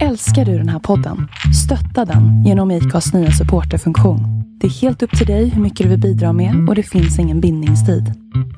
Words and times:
Älskar 0.00 0.44
du 0.44 0.58
den 0.58 0.68
här 0.68 0.78
podden? 0.78 1.28
Stötta 1.64 2.12
den 2.12 2.44
genom 2.44 2.70
IKAs 2.70 3.12
nya 3.14 3.30
supporterfunktion. 3.30 4.20
Det 4.60 4.66
är 4.66 4.70
helt 4.70 5.02
upp 5.02 5.18
till 5.18 5.26
dig 5.26 5.48
hur 5.48 5.62
mycket 5.62 5.84
du 5.84 5.90
vill 5.90 6.00
bidra 6.00 6.32
med 6.32 6.68
och 6.68 6.74
det 6.74 6.82
finns 6.82 7.18
ingen 7.18 7.40
bindningstid. 7.40 8.12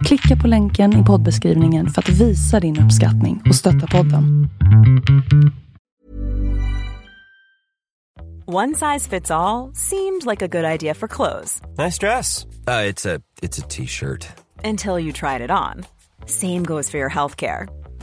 Klicka 0.05 0.43
på 0.43 0.49
länken 0.49 1.03
i 1.03 1.05
poddbeskrivningen 1.05 1.89
för 1.91 2.03
att 2.03 2.09
visa 2.09 2.61
din 2.61 2.81
uppskattning 2.81 3.43
och 3.49 3.55
stötta 3.55 3.87
podden. 3.87 4.49
One 8.47 8.75
size 8.75 9.11
fits 9.11 9.31
all 9.31 9.75
seemed 9.75 10.27
like 10.31 10.45
a 10.45 10.49
good 10.49 10.65
idea 10.65 10.95
for 10.95 11.09
clothes 11.09 11.63
Nice 11.79 11.99
dress. 12.07 12.45
Uh, 12.69 12.91
it's 12.91 13.07
a 13.17 13.21
it's 13.43 13.59
a 13.65 13.67
t-shirt. 13.69 14.27
until 14.65 14.99
you 14.99 15.13
tried 15.13 15.41
it 15.41 15.51
on. 15.51 15.85
Same 16.27 16.63
goes 16.65 16.91
for 16.91 16.99
your 16.99 17.11
healthcare. 17.11 17.67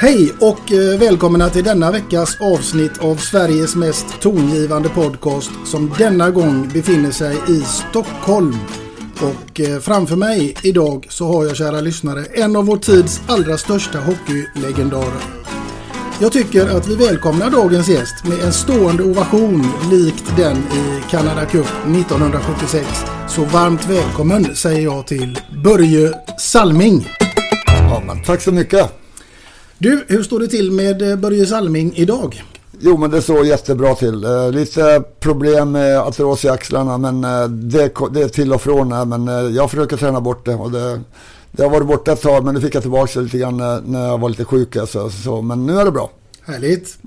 Hej 0.00 0.32
och 0.40 0.72
eh, 0.72 0.98
välkomna 0.98 1.50
till 1.50 1.64
denna 1.64 1.90
veckas 1.90 2.40
avsnitt 2.40 2.98
av 2.98 3.16
Sveriges 3.16 3.76
mest 3.76 4.20
tongivande 4.20 4.88
podcast 4.88 5.50
som 5.64 5.92
denna 5.98 6.30
gång 6.30 6.68
befinner 6.72 7.10
sig 7.10 7.36
i 7.48 7.60
Stockholm. 7.60 8.56
Och 9.20 9.60
eh, 9.60 9.78
framför 9.80 10.16
mig 10.16 10.56
idag 10.62 11.06
så 11.10 11.32
har 11.32 11.44
jag 11.44 11.56
kära 11.56 11.80
lyssnare 11.80 12.24
en 12.24 12.56
av 12.56 12.66
vår 12.66 12.76
tids 12.76 13.20
allra 13.26 13.58
största 13.58 13.98
hockeylegendarer. 13.98 15.22
Jag 16.20 16.32
tycker 16.32 16.76
att 16.76 16.88
vi 16.88 16.96
välkomnar 16.96 17.50
dagens 17.50 17.88
gäst 17.88 18.24
med 18.24 18.40
en 18.40 18.52
stående 18.52 19.02
ovation 19.02 19.66
likt 19.90 20.36
den 20.36 20.56
i 20.56 21.02
Canada 21.10 21.46
Cup 21.46 21.66
1976. 21.66 22.86
Så 23.28 23.44
varmt 23.44 23.90
välkommen 23.90 24.56
säger 24.56 24.80
jag 24.80 25.06
till 25.06 25.38
Börje 25.64 26.12
Salming. 26.38 27.08
Ja, 27.66 28.02
men 28.06 28.22
tack 28.22 28.40
så 28.42 28.52
mycket. 28.52 29.07
Du, 29.80 30.04
hur 30.08 30.22
står 30.22 30.40
det 30.40 30.48
till 30.48 30.72
med 30.72 31.10
eh, 31.10 31.16
Börje 31.16 31.46
Salming 31.46 31.92
idag? 31.96 32.44
Jo, 32.80 32.96
men 32.96 33.10
det 33.10 33.22
står 33.22 33.46
jättebra 33.46 33.94
till. 33.94 34.24
Eh, 34.24 34.50
lite 34.50 35.02
problem 35.20 35.72
med 35.72 35.98
artros 35.98 36.44
i 36.44 36.48
axlarna, 36.48 36.98
men 36.98 37.24
eh, 37.24 37.48
det, 37.48 37.92
det 38.12 38.22
är 38.22 38.28
till 38.28 38.52
och 38.52 38.62
från. 38.62 39.08
Men 39.08 39.54
jag 39.54 39.70
försöker 39.70 39.96
träna 39.96 40.20
bort 40.20 40.44
det. 40.44 40.54
Och 40.54 40.70
det, 40.70 41.00
det 41.50 41.62
har 41.62 41.70
varit 41.70 41.86
borta 41.86 42.12
ett 42.12 42.22
tag, 42.22 42.44
men 42.44 42.54
nu 42.54 42.60
fick 42.60 42.74
jag 42.74 42.82
tillbaka 42.82 43.12
det 43.14 43.24
lite 43.24 43.38
grann 43.38 43.56
när, 43.84 44.06
jag 44.06 44.18
var 44.18 44.28
lite 44.28 44.44
sjuk. 44.44 44.76
Alltså, 44.76 45.10
så, 45.10 45.42
men 45.42 45.66
nu 45.66 45.78
är 45.78 45.84
det 45.84 45.90
bra. 45.90 46.10
Härligt. 46.44 46.98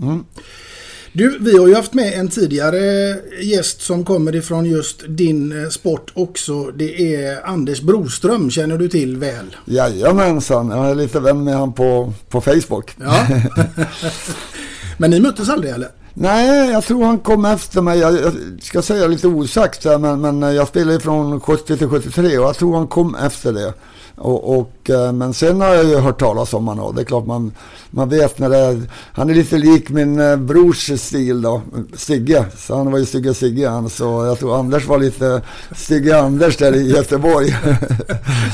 Du, 1.14 1.38
vi 1.40 1.58
har 1.58 1.68
ju 1.68 1.76
haft 1.76 1.94
med 1.94 2.14
en 2.20 2.28
tidigare 2.28 3.16
gäst 3.42 3.82
som 3.82 4.06
kommer 4.06 4.36
ifrån 4.36 4.66
just 4.66 5.04
din 5.08 5.64
eh, 5.64 5.70
sport 5.70 6.12
också. 6.14 6.72
Det 6.72 7.16
är 7.16 7.46
Anders 7.46 7.82
Broström, 7.82 8.52
känner 8.52 8.78
du 8.78 8.88
till 8.88 9.18
väl? 9.18 9.56
Jajamensan, 9.66 10.70
jag 10.70 10.90
är 10.90 10.96
lite 10.96 11.20
vän 11.20 11.44
med 11.44 11.56
han 11.56 11.74
på, 11.74 12.14
på 12.30 12.42
Facebook. 12.42 12.96
Ja. 13.00 13.28
Men 14.98 15.10
ni 15.10 15.20
möttes 15.20 15.50
aldrig 15.50 15.74
eller? 15.74 15.90
Nej, 16.14 16.72
jag 16.72 16.84
tror 16.84 17.06
han 17.06 17.20
kom 17.20 17.46
efter 17.46 17.82
mig. 17.82 18.00
Jag, 18.00 18.14
jag 18.14 18.34
ska 18.62 18.82
säga 18.82 19.08
lite 19.08 19.28
osagt, 19.28 19.86
här, 19.86 19.98
men, 19.98 20.22
men 20.22 20.56
jag 20.56 20.68
spelade 20.68 21.00
från 21.00 21.40
70 21.40 21.78
till 21.78 21.88
73 21.88 22.38
och 22.38 22.46
jag 22.46 22.56
tror 22.56 22.78
han 22.78 22.88
kom 22.88 23.16
efter 23.16 23.54
det. 23.54 23.74
Och, 24.22 24.60
och, 24.60 24.90
eh, 24.90 25.14
men 25.14 25.34
sen 25.34 25.62
har 25.62 25.74
jag 25.74 25.86
ju 25.86 25.96
hört 25.96 26.20
talas 26.20 26.54
om 26.54 26.68
honom 26.68 26.86
och 26.86 26.96
det 26.96 27.02
är 27.02 27.06
klart 27.06 27.26
man, 27.26 27.52
man 27.92 28.10
vet 28.10 28.40
när 28.40 28.50
det 28.50 28.58
är, 28.58 28.82
Han 29.14 29.30
är 29.30 29.34
lite 29.34 29.58
lik 29.58 29.90
min 29.90 30.20
eh, 30.20 30.36
brors 30.36 30.92
stil 31.00 31.42
då, 31.42 31.62
Stigge. 31.94 32.46
Så 32.58 32.76
han 32.76 32.92
var 32.92 33.00
ju 33.00 33.06
Stygge 33.06 33.34
Sigge 33.34 33.68
han. 33.70 33.90
Så 33.90 34.04
jag 34.26 34.40
tror 34.40 34.60
Anders 34.60 34.88
var 34.88 34.98
lite 35.00 35.42
Stygge 35.76 36.20
Anders 36.20 36.58
där 36.58 36.76
i 36.76 36.92
Göteborg. 36.92 37.48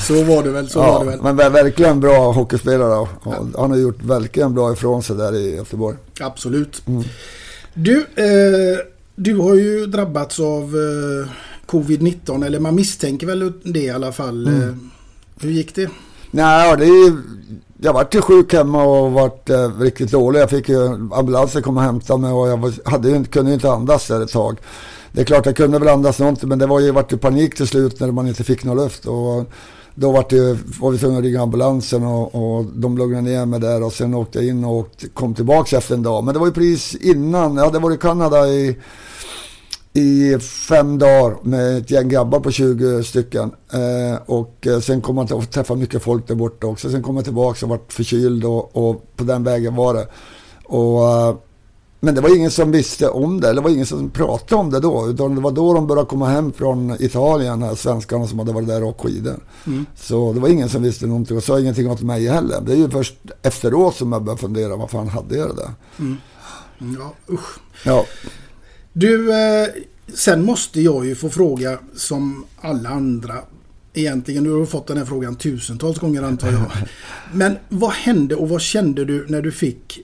Så 0.07 0.23
var 0.23 0.43
det 0.43 0.49
väl, 0.49 0.69
så 0.69 0.79
var 0.79 0.87
ja, 0.87 0.99
det 0.99 1.05
väl. 1.05 1.19
men 1.21 1.39
ver- 1.39 1.49
verkligen 1.49 1.99
bra 1.99 2.31
hockeyspelare. 2.31 3.07
Och 3.23 3.33
han 3.57 3.71
har 3.71 3.77
gjort 3.77 4.03
verkligen 4.03 4.53
bra 4.53 4.73
ifrån 4.73 5.03
sig 5.03 5.15
där 5.15 5.35
i 5.35 5.55
Göteborg. 5.55 5.97
Absolut. 6.19 6.81
Du, 7.73 7.97
eh, 7.97 8.77
du 9.15 9.35
har 9.35 9.55
ju 9.55 9.85
drabbats 9.85 10.39
av 10.39 10.63
eh, 10.63 11.29
covid-19, 11.67 12.45
eller 12.45 12.59
man 12.59 12.75
misstänker 12.75 13.27
väl 13.27 13.53
det 13.63 13.79
i 13.79 13.89
alla 13.89 14.11
fall. 14.11 14.47
Eh, 14.47 14.75
hur 15.41 15.49
gick 15.49 15.75
det? 15.75 15.89
Nej, 16.31 16.77
det 16.77 16.85
är 16.85 17.13
jag 17.81 17.93
vart 17.93 18.15
ju 18.15 18.21
sjuk 18.21 18.53
hemma 18.53 18.83
och 18.83 19.11
vart 19.11 19.49
eh, 19.49 19.79
riktigt 19.79 20.11
dålig. 20.11 20.39
Jag 20.39 20.49
fick 20.49 20.69
ju 20.69 21.09
ambulansen 21.13 21.61
komma 21.61 21.81
och 21.81 21.85
hämta 21.85 22.17
mig 22.17 22.31
och 22.31 22.47
jag 22.47 22.57
var, 22.57 22.89
hade 22.89 23.09
ju, 23.09 23.23
kunde 23.23 23.51
ju 23.51 23.55
inte 23.55 23.71
andas 23.71 24.07
där 24.07 24.21
ett 24.21 24.31
tag. 24.31 24.59
Det 25.11 25.21
är 25.21 25.25
klart 25.25 25.45
jag 25.45 25.55
kunde 25.55 25.79
väl 25.79 25.87
andas 25.87 26.19
någonting 26.19 26.49
men 26.49 26.59
det 26.59 26.65
var 26.65 26.79
ju, 26.79 26.91
vart 26.91 27.13
ju 27.13 27.17
panik 27.17 27.55
till 27.55 27.67
slut 27.67 27.99
när 27.99 28.11
man 28.11 28.27
inte 28.27 28.43
fick 28.43 28.63
någon 28.63 28.77
luft. 28.77 29.05
Och 29.05 29.51
då 29.95 30.11
vart 30.11 30.29
det, 30.29 30.57
var 30.79 30.91
vi 30.91 30.97
tvungna 30.97 31.17
att 31.17 31.23
ringa 31.23 31.41
ambulansen 31.41 32.03
och, 32.03 32.35
och 32.35 32.65
de 32.65 32.97
lugnade 32.97 33.21
ner 33.21 33.45
mig 33.45 33.59
där 33.59 33.83
och 33.83 33.93
sen 33.93 34.13
åkte 34.13 34.39
jag 34.39 34.47
in 34.47 34.63
och 34.63 34.73
åkte, 34.75 35.07
kom 35.07 35.33
tillbaka 35.33 35.77
efter 35.77 35.95
en 35.95 36.03
dag. 36.03 36.23
Men 36.23 36.33
det 36.33 36.39
var 36.39 36.47
ju 36.47 36.53
precis 36.53 36.95
innan, 36.95 37.55
jag 37.55 37.65
hade 37.65 37.79
varit 37.79 37.97
i 37.97 38.01
Kanada 38.01 38.47
i 38.47 38.77
i 39.97 40.39
fem 40.39 40.97
dagar 40.97 41.37
med 41.41 41.77
ett 41.77 41.91
gäng 41.91 42.09
grabbar 42.09 42.39
på 42.39 42.51
20 42.51 43.03
stycken. 43.03 43.51
Eh, 43.73 44.21
och 44.25 44.67
eh, 44.67 44.79
sen 44.79 45.01
kom 45.01 45.15
man 45.15 45.27
att 45.33 45.51
träffa 45.51 45.75
mycket 45.75 46.03
folk 46.03 46.27
där 46.27 46.35
borta 46.35 46.67
också. 46.67 46.89
Sen 46.89 47.03
kom 47.03 47.15
jag 47.15 47.25
tillbaka 47.25 47.65
och 47.65 47.69
vart 47.69 47.93
förkyld 47.93 48.45
och, 48.45 48.75
och 48.75 49.15
på 49.15 49.23
den 49.23 49.43
vägen 49.43 49.75
var 49.75 49.93
det. 49.93 50.07
Och, 50.63 51.09
eh, 51.09 51.35
men 51.99 52.15
det 52.15 52.21
var 52.21 52.35
ingen 52.35 52.51
som 52.51 52.71
visste 52.71 53.09
om 53.09 53.41
det, 53.41 53.49
eller 53.49 53.61
det 53.61 53.63
var 53.65 53.73
ingen 53.73 53.85
som 53.85 54.09
pratade 54.09 54.61
om 54.61 54.71
det 54.71 54.79
då. 54.79 55.07
Utan 55.09 55.35
det 55.35 55.41
var 55.41 55.51
då 55.51 55.73
de 55.73 55.87
började 55.87 56.09
komma 56.09 56.29
hem 56.29 56.53
från 56.53 56.95
Italien, 56.99 57.61
här, 57.61 57.75
svenskarna 57.75 58.27
som 58.27 58.39
hade 58.39 58.53
varit 58.53 58.67
där 58.67 58.83
och 58.83 58.89
åkt 58.89 59.01
skidor. 59.01 59.39
Så 59.95 60.33
det 60.33 60.39
var 60.39 60.49
ingen 60.49 60.69
som 60.69 60.83
visste 60.83 61.05
någonting 61.07 61.37
och 61.37 61.43
sa 61.43 61.59
ingenting 61.59 61.91
åt 61.91 62.01
mig 62.01 62.27
heller. 62.27 62.61
Det 62.61 62.71
är 62.71 62.77
ju 62.77 62.89
först 62.89 63.15
efteråt 63.41 63.95
som 63.95 64.11
jag 64.11 64.23
började 64.23 64.41
fundera, 64.41 64.75
vad 64.75 64.89
fan 64.89 65.07
hade 65.07 65.37
jag 65.37 65.49
det 65.49 65.55
där? 65.55 65.71
Ja, 66.99 67.33
usch. 67.33 67.59
Ja, 67.85 68.05
Du, 68.99 69.31
eh, 69.33 69.67
sen 70.13 70.45
måste 70.45 70.81
jag 70.81 71.05
ju 71.05 71.15
få 71.15 71.29
fråga 71.29 71.79
som 71.95 72.45
alla 72.61 72.89
andra. 72.89 73.35
Egentligen, 73.93 74.43
du 74.43 74.51
har 74.51 74.65
fått 74.65 74.87
den 74.87 74.97
här 74.97 75.05
frågan 75.05 75.35
tusentals 75.35 75.99
gånger 75.99 76.23
antar 76.23 76.51
jag. 76.51 76.61
Men 77.33 77.57
vad 77.69 77.91
hände 77.91 78.35
och 78.35 78.49
vad 78.49 78.61
kände 78.61 79.05
du 79.05 79.25
när 79.29 79.41
du 79.41 79.51
fick 79.51 79.99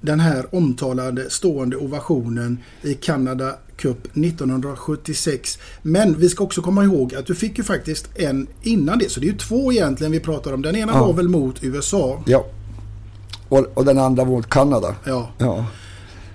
den 0.00 0.20
här 0.20 0.54
omtalade 0.54 1.30
stående 1.30 1.76
ovationen 1.76 2.58
i 2.82 2.94
Canada 2.94 3.54
Cup 3.76 4.16
1976. 4.16 5.58
Men 5.82 6.18
vi 6.18 6.28
ska 6.28 6.44
också 6.44 6.62
komma 6.62 6.84
ihåg 6.84 7.14
att 7.14 7.26
du 7.26 7.34
fick 7.34 7.58
ju 7.58 7.64
faktiskt 7.64 8.08
en 8.18 8.46
innan 8.62 8.98
det. 8.98 9.10
Så 9.10 9.20
det 9.20 9.26
är 9.26 9.32
ju 9.32 9.38
två 9.38 9.72
egentligen 9.72 10.12
vi 10.12 10.20
pratar 10.20 10.52
om. 10.52 10.62
Den 10.62 10.76
ena 10.76 10.92
Ja. 10.92 11.06
var 11.06 11.12
väl 11.12 11.28
mot 11.28 11.64
USA. 11.64 12.22
ja. 12.26 12.46
Och, 13.48 13.66
och 13.74 13.84
den 13.84 13.98
andra 13.98 14.24
mot 14.24 14.50
Kanada. 14.50 14.94
Ja. 15.04 15.30
Ja, 15.38 15.66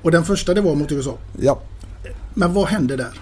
Och 0.01 0.11
den 0.11 0.25
första 0.25 0.53
det 0.53 0.61
var 0.61 0.75
mot 0.75 0.91
USA. 0.91 1.17
ja. 1.41 1.61
Men 2.38 2.54
vad 2.54 2.68
hände 2.68 2.95
där? 2.95 3.22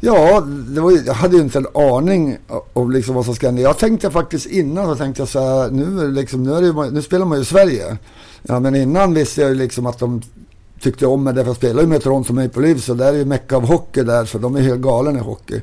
Ja, 0.00 0.40
det 0.40 0.80
var, 0.80 1.06
jag 1.06 1.14
hade 1.14 1.36
ju 1.36 1.42
inte 1.42 1.58
en 1.58 1.66
aning 1.74 2.38
om 2.72 2.90
liksom 2.90 3.14
vad 3.14 3.24
som 3.24 3.34
skulle 3.34 3.48
hända. 3.48 3.62
Jag 3.62 3.78
tänkte 3.78 4.10
faktiskt 4.10 4.46
innan 4.46 4.86
så 4.86 4.94
tänkte 4.94 5.22
jag 5.22 5.28
så 5.28 5.38
här, 5.38 5.70
nu, 5.70 6.10
liksom, 6.10 6.42
nu, 6.42 6.54
är 6.54 6.62
det, 6.62 6.90
nu 6.90 7.02
spelar 7.02 7.26
man 7.26 7.38
ju 7.38 7.42
i 7.42 7.46
Sverige. 7.46 7.96
Ja, 8.42 8.60
men 8.60 8.74
innan 8.74 9.14
visste 9.14 9.40
jag 9.40 9.50
ju 9.50 9.56
liksom 9.56 9.86
att 9.86 9.98
de 9.98 10.22
tyckte 10.80 11.06
om 11.06 11.24
mig 11.24 11.34
därför 11.34 11.48
jag 11.48 11.56
spelade 11.56 11.80
ju 11.80 11.86
med 11.86 12.02
Toronto 12.02 12.32
Maple 12.32 12.62
Leafs 12.62 12.88
och 12.88 12.96
där 12.96 13.12
är 13.12 13.16
ju 13.16 13.24
mecka 13.24 13.56
av 13.56 13.66
hockey 13.66 14.02
där 14.02 14.24
så 14.24 14.38
de 14.38 14.56
är 14.56 14.60
helt 14.60 14.80
galen 14.80 15.16
i 15.16 15.20
hockey. 15.20 15.60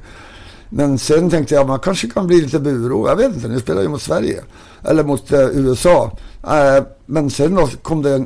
Men 0.70 0.98
sen 0.98 1.30
tänkte 1.30 1.56
jag 1.56 1.68
man 1.68 1.80
kanske 1.80 2.08
kan 2.08 2.28
bli 2.28 2.42
lite 2.42 2.60
buro. 2.60 3.08
Jag 3.08 3.16
vet 3.16 3.36
inte, 3.36 3.48
nu 3.48 3.60
spelar 3.60 3.82
ju 3.82 3.88
mot 3.88 4.02
Sverige. 4.02 4.42
Eller 4.84 5.04
mot 5.04 5.32
eh, 5.32 5.40
USA. 5.40 6.18
Eh, 6.44 6.84
men 7.06 7.30
sen 7.30 7.56
då 7.56 7.68
kom 7.82 8.02
det, 8.02 8.26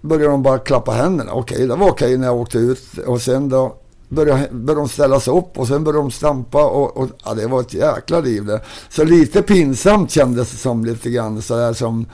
började 0.00 0.32
de 0.32 0.42
bara 0.42 0.58
klappa 0.58 0.92
händerna. 0.92 1.32
Okej, 1.32 1.66
det 1.66 1.76
var 1.76 1.90
okej 1.90 2.18
när 2.18 2.26
jag 2.26 2.36
åkte 2.36 2.58
ut. 2.58 2.98
Och 3.06 3.22
sen 3.22 3.48
då 3.48 3.76
började, 4.12 4.48
började 4.50 4.80
de 4.80 4.88
ställa 4.88 5.20
sig 5.20 5.32
upp 5.32 5.58
och 5.58 5.68
sen 5.68 5.84
började 5.84 6.02
de 6.02 6.10
stampa. 6.10 6.64
Och, 6.64 6.96
och 6.96 7.08
ja, 7.24 7.34
det 7.34 7.46
var 7.46 7.60
ett 7.60 7.74
jäkla 7.74 8.20
liv 8.20 8.44
det. 8.44 8.60
Så 8.88 9.04
lite 9.04 9.42
pinsamt 9.42 10.10
kändes 10.10 10.50
det 10.50 10.56
som 10.56 10.84
lite 10.84 11.10
grann 11.10 11.42
sådär 11.42 11.72
som, 11.72 12.06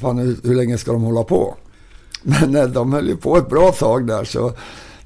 fan 0.00 0.18
hur, 0.18 0.36
hur 0.42 0.54
länge 0.54 0.78
ska 0.78 0.92
de 0.92 1.02
hålla 1.02 1.24
på? 1.24 1.56
Men 2.22 2.56
eh, 2.56 2.64
de 2.64 2.92
höll 2.92 3.08
ju 3.08 3.16
på 3.16 3.36
ett 3.36 3.48
bra 3.48 3.72
tag 3.72 4.06
där 4.06 4.24
så 4.24 4.52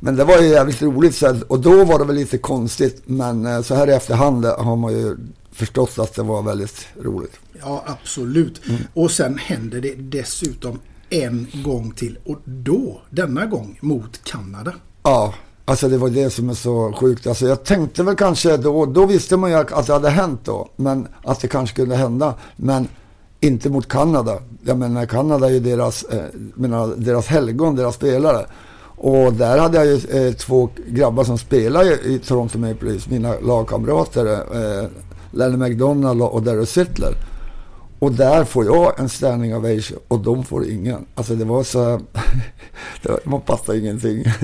men 0.04 0.16
det 0.16 0.24
var 0.24 0.38
ju 0.38 0.48
jävligt 0.48 0.82
roligt 0.82 1.14
så 1.14 1.36
och 1.48 1.60
då 1.60 1.84
var 1.84 1.98
det 1.98 2.04
väl 2.04 2.16
lite 2.16 2.38
konstigt 2.38 3.02
men 3.04 3.46
eh, 3.46 3.62
så 3.62 3.74
här 3.74 3.90
i 3.90 3.92
efterhand 3.92 4.44
har 4.44 4.76
man 4.76 4.92
ju 4.92 5.16
förstått 5.52 5.98
att 5.98 6.14
det 6.14 6.22
var 6.22 6.42
väldigt 6.42 6.86
roligt. 7.02 7.38
Ja 7.60 7.84
absolut. 7.86 8.60
Mm. 8.68 8.80
Och 8.94 9.10
sen 9.10 9.38
hände 9.38 9.80
det 9.80 9.94
dessutom 9.94 10.78
en 11.10 11.46
gång 11.64 11.90
till 11.90 12.18
och 12.24 12.38
då, 12.44 13.02
denna 13.10 13.46
gång, 13.46 13.78
mot 13.82 14.24
Kanada. 14.24 14.74
Ja, 15.02 15.34
alltså 15.64 15.88
det 15.88 15.98
var 15.98 16.08
det 16.08 16.30
som 16.30 16.50
är 16.50 16.54
så 16.54 16.92
sjukt. 16.92 17.26
Alltså 17.26 17.46
jag 17.46 17.64
tänkte 17.64 18.02
väl 18.02 18.16
kanske 18.16 18.56
då, 18.56 18.86
då 18.86 19.06
visste 19.06 19.36
man 19.36 19.50
ju 19.50 19.56
att 19.56 19.86
det 19.86 19.92
hade 19.92 20.10
hänt 20.10 20.40
då, 20.44 20.68
men 20.76 21.08
att 21.24 21.40
det 21.40 21.48
kanske 21.48 21.76
kunde 21.76 21.96
hända. 21.96 22.34
Men 22.56 22.88
inte 23.40 23.70
mot 23.70 23.88
Kanada. 23.88 24.38
Jag 24.64 24.78
menar 24.78 25.06
Kanada 25.06 25.46
är 25.46 25.50
ju 25.50 25.60
deras, 25.60 26.02
eh, 26.02 26.24
menar, 26.54 26.94
deras 26.96 27.26
helgon, 27.26 27.76
deras 27.76 27.94
spelare. 27.94 28.46
Och 28.96 29.32
där 29.32 29.58
hade 29.58 29.76
jag 29.76 29.86
ju 29.86 30.26
eh, 30.26 30.32
två 30.32 30.68
grabbar 30.86 31.24
som 31.24 31.38
spelar 31.38 32.06
i 32.06 32.18
Toronto 32.18 32.58
Maple 32.58 32.90
Leafs, 32.90 33.08
mina 33.08 33.34
lagkamrater. 33.40 34.26
Eh, 34.32 34.88
Lenny 35.32 35.56
McDonald 35.56 36.22
och 36.22 36.42
Darryl 36.42 36.66
Sittler. 36.66 37.14
Och 37.98 38.12
där 38.12 38.44
får 38.44 38.64
jag 38.64 39.00
en 39.00 39.08
standing 39.08 39.56
ovation 39.56 39.98
och 40.08 40.18
de 40.18 40.44
får 40.44 40.68
ingen. 40.68 41.06
Alltså 41.14 41.34
det 41.34 41.44
var 41.44 41.62
så... 41.62 42.00
man 43.24 43.40
passade 43.40 43.78
ingenting. 43.78 44.24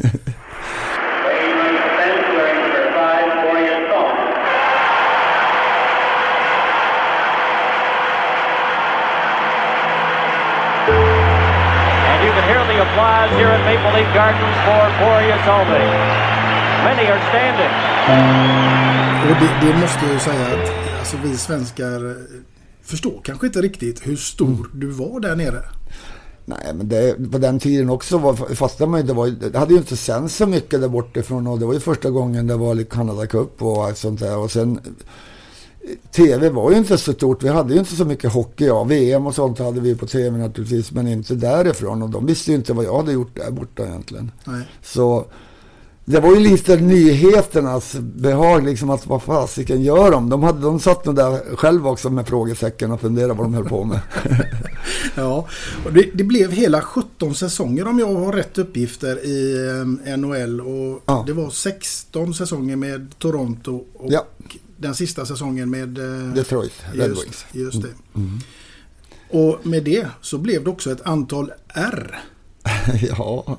applause 12.99 13.31
here 13.38 13.52
at 13.56 13.62
Maple 13.69 13.93
Leaf 13.96 14.11
Gardens 14.14 14.58
for 14.67 14.85
Borja 15.00 15.37
Solving. 15.46 15.90
Many 16.87 17.05
are 17.12 17.23
standing. 17.31 17.75
Och 19.31 19.37
det, 19.40 19.67
det, 19.67 19.81
måste 19.81 20.05
jag 20.05 20.14
ju 20.14 20.20
säga 20.20 20.46
att 20.46 20.99
alltså, 20.99 21.17
vi 21.25 21.37
svenskar 21.37 22.17
förstår 22.82 23.20
kanske 23.25 23.46
inte 23.46 23.61
riktigt 23.61 24.06
hur 24.06 24.17
stor 24.17 24.70
du 24.75 24.87
var 24.87 25.20
där 25.20 25.37
nere. 25.37 25.62
Nej, 26.44 26.75
men 26.75 26.88
det, 26.88 27.31
på 27.32 27.38
den 27.38 27.58
tiden 27.58 27.91
också 27.91 28.19
var, 28.19 28.55
fastnade 28.55 28.93
man 28.93 29.06
det, 29.06 29.12
var, 29.12 29.29
det 29.29 29.58
hade 29.58 29.73
ju 29.73 29.79
inte 29.79 29.96
sänts 29.96 30.37
så 30.37 30.46
mycket 30.46 30.81
där 30.81 30.88
bortifrån 30.88 31.46
och 31.46 31.58
det 31.58 31.67
var 31.67 31.75
ju 31.75 31.81
första 31.81 32.11
gången 32.11 32.46
det 32.46 32.56
var 32.56 32.84
Canada 32.84 33.26
Cup 33.26 33.62
och 33.62 33.84
allt 33.84 33.99
sånt 33.99 34.20
där. 34.20 34.38
Och 34.38 34.50
sen 34.50 34.81
tv 36.11 36.49
var 36.49 36.70
ju 36.70 36.76
inte 36.76 36.99
så 36.99 37.12
stort. 37.12 37.43
Vi 37.43 37.49
hade 37.49 37.73
ju 37.73 37.79
inte 37.79 37.96
så 37.96 38.05
mycket 38.05 38.32
hockey. 38.32 38.64
Ja, 38.64 38.85
VM 38.85 39.26
och 39.26 39.35
sånt 39.35 39.58
hade 39.58 39.81
vi 39.81 39.94
på 39.94 40.06
tv 40.06 40.38
naturligtvis, 40.38 40.93
men 40.93 41.08
inte 41.08 41.35
därifrån. 41.35 42.02
Och 42.02 42.11
de 42.11 42.26
visste 42.26 42.50
ju 42.50 42.56
inte 42.56 42.73
vad 42.73 42.85
jag 42.85 42.96
hade 42.96 43.12
gjort 43.12 43.37
där 43.37 43.50
borta 43.50 43.82
egentligen. 43.87 44.31
Nej. 44.44 44.62
Så 44.82 45.26
det 46.11 46.20
var 46.20 46.35
ju 46.35 46.40
lite 46.40 46.76
nyheternas 46.76 47.94
behag, 48.00 48.64
liksom 48.64 48.90
att 48.90 49.06
vad 49.06 49.23
fasiken 49.23 49.82
gör 49.82 50.11
de? 50.11 50.29
De, 50.29 50.43
hade, 50.43 50.61
de 50.61 50.81
satt 50.81 51.05
nog 51.05 51.14
där 51.14 51.56
själva 51.56 51.91
också 51.91 52.11
med 52.11 52.29
frågesäcken 52.29 52.93
och 52.93 53.00
funderade 53.00 53.34
vad 53.34 53.46
de 53.46 53.55
höll 53.55 53.69
på 53.69 53.84
med. 53.84 54.00
ja, 55.14 55.46
och 55.84 55.93
det, 55.93 56.11
det, 56.14 56.25
blev 56.25 56.52
hela 56.52 56.82
17 56.82 57.34
säsonger 57.34 57.88
om 57.88 57.99
jag 57.99 58.14
har 58.14 58.32
rätt 58.32 58.58
uppgifter 58.58 59.26
i 59.26 59.69
eh, 60.06 60.17
NHL. 60.17 60.61
Och 60.61 61.02
ja. 61.06 61.25
Det 61.26 61.32
var 61.32 61.50
16 61.50 62.34
säsonger 62.34 62.76
med 62.76 63.19
Toronto 63.19 63.84
och 63.94 64.12
ja 64.12 64.26
den 64.78 64.94
sista 64.94 65.26
säsongen 65.26 65.70
med 65.70 65.98
eh, 65.98 66.34
Detroit 66.34 66.84
Red 66.92 67.08
just, 67.08 67.25
Wings. 67.25 67.46
Just 67.52 67.82
det. 67.82 67.88
Mm. 67.88 67.98
mm. 68.14 68.40
Och 69.30 69.66
med 69.66 69.84
det 69.84 70.08
så 70.20 70.38
blev 70.38 70.64
det 70.64 70.70
också 70.70 70.92
ett 70.92 71.06
antal 71.06 71.52
R. 71.69 72.19
ja. 73.08 73.58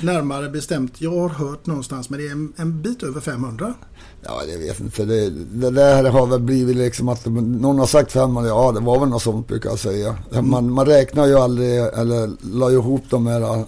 Närmare 0.00 0.48
bestämt, 0.48 1.00
jag 1.00 1.18
har 1.18 1.28
hört 1.28 1.66
någonstans, 1.66 2.10
men 2.10 2.20
det 2.20 2.26
är 2.26 2.32
en, 2.32 2.52
en 2.56 2.82
bit 2.82 3.02
över 3.02 3.20
500. 3.20 3.74
Ja, 4.22 4.42
jag 4.52 4.58
vet 4.58 4.80
inte. 4.80 5.04
Det, 5.04 5.30
det 5.30 5.70
där 5.70 6.10
har 6.10 6.26
väl 6.26 6.40
blivit 6.40 6.76
liksom 6.76 7.08
att 7.08 7.26
någon 7.26 7.78
har 7.78 7.86
sagt 7.86 8.12
500, 8.12 8.48
ja 8.48 8.72
det 8.72 8.80
var 8.80 9.00
väl 9.00 9.08
något 9.08 9.22
sånt 9.22 9.48
brukar 9.48 9.70
jag 9.70 9.78
säga. 9.78 10.16
Man, 10.42 10.72
man 10.72 10.86
räknar 10.86 11.26
ju 11.26 11.38
aldrig, 11.38 11.78
eller 11.78 12.30
la 12.56 12.70
ihop 12.70 13.02
de 13.10 13.26
här 13.26 13.40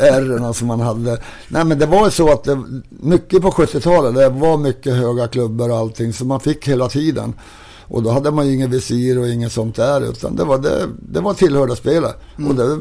ärren 0.00 0.54
som 0.54 0.68
man 0.68 0.80
hade. 0.80 1.22
Nej 1.48 1.64
men 1.64 1.78
det 1.78 1.86
var 1.86 2.04
ju 2.04 2.10
så 2.10 2.32
att 2.32 2.44
det, 2.44 2.62
mycket 2.90 3.42
på 3.42 3.50
70-talet, 3.50 4.14
det 4.14 4.28
var 4.28 4.56
mycket 4.56 4.94
höga 4.94 5.28
klubbor 5.28 5.70
och 5.70 5.76
allting, 5.76 6.12
så 6.12 6.24
man 6.24 6.40
fick 6.40 6.68
hela 6.68 6.88
tiden. 6.88 7.34
Och 7.88 8.02
då 8.02 8.10
hade 8.10 8.30
man 8.30 8.46
ju 8.46 8.54
ingen 8.54 8.70
visir 8.70 9.18
och 9.18 9.28
inget 9.28 9.52
sånt 9.52 9.76
där, 9.76 10.10
utan 10.10 10.36
det 10.36 10.44
var, 10.44 10.58
det, 10.58 10.88
det 11.12 11.20
var 11.20 11.34
tillhörda 11.34 11.76
spelet. 11.76 12.16
Mm. 12.38 12.50
Och 12.50 12.56
det, 12.56 12.78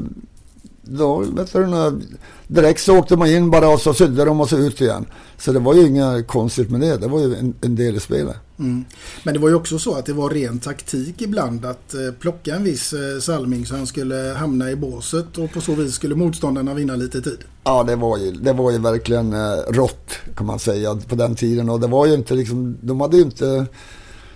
då, 0.89 1.17
vet 1.17 1.53
du, 1.53 2.01
direkt 2.47 2.81
så 2.81 2.97
åkte 2.97 3.15
man 3.15 3.27
in 3.27 3.51
bara 3.51 3.69
och 3.69 3.79
så 3.79 3.93
sydde 3.93 4.25
de 4.25 4.41
och 4.41 4.49
så 4.49 4.57
ut 4.57 4.81
igen. 4.81 5.05
Så 5.37 5.51
det 5.51 5.59
var 5.59 5.73
ju 5.73 5.87
inget 5.87 6.27
konstigt 6.27 6.69
med 6.69 6.81
det. 6.81 6.97
Det 6.97 7.07
var 7.07 7.19
ju 7.19 7.35
en, 7.35 7.53
en 7.61 7.75
del 7.75 7.95
i 7.95 7.99
spelet. 7.99 8.35
Mm. 8.59 8.85
Men 9.23 9.33
det 9.33 9.39
var 9.39 9.49
ju 9.49 9.55
också 9.55 9.79
så 9.79 9.95
att 9.95 10.05
det 10.05 10.13
var 10.13 10.29
ren 10.29 10.59
taktik 10.59 11.21
ibland 11.21 11.65
att 11.65 11.93
eh, 11.93 12.13
plocka 12.19 12.55
en 12.55 12.63
viss 12.63 12.93
eh, 12.93 13.19
Salming 13.19 13.65
så 13.65 13.75
han 13.75 13.87
skulle 13.87 14.35
hamna 14.37 14.71
i 14.71 14.75
båset 14.75 15.37
och 15.37 15.51
på 15.51 15.61
så 15.61 15.75
vis 15.75 15.93
skulle 15.93 16.15
motståndarna 16.15 16.73
vinna 16.73 16.95
lite 16.95 17.21
tid. 17.21 17.37
Ja, 17.63 17.83
det 17.83 17.95
var 17.95 18.17
ju, 18.17 18.31
det 18.31 18.53
var 18.53 18.71
ju 18.71 18.77
verkligen 18.77 19.33
eh, 19.33 19.57
rått 19.69 20.11
kan 20.35 20.45
man 20.47 20.59
säga 20.59 20.95
på 21.07 21.15
den 21.15 21.35
tiden. 21.35 21.69
Och 21.69 21.79
det 21.79 21.87
var 21.87 22.05
ju 22.05 22.13
inte 22.13 22.33
liksom, 22.33 22.77
de 22.81 23.01
hade 23.01 23.17
ju 23.17 23.23
inte 23.23 23.65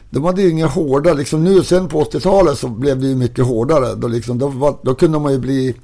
de 0.10 0.24
hade 0.24 0.42
ju 0.42 0.50
inga 0.50 0.68
hårda, 0.68 1.14
liksom 1.14 1.44
nu 1.44 1.64
sen 1.64 1.88
på 1.88 2.04
80-talet 2.04 2.58
så 2.58 2.68
blev 2.68 3.00
det 3.00 3.08
ju 3.08 3.16
mycket 3.16 3.46
hårdare. 3.46 3.96
Då, 3.96 4.08
liksom, 4.08 4.38
då, 4.38 4.48
var, 4.48 4.78
då 4.84 4.96
kunde 4.96 5.20
man 5.20 5.32
ju 5.32 5.40
bli 5.40 5.76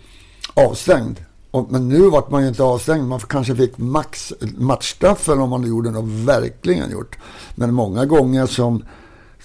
avstängd. 0.53 1.19
Och, 1.51 1.71
men 1.71 1.89
nu 1.89 2.09
vart 2.09 2.31
man 2.31 2.41
ju 2.41 2.47
inte 2.47 2.63
avstängd. 2.63 3.07
Man 3.07 3.19
kanske 3.19 3.55
fick 3.55 3.77
max 3.77 4.33
matchstraff 4.57 5.29
om 5.29 5.49
man 5.49 5.67
gjorde 5.67 5.91
något 5.91 6.09
verkligen 6.09 6.91
gjort. 6.91 7.17
Men 7.55 7.73
många 7.73 8.05
gånger 8.05 8.45
som, 8.45 8.83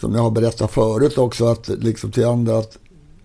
som 0.00 0.14
jag 0.14 0.23
har 0.23 0.30
berättat 0.30 0.71
förut 0.71 1.18
också 1.18 1.47
att 1.47 1.68
liksom 1.68 2.11
till 2.11 2.26
andra 2.26 2.59
att 2.59 2.78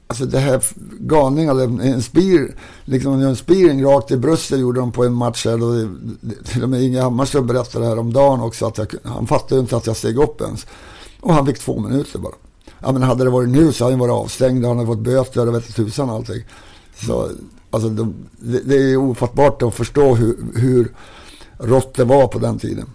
Alltså 0.10 0.26
det 0.26 0.40
här 0.40 0.64
galning, 1.00 1.48
eller 1.48 1.64
en 1.64 2.02
spir, 2.02 2.56
liksom 2.86 3.22
en 3.22 3.36
spiring 3.36 3.86
rakt 3.86 4.12
i 4.12 4.18
bröstet 4.18 4.60
gjorde 4.60 4.80
de 4.80 4.92
på 4.92 5.04
en 5.04 5.14
match 5.14 5.46
här. 5.46 5.64
Och 5.64 5.88
till 6.46 6.64
och 6.64 6.70
med 6.70 6.82
Inge 6.82 7.02
Hammarström 7.02 7.48
berättade 7.48 7.86
det 7.86 7.90
här 7.90 8.00
om 8.00 8.14
dagen 8.14 8.42
också 8.42 8.66
att 8.66 8.78
jag, 8.78 8.88
han 9.04 9.28
fattade 9.28 9.56
ju 9.56 9.62
inte 9.62 9.78
att 9.78 9.88
jag 9.88 9.98
steg 9.98 10.18
upp 10.18 10.42
ens. 10.42 10.66
Och 11.22 11.34
han 11.34 11.46
fick 11.46 11.60
två 11.60 11.80
minuter 11.80 12.20
bara. 12.20 12.34
Ja 12.80 12.92
men 12.92 13.02
hade 13.02 13.24
det 13.24 13.30
varit 13.30 13.50
nu 13.50 13.74
så 13.74 13.84
hade 13.84 13.94
han 13.94 14.00
varit 14.00 14.26
avstängd 14.26 14.66
han 14.66 14.78
hade 14.78 14.88
fått 14.88 15.00
böter 15.00 15.48
och 15.48 15.56
vet 15.56 15.76
tusan 15.76 16.10
allting. 16.10 16.44
Så 17.06 17.32
Alltså 17.70 17.90
de, 17.90 18.16
det, 18.40 18.60
det 18.60 18.76
är 18.76 18.98
ofattbart 18.98 19.62
att 19.62 19.76
förstå 19.76 20.16
hur, 20.16 20.38
hur 20.56 20.92
rått 21.58 21.94
det 21.94 22.04
var 22.04 22.28
på 22.28 22.40
den 22.40 22.60
tiden. 22.60 22.86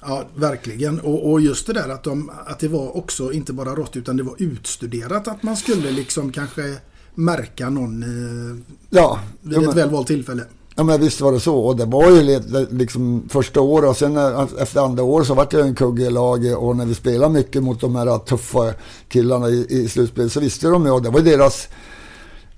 Ja, 0.00 0.24
verkligen. 0.34 1.00
Och, 1.00 1.30
och, 1.30 1.40
just 1.40 1.66
det 1.66 1.72
där 1.72 1.88
att, 1.88 2.04
de, 2.04 2.30
att 2.46 2.58
det 2.58 2.68
var 2.68 2.96
också 2.96 3.32
inte 3.32 3.52
bara 3.52 3.74
rått 3.74 3.96
utan 3.96 4.16
det 4.16 4.22
var 4.22 4.34
utstuderat 4.38 5.28
att 5.28 5.42
man 5.42 5.56
skulle 5.56 5.90
liksom 5.90 6.32
kanske 6.32 6.74
märka 7.14 7.70
någon 7.70 8.02
i, 8.02 8.62
ja, 8.90 9.20
vid 9.40 9.68
ett 9.68 9.76
väl 9.76 9.90
valt 9.90 10.06
tillfälle. 10.06 10.42
Ja 10.74 10.84
men 10.84 11.00
visst 11.00 11.20
var 11.20 11.32
det 11.32 11.40
så. 11.40 11.58
Och 11.58 11.76
det 11.76 11.84
var 11.84 12.10
ju 12.10 12.40
liksom 12.70 13.28
första 13.28 13.60
året 13.60 13.90
och 13.90 13.96
sen 13.96 14.16
efter 14.58 14.80
andra 14.80 15.02
år 15.02 15.24
så 15.24 15.34
vart 15.34 15.52
jag 15.52 15.66
en 15.66 15.74
kugge 15.74 16.02
i 16.02 16.10
laget 16.10 16.56
och 16.56 16.76
när 16.76 16.86
vi 16.86 16.94
spelade 16.94 17.32
mycket 17.32 17.62
mot 17.62 17.80
de 17.80 17.96
här 17.96 18.18
tuffa 18.18 18.74
killarna 19.08 19.48
i, 19.48 19.66
i 19.68 19.88
slutspelet 19.88 20.32
så 20.32 20.40
visste 20.40 20.68
de 20.68 20.86
ju 20.86 20.90
och 20.90 21.02
det 21.02 21.10
var 21.10 21.20
deras 21.20 21.68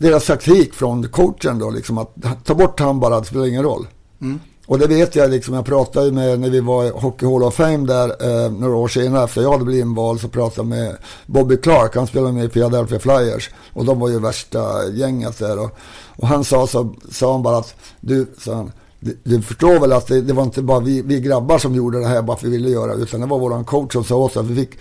deras 0.00 0.26
taktik 0.26 0.75
från 0.75 1.09
coachen 1.09 1.59
då, 1.59 1.71
liksom 1.71 1.99
att 1.99 2.14
ta 2.45 2.54
bort 2.54 2.80
han 2.80 3.00
bara, 3.00 3.21
det 3.21 3.26
spelar 3.26 3.47
ingen 3.47 3.62
roll. 3.62 3.87
Mm. 4.21 4.40
Och 4.66 4.78
det 4.78 4.87
vet 4.87 5.16
jag, 5.16 5.30
liksom, 5.30 5.54
jag 5.54 5.64
pratade 5.64 6.12
med 6.12 6.40
när 6.40 6.50
vi 6.50 6.61
var 6.61 6.85
i 6.85 6.90
Hockey 6.90 7.26
Hall 7.26 7.42
of 7.42 7.54
Fame 7.54 7.87
där 7.87 8.09
eh, 8.09 8.52
några 8.52 8.76
år 8.76 8.88
senare 8.88 9.25
efter 9.25 9.42
jag 9.42 9.52
hade 9.52 9.64
blivit 9.64 9.85
invald 9.85 10.21
så 10.21 10.28
pratade 10.28 10.61
jag 10.61 10.66
med 10.66 10.97
Bobby 11.26 11.57
Clark, 11.57 11.97
han 11.97 12.07
spelade 12.07 12.33
med 12.33 12.45
i 12.45 12.49
Philadelphia 12.49 12.99
Flyers 12.99 13.50
och 13.73 13.85
de 13.85 14.00
var 14.00 14.09
ju 14.09 14.19
värsta 14.19 14.87
gänget 14.92 15.38
där. 15.38 15.59
Och, 15.59 15.71
och 16.16 16.28
han 16.28 16.45
sa, 16.45 16.66
så, 16.66 16.95
sa 17.11 17.33
han 17.33 17.42
bara 17.42 17.59
att 17.59 17.75
du, 18.00 18.26
sa 18.38 18.54
han, 18.54 18.73
du, 19.00 19.19
du 19.23 19.42
förstår 19.42 19.80
väl 19.80 19.92
att 19.92 20.07
det, 20.07 20.21
det 20.21 20.33
var 20.33 20.42
inte 20.42 20.62
bara 20.62 20.80
vi, 20.80 21.02
vi, 21.02 21.21
grabbar 21.21 21.59
som 21.59 21.75
gjorde 21.75 22.00
det 22.00 22.07
här 22.07 22.23
bara 22.23 22.37
för 22.37 22.47
att 22.47 22.52
vi 22.52 22.57
ville 22.57 22.71
göra 22.71 22.97
det. 22.97 23.02
Utan 23.02 23.21
det 23.21 23.26
var 23.26 23.38
våran 23.38 23.64
coach 23.64 23.92
som 23.92 24.04
sa 24.04 24.16
åt 24.16 24.30
oss 24.30 24.37
att 24.37 24.47
vi 24.47 24.54
fick, 24.54 24.78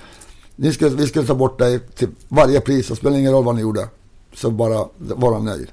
ni 0.56 0.74
ska, 0.74 0.90
vi 0.90 1.08
ska 1.08 1.24
ta 1.24 1.36
bort 1.36 1.60
dig 1.60 1.80
till 1.80 2.08
varje 2.28 2.62
pris. 2.62 2.88
Det 2.88 2.96
spelar 2.96 3.18
ingen 3.18 3.32
roll 3.32 3.44
vad 3.44 3.56
ni 3.56 3.62
gjorde. 3.62 3.88
Så 4.40 4.52
bara 4.52 4.86
vara 4.98 5.40
nöjd. 5.40 5.68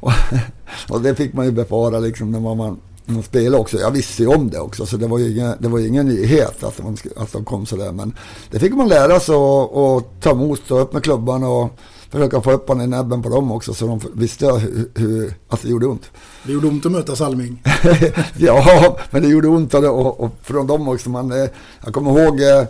Och, 0.00 0.12
och 0.88 1.00
det 1.00 1.14
fick 1.14 1.32
man 1.32 1.46
ju 1.46 1.52
befara 1.52 1.98
liksom 1.98 2.30
när 2.32 2.40
man, 2.40 2.56
man 3.04 3.22
spelade 3.22 3.56
också. 3.56 3.78
Jag 3.78 3.90
visste 3.90 4.22
ju 4.22 4.28
om 4.28 4.50
det 4.50 4.58
också 4.58 4.86
så 4.86 4.96
det 4.96 5.06
var 5.06 5.18
ju 5.18 5.32
ingen, 5.32 5.54
det 5.58 5.68
var 5.68 5.78
ingen 5.78 6.08
nyhet 6.08 6.64
att 6.64 6.76
de, 6.76 6.96
att 7.16 7.32
de 7.32 7.44
kom 7.44 7.66
sådär. 7.66 7.92
Men 7.92 8.14
det 8.50 8.58
fick 8.58 8.74
man 8.74 8.88
lära 8.88 9.20
sig 9.20 9.34
att 9.34 10.22
ta 10.22 10.30
emot 10.30 10.70
och 10.70 10.82
upp 10.82 10.92
med 10.92 11.02
klubban 11.02 11.44
och 11.44 11.70
försöka 12.10 12.40
få 12.40 12.52
upp 12.52 12.68
honom 12.68 12.84
i 12.84 12.86
näbben 12.86 13.22
på 13.22 13.28
dem 13.28 13.52
också 13.52 13.74
så 13.74 13.86
de 13.86 14.00
visste 14.14 14.46
hur, 14.46 14.90
hur, 14.94 15.34
att 15.48 15.62
det 15.62 15.68
gjorde 15.68 15.86
ont. 15.86 16.10
Det 16.44 16.52
gjorde 16.52 16.66
ont 16.66 16.86
att 16.86 16.92
möta 16.92 17.16
Salming. 17.16 17.62
ja, 18.36 18.96
men 19.10 19.22
det 19.22 19.28
gjorde 19.28 19.48
ont 19.48 19.74
och, 19.74 20.20
och 20.20 20.30
från 20.42 20.66
dem 20.66 20.88
också. 20.88 21.10
Man, 21.10 21.32
eh, 21.32 21.48
jag 21.84 21.94
kommer 21.94 22.20
ihåg 22.20 22.40
eh, 22.40 22.64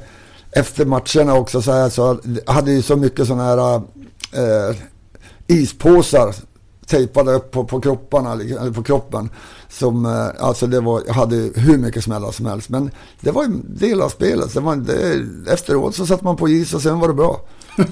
efter 0.51 0.85
matcherna 0.85 1.35
också 1.35 1.63
så 1.63 1.73
här 1.73 1.89
så 1.89 2.19
hade 2.47 2.73
ju 2.73 2.83
så 2.83 2.97
mycket 2.97 3.27
sådana 3.27 3.45
här 3.45 3.75
eh, 4.33 4.77
ispåsar 5.49 6.35
tejpade 6.89 7.33
upp 7.33 7.51
på, 7.51 7.65
på 7.65 7.81
kropparna, 7.81 8.33
eller 8.33 8.71
på 8.71 8.83
kroppen. 8.83 9.31
Som, 9.69 10.07
eh, 10.07 10.47
alltså 10.47 10.67
det 10.67 10.81
var, 10.81 11.03
jag 11.07 11.15
hade 11.15 11.37
hur 11.55 11.79
mycket 11.79 12.05
smällar 12.05 12.31
som 12.31 12.47
helst. 12.47 12.69
Men 12.69 12.91
det 13.21 13.31
var 13.31 13.45
en 13.45 13.65
del 13.79 14.01
av 14.01 14.09
spelet. 14.09 14.55
Det 14.55 14.61
var, 14.61 14.77
det, 14.77 15.27
efteråt 15.53 15.95
så 15.95 16.07
satt 16.07 16.23
man 16.23 16.37
på 16.37 16.49
is 16.49 16.75
och 16.75 16.83
sen 16.83 16.99
var 16.99 17.09
det 17.09 17.15
bra. 17.15 17.41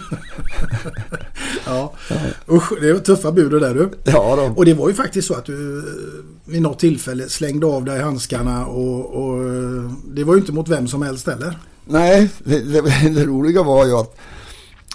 ja. 1.67 1.93
Usch, 2.51 2.81
det 2.81 2.93
var 2.93 3.01
tuffa 3.01 3.33
bud 3.33 3.51
det 3.51 3.61
där 3.61 3.75
du. 3.75 3.91
Ja, 4.05 4.37
då. 4.37 4.55
Och 4.57 4.65
det 4.65 4.75
var 4.75 4.89
ju 4.89 4.95
faktiskt 4.95 5.29
så 5.29 5.35
att 5.35 5.45
du 5.45 5.79
eh, 5.79 5.85
vid 6.45 6.63
något 6.63 6.79
tillfälle 6.79 7.29
slängde 7.29 7.67
av 7.67 7.85
dig 7.85 8.03
handskarna 8.03 8.67
och, 8.67 9.25
och 9.25 9.45
eh, 9.45 9.91
det 10.07 10.25
var 10.25 10.35
ju 10.35 10.41
inte 10.41 10.53
mot 10.53 10.69
vem 10.69 10.89
som 10.89 11.03
helst 11.03 11.27
heller. 11.27 11.59
Nej, 11.85 12.31
det, 12.45 12.61
det, 12.61 12.81
det 13.15 13.25
roliga 13.25 13.63
var 13.63 13.87
ju 13.87 13.93
att 13.93 14.17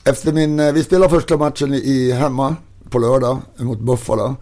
efter 0.04 0.34
min, 0.34 0.74
vi 0.74 0.84
spelade 0.84 1.10
första 1.10 1.38
matchen 1.38 1.74
i 1.74 2.12
hemma 2.12 2.56
på 2.90 3.00
lördag 3.00 3.38
mot 3.58 3.80
Buffalo. 3.80 4.36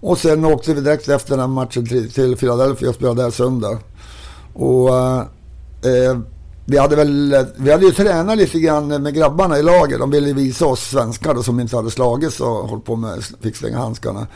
Och 0.00 0.18
sen 0.18 0.44
åkte 0.44 0.74
vi 0.74 0.80
direkt 0.80 1.08
efter 1.08 1.36
den 1.36 1.50
matchen 1.50 1.86
till, 1.86 2.12
till 2.12 2.36
Philadelphia 2.36 2.88
och 2.88 2.94
spelade 2.94 3.22
där 3.22 3.30
söndag. 3.30 3.78
Och 4.54 4.96
eh, 5.88 6.18
vi 6.66 6.78
hade 6.78 6.96
väl, 6.96 7.46
vi 7.56 7.72
hade 7.72 7.86
ju 7.86 7.92
tränat 7.92 8.38
lite 8.38 8.60
grann 8.60 9.02
med 9.02 9.14
grabbarna 9.14 9.58
i 9.58 9.62
laget. 9.62 9.98
De 9.98 10.10
ville 10.10 10.32
visa 10.32 10.66
oss 10.66 10.80
svenskar 10.80 11.34
då, 11.34 11.42
som 11.42 11.60
inte 11.60 11.76
hade 11.76 11.90
slagits 11.90 12.40
och 12.40 12.48
hållit 12.48 12.84
på 12.84 12.96
med, 12.96 13.24
fick 13.40 13.56
slänga 13.56 13.78
handskarna. 13.78 14.26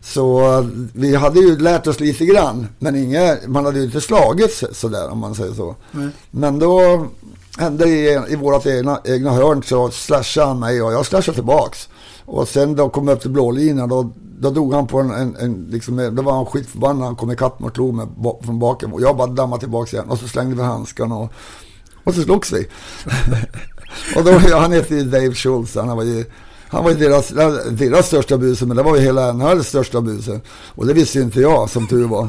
Så 0.00 0.66
vi 0.92 1.14
hade 1.14 1.40
ju 1.40 1.58
lärt 1.58 1.86
oss 1.86 2.00
lite 2.00 2.24
grann. 2.24 2.66
Men 2.78 2.96
inga, 2.96 3.36
man 3.46 3.64
hade 3.64 3.78
ju 3.78 3.84
inte 3.84 4.00
slagits 4.00 4.64
sådär 4.72 5.10
om 5.10 5.18
man 5.18 5.34
säger 5.34 5.54
så. 5.54 5.76
Mm. 5.94 6.10
Men 6.30 6.58
då 6.58 7.06
hände 7.58 7.88
i, 7.88 8.18
i 8.28 8.36
vårat 8.36 8.66
egna, 8.66 9.00
egna 9.04 9.30
hörn 9.30 9.62
så 9.62 9.90
slashade 9.90 10.46
han 10.46 10.60
mig 10.60 10.82
och 10.82 10.92
jag 10.92 11.06
slashade 11.06 11.34
tillbaks. 11.34 11.88
Och 12.24 12.48
sen 12.48 12.76
då 12.76 12.88
kom 12.88 13.08
jag 13.08 13.14
upp 13.14 13.22
till 13.22 13.30
blålinan 13.30 13.88
då, 13.88 14.12
då 14.40 14.50
drog 14.50 14.74
han 14.74 14.86
på 14.86 14.98
en, 14.98 15.10
en, 15.10 15.36
en 15.36 15.66
liksom, 15.70 16.10
då 16.12 16.22
var 16.22 16.32
han 16.32 16.46
skitförbannad. 16.46 17.04
Han 17.04 17.16
kom 17.16 17.30
ikapp 17.30 17.60
mig 17.60 17.68
och 17.68 17.74
slog 17.74 17.94
mig 17.94 18.06
från 18.44 18.58
baken. 18.58 18.92
Och 18.92 19.00
jag 19.00 19.16
bara 19.16 19.26
dammade 19.26 19.60
tillbaka 19.60 19.96
igen. 19.96 20.10
Och 20.10 20.18
så 20.18 20.28
slängde 20.28 20.56
vi 20.56 20.62
handskarna 20.62 21.16
och, 21.16 21.32
och 22.04 22.14
så 22.14 22.22
slogs 22.22 22.52
vi. 22.52 22.68
och 24.16 24.24
då, 24.24 24.56
han 24.56 24.72
hette 24.72 24.94
ju 24.94 25.04
Dave 25.04 25.34
Schultz. 25.34 25.74
Han 25.74 25.96
var 25.96 26.04
ju, 26.04 26.24
han 26.68 26.84
var 26.84 26.90
ju 26.90 26.96
deras, 26.96 27.28
deras 27.70 28.06
största 28.06 28.38
buse, 28.38 28.66
men 28.66 28.76
det 28.76 28.82
var 28.82 28.96
ju 28.96 29.02
hela 29.02 29.32
NHLs 29.32 29.68
största 29.68 30.00
buse. 30.00 30.40
Och 30.74 30.86
det 30.86 30.92
visste 30.92 31.18
ju 31.18 31.24
inte 31.24 31.40
jag, 31.40 31.70
som 31.70 31.86
tur 31.86 32.08
var. 32.08 32.28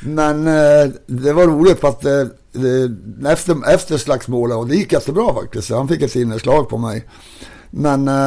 men 0.00 0.46
eh, 0.46 0.92
det 1.06 1.32
var 1.32 1.46
roligt 1.46 1.80
för 1.80 1.88
att 1.88 2.04
eh, 2.04 2.24
Eh, 2.56 3.32
efter, 3.32 3.74
efter 3.74 3.98
slagsmålet, 3.98 4.56
och 4.56 4.66
det 4.66 4.76
gick 4.76 4.92
jättebra 4.92 5.34
faktiskt. 5.34 5.70
Han 5.70 5.88
fick 5.88 6.02
ett 6.02 6.12
sinneslag 6.12 6.68
på 6.68 6.78
mig. 6.78 7.08
Men 7.70 8.08
eh, 8.08 8.26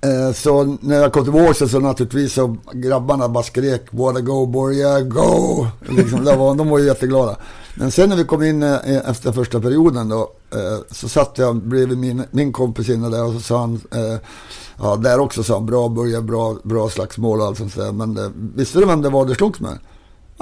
eh 0.00 0.32
så 0.34 0.76
när 0.80 0.96
jag 0.96 1.12
kom 1.12 1.24
tillbaka 1.24 1.68
så 1.68 1.80
naturligtvis 1.80 2.32
så 2.32 2.56
grabbarna 2.72 3.28
bara 3.28 3.44
skrek 3.44 3.82
Wanna 3.90 4.20
go 4.20 4.46
Borja, 4.46 5.00
go! 5.00 5.66
Liksom, 5.88 6.24
var, 6.24 6.54
de 6.54 6.68
var 6.68 6.78
ju 6.78 6.86
jätteglada. 6.86 7.36
Men 7.74 7.90
sen 7.90 8.08
när 8.08 8.16
vi 8.16 8.24
kom 8.24 8.42
in 8.42 8.62
eh, 8.62 9.10
efter 9.10 9.32
första 9.32 9.60
perioden 9.60 10.08
då 10.08 10.30
eh, 10.50 10.78
så 10.90 11.08
satt 11.08 11.38
jag 11.38 11.56
bredvid 11.56 11.98
min, 11.98 12.24
min 12.30 12.52
kompis 12.52 12.88
inne 12.88 13.08
där 13.08 13.24
och 13.24 13.32
så 13.32 13.40
sa 13.40 13.60
han 13.60 13.80
eh, 13.90 14.20
Ja, 14.78 14.96
där 14.96 15.20
också 15.20 15.42
sa 15.42 15.54
han 15.54 15.66
bra 15.66 15.88
börja, 15.88 16.20
bra, 16.20 16.56
bra 16.62 16.88
slagsmål 16.88 17.40
och 17.40 17.46
allt 17.46 17.58
sånt 17.58 17.76
där. 17.76 17.92
Men 17.92 18.16
eh, 18.16 18.30
visste 18.54 18.78
du 18.78 18.86
vem 18.86 19.02
det 19.02 19.08
var 19.08 19.26
du 19.26 19.34
slogs 19.34 19.60
med? 19.60 19.78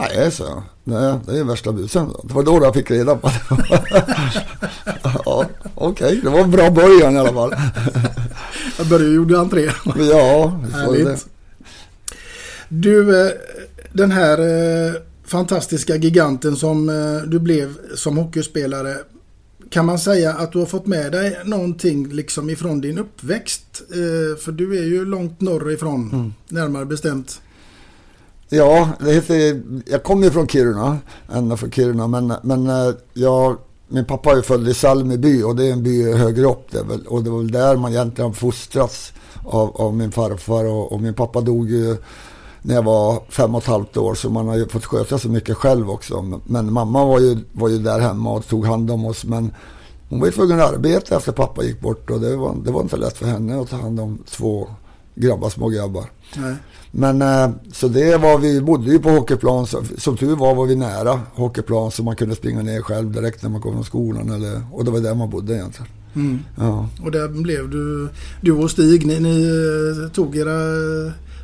Nej, 0.00 0.30
så 0.30 0.42
jag. 0.42 0.62
Nej, 0.85 1.19
det 1.26 1.38
är 1.38 1.45
värsta 1.45 1.73
busen. 1.73 2.12
Det 2.25 2.35
var 2.35 2.42
då 2.42 2.61
jag 2.62 2.75
fick 2.75 2.90
reda 2.90 3.16
på 3.16 3.28
det. 3.28 3.40
ja, 5.02 5.47
okej, 5.75 6.07
okay. 6.07 6.21
det 6.21 6.30
var 6.30 6.40
en 6.40 6.50
bra 6.50 6.71
början 6.71 7.16
i 7.16 7.19
alla 7.19 7.33
fall. 7.33 7.54
jag 8.78 8.87
började 8.87 9.14
gjorde 9.14 9.38
entré. 9.38 9.71
ja, 9.97 10.61
så 10.85 10.92
det. 10.92 11.19
Du, 12.73 13.26
eh, 13.26 13.33
den 13.92 14.11
här 14.11 14.38
eh, 14.38 14.92
fantastiska 15.25 15.97
giganten 15.97 16.57
som 16.57 16.88
eh, 16.88 17.28
du 17.28 17.38
blev 17.38 17.78
som 17.95 18.16
hockeyspelare. 18.16 18.97
Kan 19.71 19.87
man 19.87 19.99
säga 19.99 20.33
att 20.33 20.52
du 20.52 20.59
har 20.59 20.66
fått 20.66 20.87
med 20.87 21.12
dig 21.12 21.38
någonting 21.45 22.09
liksom 22.09 22.50
ifrån 22.50 22.80
din 22.80 22.99
uppväxt? 22.99 23.83
För 24.45 24.52
du 24.52 24.78
är 24.78 24.85
ju 24.85 25.04
långt 25.04 25.40
norrifrån, 25.40 26.11
mm. 26.12 26.35
närmare 26.49 26.85
bestämt. 26.85 27.40
Ja, 28.52 28.88
det 29.00 29.12
heter, 29.12 29.62
jag 29.87 30.02
kommer 30.02 30.25
ju 30.25 30.30
från 30.30 30.49
Kiruna, 30.49 30.99
ända 31.33 31.57
från 31.57 31.71
Kiruna, 31.71 32.07
men, 32.07 32.33
men 32.42 32.66
eh, 32.66 32.95
jag, 33.14 33.57
min 33.88 34.04
pappa 34.04 34.33
är 34.33 34.42
född 34.42 34.69
i 34.69 34.75
Salmiby 34.75 35.42
och 35.42 35.57
det 35.57 35.64
är 35.64 35.73
en 35.73 35.83
by 35.83 36.12
högre 36.12 36.47
upp 36.47 36.71
det 36.71 36.83
väl, 36.83 37.07
och 37.07 37.23
det 37.25 37.30
var 37.30 37.38
väl 37.38 37.50
där 37.50 37.76
man 37.76 37.92
egentligen 37.92 38.33
fostrats 38.35 39.12
av, 39.45 39.76
av 39.76 39.95
min 39.95 40.12
farfar 40.12 40.64
och, 40.64 40.92
och, 40.92 41.00
min 41.00 41.14
pappa 41.14 41.40
dog 41.40 41.71
ju 41.71 41.97
när 42.62 42.75
jag 42.75 42.83
var 42.83 43.23
fem 43.28 43.54
och 43.54 43.62
ett 43.62 43.69
halvt 43.69 43.97
år 43.97 44.14
så 44.14 44.30
man 44.30 44.49
har 44.49 44.57
ju 44.57 44.69
fått 44.69 44.85
sköta 44.85 45.19
så 45.19 45.28
mycket 45.28 45.57
själv 45.57 45.90
också. 45.90 46.40
Men 46.45 46.73
mamma 46.73 47.04
var 47.04 47.21
ju, 47.21 47.38
var 47.52 47.69
ju 47.69 47.78
där 47.78 48.00
hemma 48.00 48.33
och 48.33 48.47
tog 48.47 48.66
hand 48.66 48.90
om 48.90 49.04
oss 49.04 49.25
men 49.25 49.52
hon 50.09 50.21
var 50.21 50.26
ju 50.26 50.33
tvungen 50.33 50.61
att 50.61 50.73
arbeta 50.73 51.16
efter 51.16 51.33
pappa 51.33 51.62
gick 51.62 51.80
bort 51.80 52.11
och 52.11 52.21
det 52.21 52.37
var, 52.37 52.57
det 52.64 52.71
var 52.71 52.80
inte 52.80 52.97
lätt 52.97 53.19
för 53.19 53.26
henne 53.26 53.61
att 53.61 53.71
ta 53.71 53.76
hand 53.76 54.00
om 54.00 54.19
två 54.30 54.69
grabbar, 55.21 55.50
små 55.50 55.69
grabbar. 55.69 56.05
Nej. 56.37 56.55
Men 56.91 57.23
eh, 57.23 57.50
så 57.73 57.89
det 57.89 58.17
var 58.17 58.39
vi, 58.39 58.61
bodde 58.61 58.91
ju 58.91 58.99
på 58.99 59.11
hockeyplan, 59.11 59.67
som 59.99 60.17
tur 60.17 60.37
var 60.37 60.55
var 60.55 60.67
vi 60.67 60.77
nära 60.77 61.21
hockeyplan 61.35 61.91
så 61.91 62.03
man 62.03 62.17
kunde 62.17 62.37
springa 62.37 62.62
ner 62.62 62.83
själv 62.83 63.12
direkt 63.12 63.43
när 63.43 63.50
man 63.50 63.61
kom 63.61 63.73
från 63.73 63.85
skolan. 63.85 64.31
Eller, 64.31 64.62
och 64.73 64.85
det 64.85 64.91
var 64.91 65.00
där 65.00 65.15
man 65.15 65.31
bodde 65.31 65.55
egentligen. 65.55 65.93
Mm. 66.15 66.39
Ja. 66.59 66.89
Och 67.05 67.11
där 67.11 67.29
blev 67.29 67.71
du, 67.71 68.09
du 68.41 68.53
och 68.53 68.71
Stig, 68.71 69.07
ni, 69.07 69.21
ni 69.21 69.43
eh, 69.43 70.12
tog 70.12 70.37
era 70.37 70.57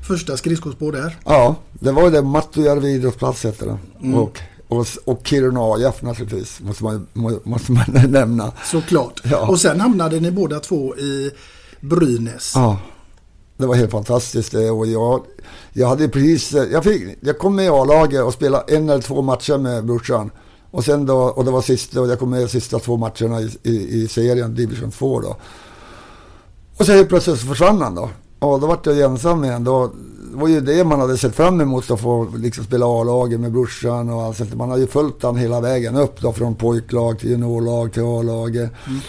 första 0.06 0.36
skridskospår 0.36 0.92
där? 0.92 1.16
Ja, 1.24 1.56
det 1.72 1.92
var 1.92 2.04
ju 2.04 2.10
det 2.10 2.22
Mattujärvi 2.22 2.88
idrottsplats 2.88 3.44
hette 3.44 3.64
det. 3.64 3.78
Mm. 4.02 4.14
Och, 4.14 4.40
och, 4.68 4.86
och 5.04 5.20
Kiruna 5.24 5.60
AIF 5.60 6.02
naturligtvis, 6.02 6.60
måste 6.60 6.84
man, 6.84 7.06
måste 7.44 7.72
man 7.72 7.84
nämna. 8.08 8.52
Såklart. 8.64 9.20
Ja. 9.24 9.48
Och 9.48 9.60
sen 9.60 9.80
hamnade 9.80 10.20
ni 10.20 10.30
båda 10.30 10.60
två 10.60 10.96
i 10.96 11.30
Brynäs. 11.80 12.52
Ja 12.54 12.78
det 13.56 13.66
var 13.66 13.74
helt 13.74 13.90
fantastiskt 13.90 14.52
det. 14.52 14.70
Och 14.70 14.86
jag, 14.86 15.22
jag 15.72 15.88
hade 15.88 16.08
precis, 16.08 16.52
jag, 16.52 16.84
fick, 16.84 17.18
jag 17.20 17.38
kom 17.38 17.56
med 17.56 17.64
i 17.64 17.68
A-laget 17.68 18.22
och 18.22 18.32
spelade 18.32 18.76
en 18.76 18.88
eller 18.88 19.02
två 19.02 19.22
matcher 19.22 19.58
med 19.58 19.84
brorsan. 19.84 20.30
Och 20.70 20.84
sen 20.84 21.06
då, 21.06 21.16
och 21.16 21.44
det 21.44 21.50
var 21.50 21.62
sista, 21.62 22.00
och 22.00 22.08
jag 22.08 22.18
kom 22.18 22.30
med 22.30 22.40
de 22.40 22.48
sista 22.48 22.78
två 22.78 22.96
matcherna 22.96 23.40
i, 23.40 23.50
i, 23.62 24.02
i 24.02 24.08
serien, 24.08 24.54
division 24.54 24.90
2 24.90 25.20
då. 25.20 25.36
Och 26.76 26.86
så 26.86 26.92
helt 26.92 27.08
plötsligt 27.08 27.40
så 27.40 27.46
försvann 27.46 27.82
han 27.82 27.94
då. 27.94 28.10
Och 28.38 28.60
då 28.60 28.66
vart 28.66 28.86
jag 28.86 29.00
ensam 29.00 29.44
igen. 29.44 29.64
Då, 29.64 29.92
det 30.32 30.36
var 30.36 30.48
ju 30.48 30.60
det 30.60 30.84
man 30.84 31.00
hade 31.00 31.18
sett 31.18 31.34
fram 31.34 31.60
emot 31.60 31.90
att 31.90 32.00
få 32.00 32.28
liksom 32.36 32.64
spela 32.64 32.86
A-laget 32.86 33.40
med 33.40 33.52
brorsan 33.52 34.10
och 34.10 34.22
allt 34.22 34.54
Man 34.54 34.70
hade 34.70 34.82
ju 34.82 34.88
följt 34.88 35.22
han 35.22 35.36
hela 35.36 35.60
vägen 35.60 35.96
upp 35.96 36.20
då 36.20 36.32
från 36.32 36.54
pojklag 36.54 37.18
till 37.18 37.30
juniorlag 37.30 37.92
till 37.92 38.02
A-laget. 38.02 38.70
Mm. 38.86 39.00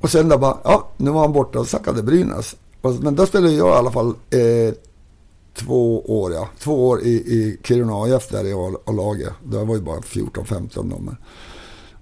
Och 0.00 0.10
sen 0.10 0.28
då 0.28 0.38
bara, 0.38 0.58
ja, 0.64 0.88
nu 0.96 1.10
var 1.10 1.20
han 1.20 1.32
borta 1.32 1.58
och 1.58 1.66
sackade 1.66 2.02
Brynäs. 2.02 2.56
Men 2.82 3.14
då 3.14 3.26
spelade 3.26 3.52
jag 3.52 3.68
i 3.68 3.78
alla 3.78 3.92
fall 3.92 4.08
eh, 4.08 4.74
två 5.54 6.00
år, 6.20 6.32
ja. 6.32 6.48
Två 6.58 6.88
år 6.88 7.02
i, 7.02 7.12
i 7.12 7.58
Kiruna 7.64 7.92
AIF 7.92 8.28
där 8.28 8.46
i 8.46 8.52
A-laget. 8.86 9.32
Det 9.44 9.64
var 9.64 9.74
ju 9.74 9.80
bara 9.80 10.00
14-15 10.00 10.68
de. 10.74 11.16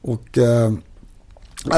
Och, 0.01 0.39
eh, 0.39 0.73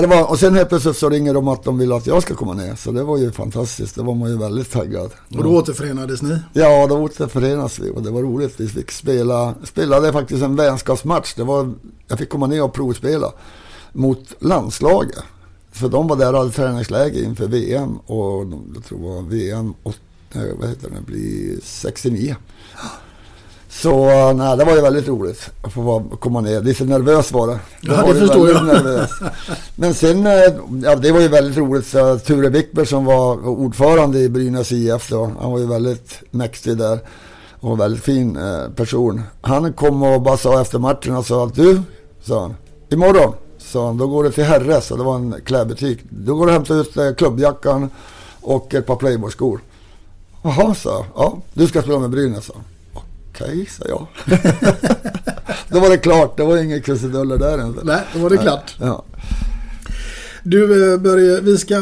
det 0.00 0.06
var, 0.06 0.30
och 0.30 0.38
sen 0.38 0.54
helt 0.54 0.68
plötsligt 0.68 0.96
så 0.96 1.08
ringer 1.08 1.34
de 1.34 1.48
att 1.48 1.64
de 1.64 1.78
vill 1.78 1.92
att 1.92 2.06
jag 2.06 2.22
ska 2.22 2.34
komma 2.34 2.54
ner. 2.54 2.74
Så 2.74 2.92
det 2.92 3.02
var 3.02 3.16
ju 3.16 3.32
fantastiskt. 3.32 3.94
Det 3.94 4.02
var 4.02 4.14
man 4.14 4.30
ju 4.30 4.38
väldigt 4.38 4.72
taggad. 4.72 5.10
Och 5.36 5.44
då 5.44 5.50
återförenades 5.50 6.22
ni? 6.22 6.38
Ja, 6.52 6.86
då 6.86 6.98
återförenades 6.98 7.78
vi 7.78 7.90
och 7.90 8.02
det 8.02 8.10
var 8.10 8.22
roligt. 8.22 8.60
Vi 8.60 8.68
fick 8.68 8.90
spela, 8.90 9.54
spelade 9.64 10.12
faktiskt 10.12 10.42
en 10.42 10.56
vänskapsmatch. 10.56 11.34
Det 11.34 11.44
var, 11.44 11.74
jag 12.08 12.18
fick 12.18 12.30
komma 12.30 12.46
ner 12.46 12.62
och 12.62 12.72
provspela 12.72 13.32
mot 13.92 14.34
landslaget. 14.38 15.24
För 15.76 15.88
de 15.88 16.06
var 16.06 16.16
där 16.16 16.32
och 16.32 16.38
hade 16.38 16.50
träningsläger 16.50 17.24
inför 17.24 17.46
VM 17.46 17.96
och 17.96 18.46
jag 18.74 18.84
tror 18.84 18.98
det 18.98 19.04
var 19.04 19.22
VM 19.22 19.74
och, 19.82 19.94
vad 20.58 20.68
heter 20.68 20.90
det, 20.90 21.00
blir 21.06 21.58
69. 21.62 22.36
Så 23.68 24.32
nej, 24.32 24.56
det 24.56 24.64
var 24.64 24.74
ju 24.74 24.80
väldigt 24.80 25.08
roligt 25.08 25.50
att 25.62 25.72
få 25.72 26.02
komma 26.20 26.40
ner. 26.40 26.60
Lite 26.60 26.84
nervös 26.84 27.32
var 27.32 27.46
det. 27.46 27.58
Ja, 27.80 28.02
var 28.06 28.14
det 28.14 28.20
förstår 28.20 28.50
jag. 28.50 28.66
Nervös. 28.66 29.10
Men 29.76 29.94
sen, 29.94 30.26
eh, 30.26 30.32
ja 30.84 30.96
det 30.96 31.12
var 31.12 31.20
ju 31.20 31.28
väldigt 31.28 31.56
roligt. 31.56 31.86
Så 31.86 32.18
Ture 32.18 32.48
Wickberg 32.48 32.86
som 32.86 33.04
var 33.04 33.48
ordförande 33.48 34.18
i 34.18 34.28
Brynäs 34.28 34.72
IF 34.72 35.10
då, 35.10 35.32
han 35.40 35.52
var 35.52 35.58
ju 35.58 35.66
väldigt 35.66 36.22
mäktig 36.30 36.76
där. 36.76 36.98
Och 37.60 37.72
en 37.72 37.78
väldigt 37.78 38.04
fin 38.04 38.36
eh, 38.36 38.70
person. 38.76 39.22
Han 39.40 39.72
kom 39.72 40.02
och 40.02 40.22
bara 40.22 40.36
sa 40.36 40.60
efter 40.60 40.78
matchen 40.78 41.16
och 41.16 41.26
sa 41.26 41.46
att 41.46 41.54
du, 41.54 41.82
sa 42.22 42.40
han, 42.40 42.54
imorgon, 42.90 43.32
sa 43.66 43.86
han, 43.86 43.96
då 43.96 44.06
går 44.06 44.24
det 44.24 44.30
till 44.30 44.44
Herres, 44.44 44.88
det 44.88 44.94
var 44.94 45.16
en 45.16 45.34
klädbutik. 45.44 45.98
Då 46.08 46.34
går 46.34 46.46
du 46.46 46.50
och 46.50 46.54
hämtar 46.54 46.80
ut 46.80 46.96
eh, 46.96 47.14
klubbjackan 47.14 47.90
och 48.40 48.74
ett 48.74 48.86
par 48.86 48.96
Playboy-skor. 48.96 49.60
Jaha, 50.42 50.74
sa. 50.74 51.06
Ja, 51.14 51.38
du 51.52 51.66
ska 51.66 51.82
spela 51.82 51.98
med 51.98 52.10
Brynäs, 52.10 52.44
sa. 52.44 52.54
Okej, 53.30 53.66
sa 53.66 53.84
jag. 53.88 54.06
då 55.68 55.80
var 55.80 55.90
det 55.90 55.98
klart, 55.98 56.36
det 56.36 56.44
var 56.44 56.56
inga 56.56 56.80
krusiduller 56.80 57.36
där 57.38 57.58
ens. 57.58 57.76
Nej, 57.82 58.00
då 58.14 58.20
var 58.20 58.30
det 58.30 58.36
klart. 58.36 58.76
Ja. 58.80 59.04
Du 60.42 60.92
eh, 60.92 60.98
Börje, 60.98 61.40
vi 61.40 61.58
ska 61.58 61.74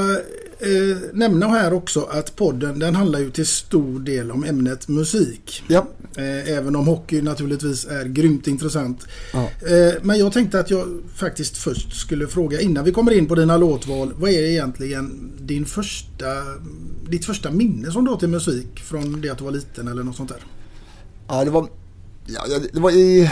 eh, 0.64 0.96
nämna 1.12 1.48
här 1.48 1.72
också 1.72 2.00
att 2.00 2.36
podden 2.36 2.78
den 2.78 2.94
handlar 2.94 3.18
ju 3.18 3.30
till 3.30 3.46
stor 3.46 4.00
del 4.00 4.30
om 4.30 4.44
ämnet 4.44 4.88
musik. 4.88 5.62
ja. 5.68 5.86
Eh, 6.16 6.52
även 6.56 6.76
om 6.76 6.86
hockey 6.86 7.22
naturligtvis 7.22 7.86
är 7.86 8.04
grymt 8.04 8.46
intressant. 8.46 9.06
Ja. 9.32 9.42
Eh, 9.42 9.94
men 10.02 10.18
jag 10.18 10.32
tänkte 10.32 10.60
att 10.60 10.70
jag 10.70 10.86
faktiskt 11.16 11.56
först 11.56 11.96
skulle 11.96 12.26
fråga 12.26 12.60
innan 12.60 12.84
vi 12.84 12.92
kommer 12.92 13.12
in 13.12 13.26
på 13.26 13.34
dina 13.34 13.56
låtval. 13.56 14.12
Vad 14.16 14.30
är 14.30 14.42
egentligen 14.42 15.32
din 15.40 15.66
första, 15.66 16.26
ditt 17.08 17.24
första 17.24 17.50
minne 17.50 17.90
som 17.90 18.04
du 18.04 18.10
har 18.10 18.18
till 18.18 18.28
musik 18.28 18.80
från 18.80 19.20
det 19.20 19.30
att 19.30 19.38
du 19.38 19.44
var 19.44 19.52
liten 19.52 19.88
eller 19.88 20.02
något 20.02 20.16
sånt 20.16 20.28
där? 20.28 20.44
Ja, 21.28 21.44
det 21.44 21.50
var... 21.50 21.68
Ja, 22.26 22.58
det 22.72 22.80
var 22.80 22.90
i... 22.90 23.30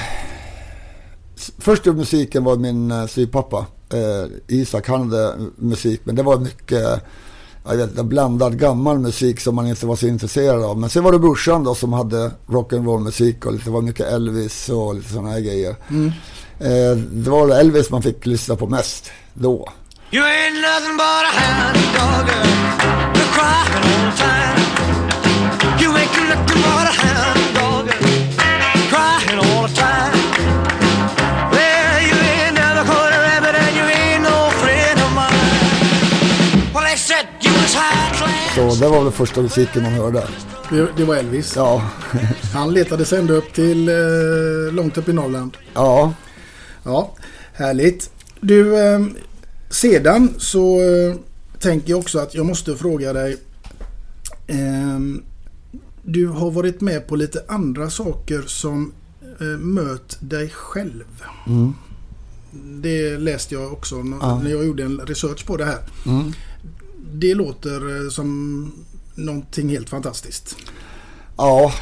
Första 1.58 1.92
musiken 1.92 2.44
var 2.44 2.56
min 2.56 2.92
uh, 2.92 3.06
styvpappa. 3.06 3.66
Eh, 3.92 4.26
Isak, 4.48 4.88
han 4.88 5.10
hade 5.10 5.36
musik, 5.56 6.00
men 6.04 6.14
det 6.14 6.22
var 6.22 6.38
mycket 6.38 7.02
jag 7.64 7.76
vet, 7.76 7.90
inte, 7.90 8.02
blandad 8.02 8.58
gammal 8.58 8.98
musik 8.98 9.40
som 9.40 9.54
man 9.54 9.66
inte 9.66 9.86
var 9.86 9.96
så 9.96 10.06
intresserad 10.06 10.64
av. 10.64 10.78
Men 10.78 10.90
sen 10.90 11.04
var 11.04 11.12
det 11.12 11.18
brorsan 11.18 11.64
då 11.64 11.74
som 11.74 11.92
hade 11.92 12.30
rock'n'roll 12.46 12.98
musik 13.00 13.46
och 13.46 13.52
det 13.52 13.70
var 13.70 13.82
mycket 13.82 14.06
Elvis 14.06 14.68
och 14.68 14.94
lite 14.94 15.08
sådana 15.08 15.30
här 15.30 15.40
grejer. 15.40 15.76
Eh, 16.60 16.96
det 16.96 17.30
var 17.30 17.48
Elvis 17.48 17.90
man 17.90 18.02
fick 18.02 18.26
lyssna 18.26 18.56
på 18.56 18.66
mest 18.66 19.10
då. 19.34 19.68
You 20.10 20.24
ain't 20.24 20.60
nothing 20.60 20.96
but 20.96 21.24
a 21.24 21.32
hound 21.40 21.74
dog, 21.94 22.28
girl. 22.28 22.46
You're 23.14 23.32
crying 23.36 23.74
all 23.76 24.10
the 24.10 24.16
time. 24.22 24.60
You 25.82 25.96
ain't 25.96 26.28
nothing 26.28 26.62
but 26.62 26.88
a 26.88 26.92
hound 26.92 27.51
Så 38.54 38.74
det 38.80 38.88
var 38.88 39.04
väl 39.04 39.12
första 39.12 39.42
musiken 39.42 39.82
man 39.82 39.92
hörde. 39.92 40.28
Det, 40.70 40.88
det 40.96 41.04
var 41.04 41.16
Elvis. 41.16 41.52
Ja, 41.56 41.90
Han 42.54 42.74
letade 42.74 43.04
sig 43.04 43.18
ända 43.18 43.34
upp 43.34 43.52
till 43.52 43.88
eh, 43.88 43.94
långt 44.72 44.98
upp 44.98 45.08
i 45.08 45.12
Norrland. 45.12 45.56
ja, 45.74 46.12
Ja, 46.84 47.14
härligt. 47.54 48.10
Du, 48.40 48.78
eh, 48.78 49.00
sedan 49.70 50.34
så 50.38 50.80
eh, 50.82 51.14
tänker 51.58 51.90
jag 51.90 51.98
också 51.98 52.18
att 52.18 52.34
jag 52.34 52.46
måste 52.46 52.76
fråga 52.76 53.12
dig. 53.12 53.36
Eh, 54.46 54.98
du 56.02 56.26
har 56.26 56.50
varit 56.50 56.80
med 56.80 57.06
på 57.08 57.16
lite 57.16 57.44
andra 57.48 57.90
saker 57.90 58.42
som 58.46 58.92
eh, 59.40 59.46
Möt 59.46 60.16
dig 60.20 60.48
själv. 60.50 61.04
Det 62.80 63.18
läste 63.18 63.54
jag 63.54 63.72
också 63.72 63.94
Ja. 64.20 64.40
när 64.44 64.50
jag 64.50 64.64
gjorde 64.66 64.82
en 64.82 65.00
research 65.06 65.46
på 65.46 65.56
det 65.56 65.64
här. 65.64 65.78
Det 67.12 67.34
låter 67.34 68.04
eh, 68.04 68.10
som 68.10 68.72
någonting 69.14 69.68
helt 69.68 69.88
fantastiskt. 69.88 70.56
Ja, 71.36 71.72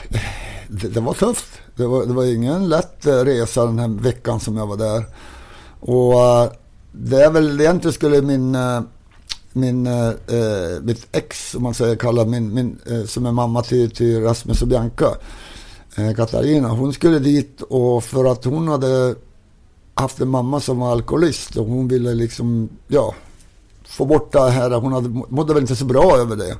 det, 0.68 0.88
det 0.88 1.00
var 1.00 1.14
tufft. 1.14 1.48
Det 1.76 1.86
var, 1.86 2.06
det 2.06 2.12
var 2.12 2.24
ingen 2.24 2.68
lätt 2.68 3.06
eh, 3.06 3.24
resa 3.24 3.66
den 3.66 3.78
här 3.78 3.88
veckan 3.88 4.40
som 4.40 4.56
jag 4.56 4.66
var 4.66 4.76
där. 4.76 5.04
Och 5.80 6.20
eh, 6.20 6.50
det 6.92 7.24
är 7.24 7.30
väl 7.30 7.60
egentligen 7.60 7.92
skulle 7.92 8.22
min, 8.22 8.56
min, 9.52 9.86
eh, 9.86 10.12
mitt 10.82 11.06
ex, 11.12 11.54
om 11.54 11.62
man 11.62 11.74
säger, 11.74 11.96
kalla 11.96 12.24
min, 12.24 12.54
min 12.54 12.78
eh, 12.86 13.04
som 13.04 13.26
är 13.26 13.32
mamma 13.32 13.62
till, 13.62 13.90
till 13.90 14.22
Rasmus 14.22 14.62
och 14.62 14.68
Bianca, 14.68 15.16
eh, 15.96 16.14
Katarina, 16.14 16.68
hon 16.68 16.92
skulle 16.92 17.18
dit 17.18 17.62
och 17.62 18.04
för 18.04 18.24
att 18.24 18.44
hon 18.44 18.68
hade 18.68 19.14
haft 19.94 20.20
en 20.20 20.28
mamma 20.28 20.60
som 20.60 20.78
var 20.78 20.92
alkoholist 20.92 21.56
och 21.56 21.66
hon 21.66 21.88
ville 21.88 22.14
liksom, 22.14 22.68
ja, 22.88 23.14
få 23.90 24.04
bort 24.04 24.32
det 24.32 24.50
här. 24.50 24.70
Hon 24.70 24.92
hade, 24.92 25.08
mådde 25.28 25.54
väl 25.54 25.62
inte 25.62 25.76
så 25.76 25.84
bra 25.84 26.16
över 26.16 26.36
det. 26.36 26.56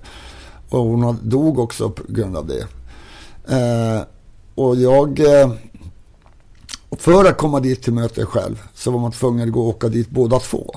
Och 0.69 0.85
hon 0.85 1.19
dog 1.23 1.59
också 1.59 1.91
på 1.91 2.03
grund 2.09 2.37
av 2.37 2.47
det. 2.47 2.67
Eh, 3.55 4.03
och 4.55 4.77
jag... 4.77 5.21
Eh, 5.21 5.53
för 6.91 7.25
att 7.25 7.39
komma 7.39 7.61
dit 7.61 7.83
till 7.83 7.93
mötet 7.93 8.29
själv 8.29 8.63
så 8.75 8.91
var 8.91 8.99
man 8.99 9.13
tvungen 9.13 9.49
att 9.49 9.55
gå 9.55 9.61
och 9.61 9.69
åka 9.69 9.89
dit 9.89 10.11
båda 10.11 10.39
två. 10.39 10.75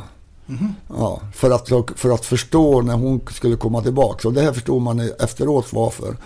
Ja, 0.88 1.22
för, 1.34 1.52
att, 1.52 1.70
för 2.00 2.10
att 2.10 2.26
förstå 2.26 2.82
när 2.82 2.94
hon 2.94 3.22
skulle 3.32 3.56
komma 3.56 3.82
tillbaka. 3.82 4.28
Och 4.28 4.34
det 4.34 4.42
här 4.42 4.54
förstår 4.54 4.80
man 4.80 5.00
efteråt 5.00 5.74
varför. 5.74 6.18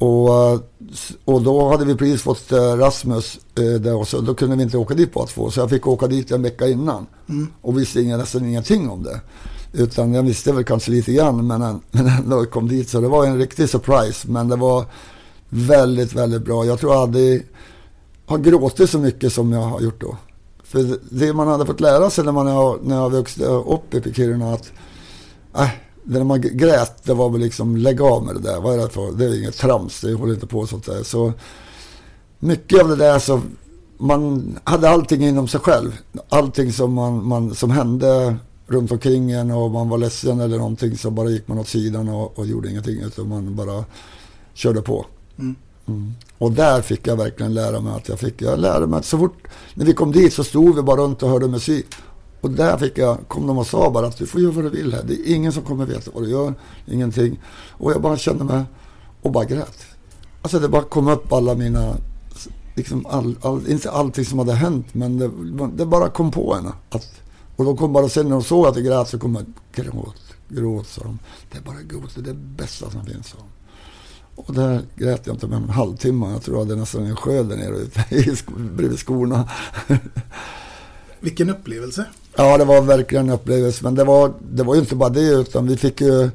Och, 0.00 0.52
och 1.24 1.42
då 1.42 1.68
hade 1.68 1.84
vi 1.84 1.94
precis 1.94 2.22
fått 2.22 2.52
eh, 2.52 2.76
Rasmus 2.76 3.40
eh, 3.58 3.80
där 3.80 3.94
och 3.94 4.08
så 4.08 4.20
då 4.20 4.34
kunde 4.34 4.56
vi 4.56 4.62
inte 4.62 4.78
åka 4.78 4.94
dit 4.94 5.12
båda 5.12 5.26
två. 5.26 5.50
Så 5.50 5.60
jag 5.60 5.70
fick 5.70 5.86
åka 5.86 6.06
dit 6.06 6.30
en 6.30 6.42
vecka 6.42 6.68
innan. 6.68 7.06
Och 7.60 7.78
visste 7.78 8.00
ingen, 8.00 8.18
nästan 8.18 8.44
ingenting 8.44 8.90
om 8.90 9.02
det. 9.02 9.20
Utan 9.72 10.14
jag 10.14 10.22
visste 10.22 10.52
väl 10.52 10.64
kanske 10.64 10.90
lite 10.90 11.12
grann 11.12 11.46
men, 11.46 11.60
men 11.90 12.06
ändå 12.06 12.44
kom 12.44 12.68
dit. 12.68 12.88
Så 12.88 13.00
det 13.00 13.08
var 13.08 13.26
en 13.26 13.38
riktig 13.38 13.68
surprise. 13.68 14.28
Men 14.30 14.48
det 14.48 14.56
var 14.56 14.84
väldigt, 15.48 16.12
väldigt 16.12 16.44
bra. 16.44 16.64
Jag 16.64 16.80
tror 16.80 16.92
jag 16.92 17.02
aldrig 17.02 17.46
har 18.26 18.38
gråtit 18.38 18.90
så 18.90 18.98
mycket 18.98 19.32
som 19.32 19.52
jag 19.52 19.62
har 19.62 19.80
gjort 19.80 20.00
då. 20.00 20.16
För 20.64 20.98
det 21.10 21.32
man 21.32 21.48
hade 21.48 21.66
fått 21.66 21.80
lära 21.80 22.10
sig 22.10 22.24
när 22.24 22.32
man 22.32 22.78
när 22.82 22.96
jag 22.96 23.10
växte 23.10 23.44
upp 23.44 23.94
i 23.94 24.14
Kiruna 24.14 24.52
att 24.52 24.72
äh, 25.56 25.70
det 26.04 26.18
när 26.18 26.24
man 26.24 26.40
grät, 26.40 27.04
det 27.04 27.14
var 27.14 27.30
väl 27.30 27.40
liksom 27.40 27.76
lägg 27.76 28.00
av 28.00 28.24
med 28.24 28.34
det 28.34 28.40
där. 28.40 28.60
Vad 28.60 28.74
är 28.74 28.82
det 28.82 28.88
för? 28.88 29.12
Det 29.12 29.24
är 29.24 29.38
inget 29.38 29.58
trams, 29.58 30.00
det 30.00 30.14
håller 30.14 30.34
inte 30.34 30.46
på 30.46 30.66
sånt 30.66 30.86
där. 30.86 31.02
Så 31.02 31.32
mycket 32.38 32.82
av 32.82 32.88
det 32.88 32.96
där 32.96 33.18
så 33.18 33.40
man 33.98 34.58
hade 34.64 34.90
allting 34.90 35.26
inom 35.26 35.48
sig 35.48 35.60
själv. 35.60 35.96
Allting 36.28 36.72
som, 36.72 36.92
man, 36.92 37.26
man, 37.26 37.54
som 37.54 37.70
hände 37.70 38.36
runt 38.66 38.92
omkring 38.92 39.30
en 39.30 39.50
och 39.50 39.70
man 39.70 39.88
var 39.88 39.98
ledsen 39.98 40.40
eller 40.40 40.58
någonting 40.58 40.98
så 40.98 41.10
bara 41.10 41.30
gick 41.30 41.48
man 41.48 41.58
åt 41.58 41.68
sidan 41.68 42.08
och, 42.08 42.38
och 42.38 42.46
gjorde 42.46 42.70
ingenting 42.70 43.00
utan 43.00 43.28
man 43.28 43.56
bara 43.56 43.84
körde 44.54 44.82
på. 44.82 45.06
Mm. 45.38 46.14
Och 46.38 46.52
där 46.52 46.82
fick 46.82 47.06
jag 47.06 47.16
verkligen 47.16 47.54
lära 47.54 47.80
mig 47.80 47.94
att 47.94 48.08
jag 48.08 48.18
fick, 48.18 48.42
jag 48.42 48.58
lärde 48.58 48.86
mig 48.86 48.98
att 48.98 49.04
så 49.04 49.18
fort, 49.18 49.48
när 49.74 49.84
vi 49.84 49.92
kom 49.92 50.12
dit 50.12 50.32
så 50.32 50.44
stod 50.44 50.76
vi 50.76 50.82
bara 50.82 51.00
runt 51.00 51.22
och 51.22 51.28
hörde 51.28 51.48
musik. 51.48 51.86
Och 52.40 52.50
där 52.50 52.78
fick 52.78 52.98
jag, 52.98 53.18
kom 53.28 53.46
de 53.46 53.58
och 53.58 53.66
sa 53.66 53.90
bara 53.90 54.06
att 54.06 54.16
du 54.16 54.26
får 54.26 54.40
göra 54.40 54.52
vad 54.52 54.64
du 54.64 54.70
vill 54.70 54.92
här. 54.94 55.02
Det 55.02 55.14
är 55.14 55.34
ingen 55.34 55.52
som 55.52 55.62
kommer 55.62 55.86
veta 55.86 56.10
vad 56.14 56.22
du 56.22 56.30
gör, 56.30 56.54
ingenting. 56.86 57.40
Och 57.70 57.92
jag 57.92 58.02
bara 58.02 58.16
kände 58.16 58.44
mig, 58.44 58.64
och 59.22 59.32
bara 59.32 59.44
grät. 59.44 59.86
Alltså 60.42 60.58
det 60.58 60.68
bara 60.68 60.82
kom 60.82 61.08
upp 61.08 61.32
alla 61.32 61.54
mina, 61.54 61.96
liksom 62.74 63.06
all, 63.06 63.36
all, 63.42 63.68
inte 63.68 63.90
allting 63.90 64.24
som 64.24 64.38
hade 64.38 64.52
hänt, 64.54 64.94
men 64.94 65.18
det, 65.18 65.30
det 65.76 65.86
bara 65.86 66.08
kom 66.08 66.30
på 66.30 66.54
en. 66.54 66.66
Att, 66.66 67.20
och 67.56 67.64
de 67.64 67.76
kom 67.76 67.92
bara 67.92 68.08
sen 68.08 68.24
när 68.24 68.32
de 68.32 68.42
såg 68.42 68.66
att 68.66 68.76
jag 68.76 68.84
grät 68.84 69.08
så 69.08 69.18
kom 69.18 69.34
jag, 69.34 69.44
gråt, 69.84 70.22
gråt 70.48 70.86
sa 70.86 71.02
de. 71.02 71.18
Det 71.52 71.58
är 71.58 71.62
bara 71.62 71.82
gråt, 71.82 72.14
det 72.14 72.20
är 72.20 72.24
det 72.24 72.34
bästa 72.34 72.90
som 72.90 73.04
finns 73.04 73.28
sa 73.28 73.36
de. 73.38 73.44
Och 74.34 74.54
där 74.54 74.82
grät 74.96 75.26
jag 75.26 75.34
inte 75.34 75.46
mer 75.46 75.56
än 75.56 75.62
en 75.62 75.70
halvtimme. 75.70 76.30
Jag 76.30 76.42
tror 76.42 76.56
jag 76.56 76.64
hade 76.64 76.80
nästan 76.80 77.06
en 77.06 77.16
sjö 77.16 77.42
där 77.42 77.56
nere 77.56 77.76
ute 77.76 78.04
bredvid 78.76 78.98
skorna. 78.98 79.48
Vilken 81.20 81.50
upplevelse. 81.50 82.04
Ja, 82.36 82.58
det 82.58 82.64
var 82.64 82.80
verkligen 82.80 83.28
en 83.28 83.34
upplevelse. 83.34 83.84
Men 83.84 83.94
det 83.94 84.04
var, 84.04 84.32
det 84.52 84.62
var 84.62 84.74
ju 84.74 84.80
inte 84.80 84.96
bara 84.96 85.08
det, 85.08 85.28
utan 85.28 85.66
vi 85.66 85.76
fick 85.76 86.00
ju... 86.00 86.30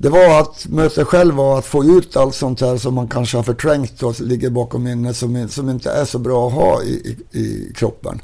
Det 0.00 0.08
var 0.08 0.40
att 0.40 0.66
möta 0.68 1.04
själv 1.04 1.40
och 1.40 1.58
att 1.58 1.66
få 1.66 1.84
ut 1.84 2.16
allt 2.16 2.34
sånt 2.34 2.60
här 2.60 2.76
som 2.76 2.94
man 2.94 3.08
kanske 3.08 3.36
har 3.36 3.42
förträngt 3.42 4.02
och 4.02 4.20
ligger 4.20 4.50
bakom 4.50 4.82
minnet 4.82 5.16
som, 5.16 5.48
som 5.48 5.68
inte 5.68 5.90
är 5.90 6.04
så 6.04 6.18
bra 6.18 6.46
att 6.46 6.52
ha 6.52 6.82
i, 6.82 7.16
i, 7.32 7.38
i 7.40 7.72
kroppen. 7.76 8.20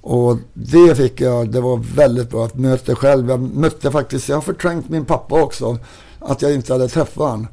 Och 0.00 0.36
det 0.54 0.94
fick 0.94 1.20
jag, 1.20 1.50
det 1.50 1.60
var 1.60 1.76
väldigt 1.94 2.30
bra 2.30 2.44
att 2.44 2.54
möta 2.54 2.94
själv. 2.94 3.30
Jag 3.30 3.40
mötte 3.40 3.90
faktiskt, 3.90 4.28
jag 4.28 4.36
har 4.36 4.42
förträngt 4.42 4.88
min 4.88 5.04
pappa 5.04 5.42
också. 5.42 5.78
Att 6.18 6.42
jag 6.42 6.54
inte 6.54 6.72
hade 6.72 6.88
träffat 6.88 7.30
honom 7.30 7.46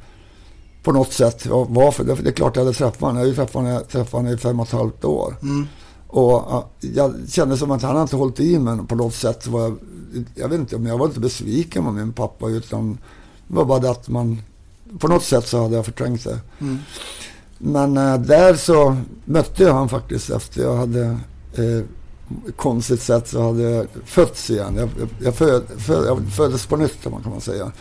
på 0.84 0.92
något 0.92 1.14
sätt. 1.14 1.46
Varför? 1.50 2.04
Det 2.04 2.30
är 2.30 2.32
klart 2.32 2.56
jag 2.56 2.64
hade 2.64 2.78
träffat 2.78 3.02
honom. 3.02 3.16
Jag 3.16 3.24
har 3.24 3.28
ju 3.28 3.36
träffat 3.36 3.54
honom, 3.54 3.82
träffat 3.92 4.12
honom 4.12 4.34
i 4.34 4.38
fem 4.38 4.60
och 4.60 4.68
ett 4.68 4.74
halvt 4.74 5.06
år. 5.06 5.36
Och 6.08 6.24
ja, 6.34 6.70
jag 6.80 7.16
kände 7.30 7.58
som 7.58 7.72
att 7.72 7.82
han 7.82 8.02
inte 8.02 8.16
hållit 8.16 8.40
i 8.40 8.60
mig 8.60 8.78
på 8.88 8.96
något 8.96 9.14
sätt. 9.16 9.48
Var 9.48 9.62
jag, 9.62 9.78
jag 10.36 10.50
vet 10.50 10.60
inte 10.60 10.76
om 10.76 10.86
jag 10.86 10.98
var 10.98 11.06
inte 11.06 11.20
besviken 11.20 11.84
på 11.86 11.92
min 11.92 12.14
pappa 12.14 12.48
utan 12.50 12.98
det 13.48 13.56
var 13.56 13.66
bara 13.66 13.80
det 13.80 13.92
att 13.92 14.10
man 14.10 14.42
på 15.00 15.08
något 15.08 15.24
sätt 15.24 15.48
så 15.48 15.62
hade 15.62 15.76
jag 15.76 15.86
förträngt 15.86 16.24
det. 16.24 16.40
Men 17.58 17.98
eh, 17.98 18.18
där 18.20 18.56
så 18.56 18.98
mötte 19.26 19.64
jag 19.64 19.74
han 19.74 19.90
faktiskt 19.90 20.30
efter 20.30 20.62
jag 20.62 20.76
hade 20.76 21.06
eh, 21.54 21.84
konstigt 22.56 23.02
sätt 23.02 23.28
så 23.28 23.42
hade 23.42 23.62
jag 23.62 23.88
fötts 24.06 24.50
igen. 24.50 24.76
Jag, 24.76 24.90
jag, 25.00 25.10
jag, 25.20 25.36
föd, 25.36 25.64
föd, 25.78 26.08
jag 26.08 26.32
föddes 26.32 26.66
på 26.66 26.78
nytt 26.78 27.04
kan 27.04 27.22
man 27.26 27.42
säga. 27.42 27.72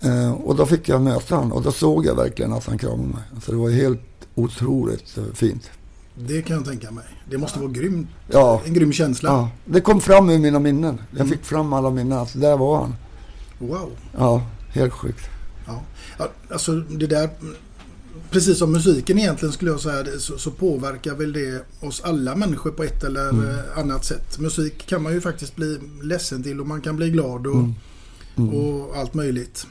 Eh, 0.00 0.32
och 0.32 0.56
då 0.56 0.66
fick 0.66 0.88
jag 0.88 1.02
möta 1.02 1.34
honom 1.34 1.52
och 1.52 1.62
då 1.62 1.72
såg 1.72 2.06
jag 2.06 2.14
verkligen 2.14 2.52
att 2.52 2.66
han 2.66 2.78
kramade 2.78 3.08
mig. 3.08 3.22
Så 3.44 3.52
det 3.52 3.58
var 3.58 3.70
helt 3.70 4.00
otroligt 4.34 5.18
eh, 5.18 5.24
fint. 5.34 5.70
Det 6.14 6.42
kan 6.42 6.56
jag 6.56 6.64
tänka 6.64 6.90
mig. 6.90 7.04
Det 7.30 7.38
måste 7.38 7.58
vara 7.58 7.70
grymt. 7.70 8.08
Ja. 8.28 8.62
En 8.64 8.74
grym 8.74 8.92
känsla. 8.92 9.28
Ja, 9.30 9.50
det 9.64 9.80
kom 9.80 10.00
fram 10.00 10.30
ur 10.30 10.38
mina 10.38 10.58
minnen. 10.58 11.00
Jag 11.16 11.28
fick 11.28 11.44
fram 11.44 11.72
alla 11.72 11.90
minnen 11.90 12.18
att 12.18 12.40
där 12.40 12.56
var 12.56 12.80
han. 12.80 12.94
Wow. 13.58 13.90
Ja, 14.18 14.46
helt 14.68 14.92
sjukt. 14.92 15.24
Ja. 15.66 15.82
Alltså 16.50 16.74
det 16.74 17.06
där, 17.06 17.30
precis 18.30 18.58
som 18.58 18.72
musiken 18.72 19.18
egentligen 19.18 19.52
skulle 19.52 19.70
jag 19.70 19.80
säga, 19.80 20.04
så, 20.18 20.38
så 20.38 20.50
påverkar 20.50 21.14
väl 21.14 21.32
det 21.32 21.64
oss 21.80 22.00
alla 22.04 22.36
människor 22.36 22.70
på 22.70 22.82
ett 22.82 23.04
eller 23.04 23.28
eh, 23.28 23.78
annat 23.78 24.04
sätt. 24.04 24.38
Musik 24.38 24.86
kan 24.86 25.02
man 25.02 25.12
ju 25.12 25.20
faktiskt 25.20 25.56
bli 25.56 25.78
ledsen 26.02 26.42
till 26.42 26.60
och 26.60 26.66
man 26.66 26.80
kan 26.80 26.96
bli 26.96 27.10
glad 27.10 27.46
och, 27.46 27.68
och 28.36 28.96
allt 28.96 29.14
möjligt. 29.14 29.66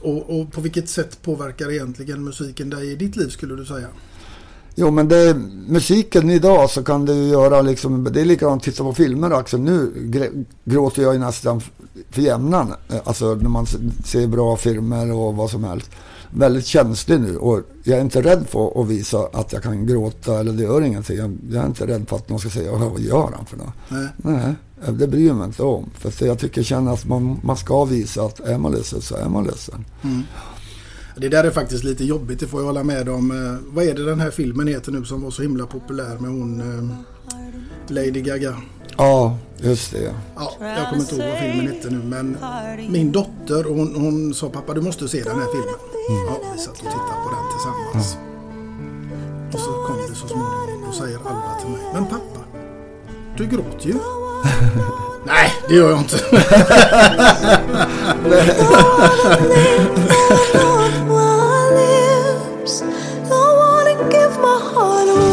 Och, 0.00 0.40
och 0.40 0.52
på 0.52 0.60
vilket 0.60 0.88
sätt 0.88 1.22
påverkar 1.22 1.72
egentligen 1.72 2.24
musiken 2.24 2.70
dig 2.70 2.92
i 2.92 2.96
ditt 2.96 3.16
liv 3.16 3.28
skulle 3.28 3.56
du 3.56 3.64
säga? 3.64 3.88
Jo 4.80 4.90
men 4.90 5.08
det, 5.08 5.36
musiken 5.68 6.30
idag 6.30 6.70
så 6.70 6.82
kan 6.84 7.06
ju 7.06 7.28
göra 7.28 7.62
liksom, 7.62 8.04
det 8.04 8.20
är 8.20 8.24
likadant 8.24 8.60
att 8.60 8.64
titta 8.64 8.82
på 8.84 8.94
filmer 8.94 9.32
också. 9.32 9.56
Nu 9.56 9.92
gråter 10.64 11.02
jag 11.02 11.12
ju 11.14 11.20
nästan 11.20 11.60
för 12.10 12.22
jämnan. 12.22 12.74
Alltså 13.04 13.34
när 13.34 13.48
man 13.48 13.66
ser 14.04 14.26
bra 14.26 14.56
filmer 14.56 15.12
och 15.12 15.36
vad 15.36 15.50
som 15.50 15.64
helst. 15.64 15.90
Väldigt 16.30 16.66
känslig 16.66 17.20
nu 17.20 17.36
och 17.36 17.60
jag 17.84 17.98
är 17.98 18.02
inte 18.02 18.22
rädd 18.22 18.44
för 18.48 18.80
att 18.82 18.88
visa 18.88 19.18
att 19.32 19.52
jag 19.52 19.62
kan 19.62 19.86
gråta 19.86 20.40
eller 20.40 20.52
det 20.52 20.62
gör 20.62 20.82
ingenting. 20.82 21.16
Jag, 21.16 21.38
jag 21.50 21.62
är 21.62 21.66
inte 21.66 21.86
rädd 21.86 22.08
för 22.08 22.16
att 22.16 22.28
någon 22.28 22.40
ska 22.40 22.50
säga 22.50 22.72
"Åh, 22.72 22.90
vad 22.92 23.00
gör 23.00 23.30
han 23.36 23.46
för 23.46 23.56
något? 23.56 23.74
Nej. 23.88 24.08
Nej, 24.16 24.54
det 24.98 25.06
bryr 25.06 25.26
jag 25.26 25.36
mig 25.36 25.46
inte 25.46 25.62
om. 25.62 25.90
För 25.94 26.26
jag 26.26 26.38
tycker 26.38 26.62
känner 26.62 26.92
att 26.92 27.06
man, 27.06 27.40
man 27.42 27.56
ska 27.56 27.84
visa 27.84 28.22
att 28.22 28.40
är 28.40 28.58
man 28.58 28.72
ledsen 28.72 29.00
så 29.00 29.16
är 29.16 29.28
man 29.28 29.44
ledsen. 29.44 29.84
Det 31.20 31.28
där 31.28 31.44
är 31.44 31.50
faktiskt 31.50 31.84
lite 31.84 32.04
jobbigt, 32.04 32.40
det 32.40 32.46
får 32.46 32.60
jag 32.60 32.66
hålla 32.66 32.84
med 32.84 33.08
om. 33.08 33.30
Eh, 33.30 33.56
Vad 33.74 33.84
är 33.84 33.94
det 33.94 34.04
den 34.04 34.20
här 34.20 34.30
filmen 34.30 34.68
heter 34.68 34.92
nu 34.92 35.04
som 35.04 35.22
var 35.22 35.30
så 35.30 35.42
himla 35.42 35.66
populär 35.66 36.16
med 36.18 36.30
hon 36.30 36.60
eh, 36.60 36.84
Lady 37.94 38.20
Gaga? 38.20 38.54
Ja, 38.96 39.38
just 39.56 39.92
det. 39.92 40.14
Ja, 40.36 40.52
jag 40.60 40.88
kommer 40.88 41.00
inte 41.02 41.14
ihåg 41.14 41.24
vad 41.30 41.38
filmen 41.38 41.66
hette 41.74 41.90
nu 41.90 42.00
men 42.04 42.36
min 42.90 43.12
dotter 43.12 43.64
hon, 43.64 43.94
hon 43.94 44.34
sa 44.34 44.48
pappa 44.48 44.74
du 44.74 44.80
måste 44.80 45.08
se 45.08 45.22
den 45.22 45.38
här 45.38 45.46
filmen. 45.52 45.74
Ja, 46.28 46.40
vi 46.54 46.58
satt 46.60 46.70
och 46.72 46.78
tittade 46.78 47.22
på 47.24 47.30
den 47.30 47.44
tillsammans. 47.52 48.16
Och 49.52 49.60
så 49.60 49.70
kom 49.86 49.96
det 50.08 50.14
så 50.14 50.28
småningom. 50.28 50.84
Då 50.86 50.92
säger 50.92 51.18
Alva 51.18 51.54
till 51.60 51.70
mig. 51.70 51.80
Men 51.94 52.06
pappa, 52.06 52.40
du 53.36 53.46
gråter 53.46 53.86
ju. 53.88 53.94
Nej, 55.26 55.52
det 55.68 55.74
gör 55.74 55.90
jag 55.90 55.98
inte. 55.98 56.18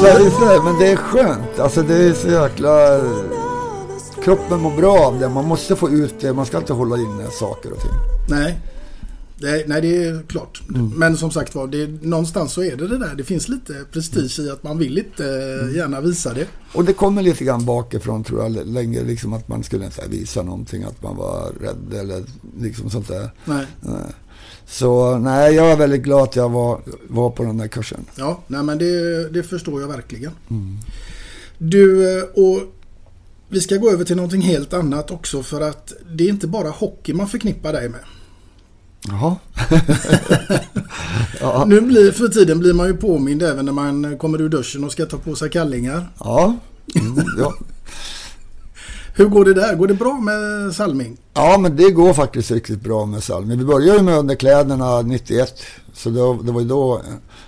Nej, 0.06 0.32
så 0.32 0.64
men 0.64 0.80
det 0.80 0.92
är 0.92 0.96
skönt. 0.96 1.60
Alltså 1.60 1.82
det 1.82 1.96
är 1.96 2.14
så 2.14 2.28
jäkla... 2.28 3.02
Kroppen 4.24 4.60
mår 4.60 4.72
bra 4.72 5.00
av 5.00 5.20
det. 5.20 5.30
Man 5.30 5.46
måste 5.46 5.76
få 5.76 5.90
ut 5.90 6.16
det. 6.20 6.34
Man 6.34 6.46
ska 6.46 6.58
inte 6.58 6.74
hålla 6.74 6.98
inne 6.98 7.32
saker 7.32 7.72
och 7.72 7.82
ting. 7.82 7.92
Nej. 8.30 8.60
Det, 9.38 9.68
nej, 9.68 9.82
det 9.82 10.04
är 10.04 10.24
klart. 10.28 10.62
Men 10.96 11.18
som 11.18 11.32
sagt 11.32 11.56
var, 11.56 11.68
det, 11.68 11.88
någonstans 12.02 12.54
så 12.54 12.64
är 12.64 12.76
det 12.76 12.88
det 12.88 12.98
där. 12.98 13.16
Det 13.16 13.24
finns 13.24 13.48
lite 13.48 13.74
prestige 13.92 14.40
i 14.40 14.50
att 14.50 14.64
man 14.64 14.78
vill 14.78 14.98
inte 14.98 15.26
eh, 15.26 15.76
gärna 15.76 16.02
visa 16.02 16.34
det. 16.34 16.48
Och 16.74 16.86
det 16.86 16.94
kommer 16.94 17.22
lite 17.22 17.44
grann 17.44 17.66
bakifrån 17.66 18.24
tror 18.24 18.44
jag 18.44 18.68
länge. 18.68 19.04
Liksom 19.04 19.34
att 19.34 19.48
man 19.48 19.64
skulle 19.64 19.86
inte 19.86 20.08
visa 20.10 20.44
någonting. 20.44 20.84
Att 20.84 21.04
man 21.04 21.16
var 21.16 21.52
rädd 21.62 22.00
eller 22.00 22.24
liksom 22.60 22.90
sånt 22.90 23.08
där. 23.08 23.30
Nej. 23.46 23.66
Så 24.68 25.18
nej, 25.18 25.56
jag 25.56 25.72
är 25.72 25.78
väldigt 25.78 26.02
glad 26.02 26.24
att 26.24 26.36
jag 26.36 26.50
var, 26.50 26.82
var 27.08 27.30
på 27.30 27.44
den 27.44 27.58
där 27.58 27.68
kursen. 27.68 28.06
Ja, 28.16 28.44
nej 28.48 28.64
men 28.64 28.78
det, 28.78 29.30
det 29.30 29.44
förstår 29.44 29.82
jag 29.82 29.88
verkligen. 29.88 30.32
Du, 31.58 32.18
eh, 32.18 32.24
och 32.24 32.60
vi 33.50 33.62
ska 33.62 33.76
gå 33.76 33.92
över 33.92 34.06
till 34.06 34.16
någonting 34.16 34.42
helt 34.42 34.74
annat 34.74 35.12
också 35.12 35.44
för 35.44 35.62
att 35.62 35.94
det 36.12 36.24
är 36.24 36.30
inte 36.30 36.48
bara 36.48 36.70
hockey 36.70 37.14
man 37.14 37.28
förknippar 37.28 37.74
dig 37.74 37.90
med. 37.90 38.00
Jaha. 39.08 39.36
ja. 41.40 41.66
Nu 41.68 41.82
blir, 41.82 42.12
för 42.12 42.28
tiden 42.28 42.60
blir 42.60 42.74
man 42.74 42.88
ju 42.88 42.98
påmind 42.98 43.44
även 43.44 43.66
när 43.66 43.72
man 43.72 44.18
kommer 44.18 44.42
ur 44.42 44.50
duschen 44.50 44.84
och 44.84 44.92
ska 44.92 45.06
ta 45.06 45.18
på 45.18 45.36
sig 45.36 45.50
kallingar. 45.50 46.10
Ja. 46.20 46.56
Mm, 46.96 47.26
ja. 47.38 47.54
Hur 49.18 49.26
går 49.26 49.46
det 49.46 49.54
där? 49.54 49.76
Går 49.76 49.88
det 49.88 49.94
bra 49.94 50.14
med 50.14 50.74
Salming? 50.76 51.18
Ja, 51.34 51.58
men 51.58 51.76
det 51.76 51.92
går 51.92 52.14
faktiskt 52.14 52.52
riktigt 52.52 52.82
bra 52.82 53.06
med 53.06 53.24
Salmi. 53.24 53.56
Vi 53.56 53.66
började 53.66 53.98
ju 53.98 54.04
med 54.04 54.18
underkläderna 54.18 55.02
91. 55.02 55.64
Så 55.94 56.10
då, 56.10 56.34
det 56.34 56.52
var 56.52 56.62
ju 56.62 56.68
då 56.68 57.02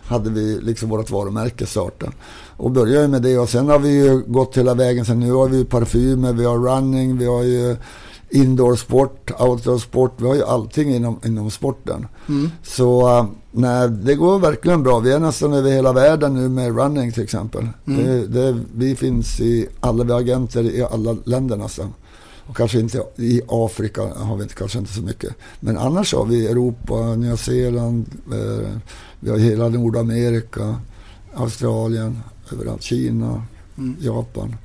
hade 0.06 0.30
vi 0.30 0.60
liksom 0.62 0.90
vårt 0.90 1.12
varumärke 1.12 1.66
startat. 1.66 2.14
Och 2.58 2.72
började 2.72 3.02
ju 3.02 3.08
med 3.08 3.22
det 3.22 3.38
och 3.38 3.50
sen 3.50 3.70
har 3.70 3.80
vi 3.80 3.90
ju 3.90 4.24
gått 4.28 4.58
hela 4.58 4.74
vägen. 4.74 5.06
Sen 5.06 5.20
nu 5.20 5.32
har 5.32 5.48
vi 5.48 5.58
ju 5.58 5.66
parfymer, 5.66 6.34
vi 6.34 6.46
har 6.46 6.58
running, 6.58 7.18
vi 7.18 7.26
har 7.26 7.44
ju 7.44 7.78
indoor-sport, 8.30 9.32
outdoor-sport. 9.40 10.14
Vi 10.18 10.28
har 10.28 10.36
ju 10.36 10.44
allting 10.44 10.96
inom, 10.96 11.20
inom 11.26 11.52
sporten. 11.52 12.08
Så 12.64 13.20
äh, 13.20 13.26
nej, 13.52 13.90
det 13.90 14.16
går 14.16 14.40
verkligen 14.40 14.84
bra. 14.84 15.00
Vi 15.00 15.12
är 15.12 15.20
nästan 15.20 15.54
över 15.54 15.72
hela 15.72 15.94
världen 15.94 16.34
nu 16.34 16.50
med 16.50 16.76
running 16.78 17.12
till 17.12 17.24
exempel. 17.24 17.68
Det, 17.86 18.28
det, 18.28 18.60
vi 18.76 18.96
finns 18.96 19.40
i 19.40 19.68
alla, 19.80 20.04
vi 20.04 20.12
har 20.12 20.20
agenter 20.20 20.64
i 20.64 20.84
alla 20.84 21.18
länder 21.24 21.58
nästan. 21.58 21.94
Och 22.48 22.58
kanske 22.58 22.80
inte 22.80 23.04
i 23.16 23.42
Afrika 23.48 24.02
har 24.02 24.36
vi 24.36 24.44
inte, 24.44 24.56
kanske 24.56 24.80
inte 24.80 24.94
så 24.94 25.02
mycket. 25.02 25.34
Men 25.60 25.78
annars 25.78 26.14
har 26.14 26.26
vi 26.26 26.48
Europa, 26.48 27.16
Nya 27.16 27.38
Zeeland, 27.38 28.06
eh, 28.32 28.70
vi 29.20 29.30
har 29.30 29.38
hela 29.38 29.70
Nordamerika, 29.70 30.76
Australien, 31.36 32.20
överallt, 32.52 32.84
Kina, 32.84 33.44
Japan. 34.00 34.56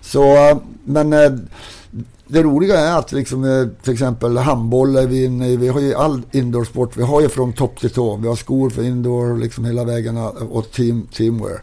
Så, 0.00 0.50
eh, 0.50 0.56
men 0.84 1.12
eh, 1.12 1.32
det 2.28 2.42
roliga 2.42 2.80
är 2.80 2.98
att 2.98 3.12
liksom, 3.12 3.44
eh, 3.44 3.66
till 3.82 3.92
exempel 3.92 4.36
handboll 4.36 4.96
är 4.96 5.06
vi 5.06 5.24
inne 5.24 5.48
i. 5.48 5.56
Vi 5.56 5.68
har 5.68 5.80
ju 5.80 5.94
all 5.94 6.22
indoorsport. 6.32 6.96
Vi 6.96 7.02
har 7.02 7.20
ju 7.20 7.28
från 7.28 7.52
topp 7.52 7.80
till 7.80 7.90
tå. 7.90 8.16
Vi 8.16 8.28
har 8.28 8.36
skor 8.36 8.70
för 8.70 8.82
indoor 8.82 9.38
liksom 9.38 9.64
hela 9.64 9.84
vägen 9.84 10.16
och 10.50 10.70
team, 10.70 11.06
teamwear. 11.16 11.62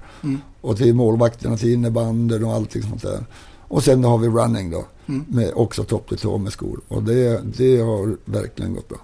Och 0.61 0.77
till 0.77 0.93
målvakterna, 0.95 1.57
till 1.57 1.73
innebandyn 1.73 2.43
och 2.43 2.53
allting 2.53 2.81
sånt 2.81 3.01
där. 3.01 3.25
Och 3.67 3.83
sen 3.83 4.03
har 4.03 4.17
vi 4.17 4.27
running 4.27 4.71
då. 4.71 4.85
Med 5.27 5.51
också 5.55 5.83
topp 5.83 6.09
till 6.09 6.17
tå 6.17 6.37
med 6.37 6.51
skor. 6.53 6.79
Och 6.87 7.03
det, 7.03 7.41
det 7.57 7.77
har 7.81 8.17
verkligen 8.25 8.73
gått 8.73 8.89
bra. 8.89 8.97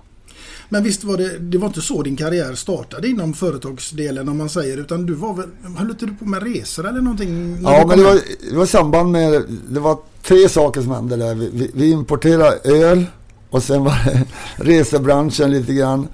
Men 0.69 0.83
visst 0.83 1.03
var 1.03 1.17
det, 1.17 1.37
det 1.39 1.57
var 1.57 1.67
inte 1.67 1.81
så 1.81 2.03
din 2.03 2.15
karriär 2.15 2.55
startade 2.55 3.07
inom 3.07 3.33
företagsdelen 3.33 4.29
om 4.29 4.37
man 4.37 4.49
säger 4.49 4.77
utan 4.77 5.05
du 5.05 5.13
var 5.13 5.33
väl, 5.33 5.49
höll 5.77 5.89
inte 5.89 6.05
du 6.05 6.13
på 6.13 6.25
med 6.25 6.43
resor 6.43 6.87
eller 6.87 7.01
någonting? 7.01 7.59
Ja, 7.63 7.85
men 7.87 7.97
det 7.97 8.03
var, 8.03 8.19
det 8.51 8.55
var 8.57 8.63
i 8.63 8.67
samband 8.67 9.11
med, 9.11 9.43
det 9.69 9.79
var 9.79 9.97
tre 10.23 10.49
saker 10.49 10.81
som 10.81 10.91
hände 10.91 11.15
där. 11.15 11.35
Vi, 11.35 11.49
vi, 11.53 11.71
vi 11.73 11.91
importerade 11.91 12.59
öl 12.63 13.05
och 13.49 13.63
sen 13.63 13.83
var 13.83 13.93
det 14.05 14.25
resebranschen 14.55 15.51
lite 15.51 15.73
grann. 15.73 16.07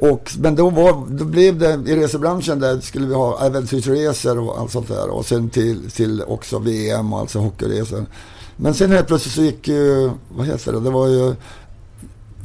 Och, 0.00 0.30
men 0.38 0.56
då, 0.56 0.70
var, 0.70 1.06
då 1.08 1.24
blev 1.24 1.58
det, 1.58 1.72
i 1.86 1.96
resebranschen 1.96 2.60
där 2.60 2.80
skulle 2.80 3.06
vi 3.06 3.14
ha 3.14 3.46
äventyrsresor 3.46 4.38
och 4.38 4.60
allt 4.60 4.70
sånt 4.70 4.88
där. 4.88 5.10
Och 5.10 5.26
sen 5.26 5.50
till, 5.50 5.90
till 5.90 6.22
också 6.22 6.58
VM 6.58 7.12
och 7.12 7.20
alltså 7.20 7.38
hockeyresor. 7.38 8.06
Men 8.56 8.74
sen 8.74 8.90
helt 8.90 9.06
plötsligt 9.06 9.34
så 9.34 9.42
gick 9.42 9.68
ju, 9.68 10.10
vad 10.28 10.46
heter 10.46 10.72
det, 10.72 10.80
det 10.80 10.90
var 10.90 11.08
ju, 11.08 11.34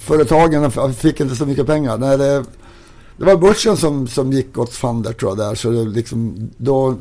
företagen 0.07 0.93
fick 0.93 1.19
inte 1.19 1.35
så 1.35 1.45
mycket 1.45 1.65
pengar. 1.65 1.97
Nej, 1.97 2.17
det, 2.17 2.45
det 3.17 3.25
var 3.25 3.37
börsen 3.37 3.77
som, 3.77 4.07
som 4.07 4.33
gick 4.33 4.57
åt 4.57 4.73
fander 4.73 5.13
tror 5.13 5.31
jag 5.31 5.37
där. 5.37 5.55
Så 5.55 5.69
det 5.69 5.83
liksom, 5.85 6.49
då 6.57 6.95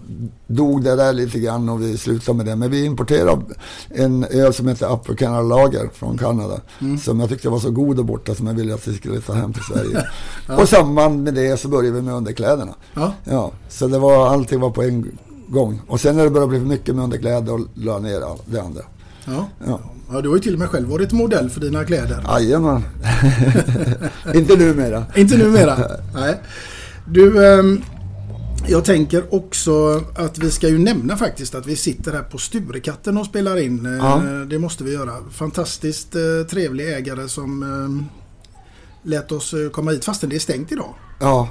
dog 0.47 0.83
det 0.83 0.97
där 0.97 1.13
lite 1.13 1.39
grann 1.39 1.69
och 1.69 1.83
vi 1.83 1.99
slutade 1.99 2.37
med 2.37 2.47
det. 2.47 2.57
Men 2.57 2.71
vi 2.71 2.85
importerade 2.85 3.43
en 3.89 4.25
öl 4.25 4.55
som 4.55 4.69
heter 4.69 4.93
Upper 4.93 5.15
Canada 5.15 5.43
Lager 5.43 5.91
från 5.95 6.19
Kanada. 6.19 6.61
Som 7.03 7.21
jag 7.21 7.29
tyckte 7.29 7.49
var 7.49 7.59
så 7.59 7.71
god 7.71 7.99
och 7.99 8.05
borta 8.05 8.35
som 8.35 8.47
jag 8.47 8.55
ville 8.55 8.75
att 8.75 8.89
vi 8.89 8.95
skulle 8.95 9.21
ta 9.21 9.33
hem 9.33 9.53
till 9.53 9.63
Sverige. 9.63 10.07
Och 10.57 10.63
i 10.63 10.67
samband 10.67 11.23
med 11.23 11.35
det 11.35 11.61
så 11.61 11.69
började 11.69 11.97
vi 11.97 12.03
med 12.03 12.15
underkläderna. 12.15 12.75
Ja. 12.95 13.13
Ja, 13.25 13.53
så 13.69 13.89
det 13.89 13.99
var, 13.99 14.29
allting 14.29 14.61
var 14.61 14.71
på 14.71 14.83
en 14.83 15.19
gång. 15.49 15.81
Och 15.87 16.01
sen 16.01 16.17
när 16.17 16.25
det 16.25 16.31
började 16.31 16.51
bli 16.51 16.59
för 16.59 16.67
mycket 16.67 16.95
med 16.95 17.05
underkläder 17.05 17.53
och 17.53 17.61
la 17.75 17.99
ner 17.99 18.23
det 18.47 18.63
andra. 18.63 18.83
Ja. 19.27 19.49
Ja. 19.67 19.81
ja, 20.13 20.21
du 20.21 20.29
har 20.29 20.37
ju 20.37 20.43
till 20.43 20.53
och 20.53 20.59
med 20.59 20.69
själv 20.69 20.89
varit 20.89 21.13
modell 21.13 21.51
för 21.51 21.61
dina 21.61 21.85
kläder. 21.85 22.25
Jajamän. 22.29 22.83
Inte 24.35 24.57
numera. 24.57 25.05
Inte 25.15 25.37
numera. 25.37 25.79
Nej. 26.15 26.41
Du, 27.09 27.47
ehm, 27.59 27.83
jag 28.69 28.85
tänker 28.85 29.35
också 29.35 30.03
att 30.17 30.39
vi 30.39 30.51
ska 30.51 30.69
ju 30.69 30.79
nämna 30.79 31.17
faktiskt 31.17 31.55
att 31.55 31.67
vi 31.67 31.77
sitter 31.77 32.13
här 32.13 32.23
på 32.23 32.39
Sturekatten 32.39 33.17
och 33.17 33.27
spelar 33.27 33.57
in. 33.57 33.87
Eh, 33.87 33.93
Ja. 33.93 34.23
Det 34.51 34.59
måste 34.59 34.85
vi 34.85 34.93
göra. 34.93 35.13
Fantastiskt 35.31 36.15
eh, 36.15 36.47
trevlig 36.51 36.93
ägare 36.97 37.29
som 37.29 37.63
eh, 37.63 39.09
lät 39.11 39.33
oss 39.33 39.55
eh, 39.55 39.71
komma 39.71 39.91
hit 39.91 40.05
fastän 40.05 40.31
det 40.31 40.37
är 40.37 40.41
stängt 40.41 40.73
idag. 40.73 40.95
Ja. 41.21 41.49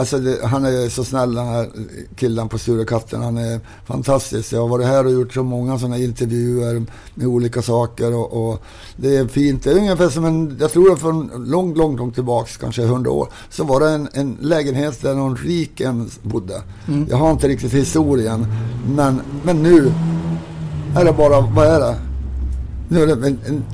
Alltså 0.00 0.18
det, 0.18 0.46
han 0.46 0.64
är 0.64 0.88
så 0.88 1.04
snäll 1.04 1.34
den 1.34 1.46
här 1.46 1.68
killen 2.16 2.48
på 2.48 2.58
Sturekatten. 2.58 3.22
Han 3.22 3.36
är 3.36 3.60
fantastisk. 3.86 4.52
Jag 4.52 4.60
har 4.60 4.68
varit 4.68 4.86
här 4.86 5.06
och 5.06 5.12
gjort 5.12 5.34
så 5.34 5.42
många 5.42 5.78
sådana 5.78 5.98
intervjuer 5.98 6.82
med 7.14 7.26
olika 7.26 7.62
saker. 7.62 8.14
Och, 8.14 8.50
och 8.50 8.62
det 8.96 9.16
är 9.16 9.26
fint. 9.26 9.64
Det 9.64 9.70
är 9.70 9.76
ungefär 9.76 10.08
som 10.08 10.24
en, 10.24 10.56
jag 10.60 10.72
tror 10.72 10.92
att 10.92 11.00
från 11.00 11.30
långt, 11.46 11.76
långt, 11.76 11.98
långt 11.98 12.14
tillbaks, 12.14 12.56
kanske 12.56 12.82
hundra 12.82 13.10
år, 13.10 13.28
så 13.50 13.64
var 13.64 13.80
det 13.80 13.90
en, 13.90 14.08
en 14.12 14.36
lägenhet 14.40 15.02
där 15.02 15.14
någon 15.14 15.36
rik 15.36 15.80
en 15.80 16.10
bodde. 16.22 16.62
Jag 17.08 17.16
har 17.16 17.30
inte 17.30 17.48
riktigt 17.48 17.74
historien. 17.74 18.46
Men, 18.96 19.20
men 19.42 19.62
nu 19.62 19.92
är 20.96 21.04
det 21.04 21.12
bara, 21.12 21.40
vad 21.40 21.66
är 21.66 21.80
det? 21.80 21.96
Nu 22.88 23.02
är 23.02 23.06
det 23.06 23.26
en, 23.26 23.38
en 23.46 23.64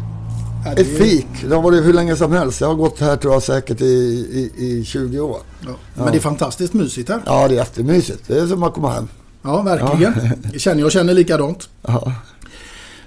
Ja, 0.67 0.75
det 0.75 0.83
ett 0.83 0.99
fik. 0.99 1.27
Det 1.49 1.55
har 1.55 1.63
varit 1.63 1.85
hur 1.85 1.93
länge 1.93 2.17
som 2.17 2.33
helst. 2.33 2.61
Jag 2.61 2.69
har 2.69 2.75
gått 2.75 3.01
här 3.01 3.17
tror 3.17 3.33
jag 3.33 3.43
säkert 3.43 3.81
i, 3.81 3.85
i, 3.85 4.67
i 4.67 4.85
20 4.85 5.21
år. 5.21 5.39
Ja. 5.67 5.71
Men 5.95 6.07
det 6.07 6.19
är 6.19 6.21
fantastiskt 6.21 6.75
mysigt 6.75 7.09
här. 7.09 7.23
Ja, 7.27 7.49
det 7.49 7.55
är 7.55 7.59
jättemysigt. 7.59 8.23
Det 8.27 8.39
är 8.39 8.47
som 8.47 8.63
att 8.63 8.75
komma 8.75 8.91
hem. 8.91 9.09
Ja, 9.43 9.63
verkligen. 9.63 10.15
Jag 10.53 10.61
känner, 10.61 10.83
jag 10.83 10.93
känner 10.93 11.15
likadant. 11.15 11.69
Ja. 11.83 12.13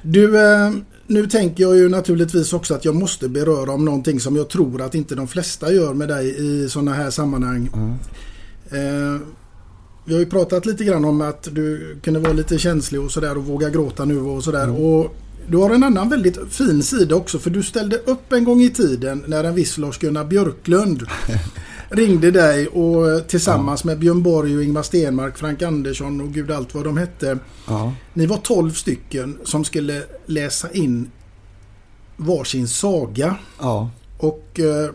Du, 0.01 0.39
eh, 0.39 0.71
nu 1.07 1.27
tänker 1.27 1.63
jag 1.63 1.77
ju 1.77 1.89
naturligtvis 1.89 2.53
också 2.53 2.73
att 2.73 2.85
jag 2.85 2.95
måste 2.95 3.29
beröra 3.29 3.71
om 3.71 3.85
någonting 3.85 4.19
som 4.19 4.35
jag 4.35 4.49
tror 4.49 4.81
att 4.81 4.95
inte 4.95 5.15
de 5.15 5.27
flesta 5.27 5.71
gör 5.71 5.93
med 5.93 6.07
dig 6.07 6.35
i 6.37 6.69
sådana 6.69 6.93
här 6.93 7.09
sammanhang. 7.09 7.69
Eh, 8.71 9.21
vi 10.05 10.13
har 10.13 10.19
ju 10.19 10.25
pratat 10.25 10.65
lite 10.65 10.83
grann 10.83 11.05
om 11.05 11.21
att 11.21 11.47
du 11.51 11.97
kunde 12.03 12.19
vara 12.19 12.33
lite 12.33 12.57
känslig 12.57 13.01
och 13.01 13.11
sådär 13.11 13.37
och 13.37 13.45
våga 13.45 13.69
gråta 13.69 14.05
nu 14.05 14.19
och 14.19 14.43
sådär. 14.43 14.69
Och 14.69 15.15
du 15.49 15.57
har 15.57 15.69
en 15.69 15.83
annan 15.83 16.09
väldigt 16.09 16.37
fin 16.49 16.83
sida 16.83 17.15
också 17.15 17.39
för 17.39 17.49
du 17.49 17.63
ställde 17.63 17.97
upp 17.97 18.33
en 18.33 18.43
gång 18.43 18.61
i 18.61 18.69
tiden 18.69 19.23
när 19.27 19.43
en 19.43 19.55
viss 19.55 19.77
Lars-Gunnar 19.77 20.25
Björklund 20.25 21.03
ringde 21.89 22.31
dig 22.31 22.67
och 22.67 23.27
tillsammans 23.27 23.83
med 23.83 23.99
Björn 23.99 24.23
Borg 24.23 24.57
och 24.57 24.63
Ingmar 24.63 24.83
Stenmark, 24.83 25.37
Frank 25.37 25.61
Andersson 25.61 26.21
och 26.21 26.33
gud 26.33 26.51
allt 26.51 26.73
vad 26.73 26.83
de 26.83 26.97
hette. 26.97 27.39
Ja. 27.67 27.93
Ni 28.13 28.25
var 28.25 28.37
12 28.37 28.71
stycken 28.71 29.37
som 29.43 29.65
skulle 29.65 30.03
läsa 30.25 30.71
in 30.71 31.11
varsin 32.17 32.67
saga. 32.67 33.35
Ja. 33.59 33.89
Och 34.17 34.59
eh, 34.59 34.91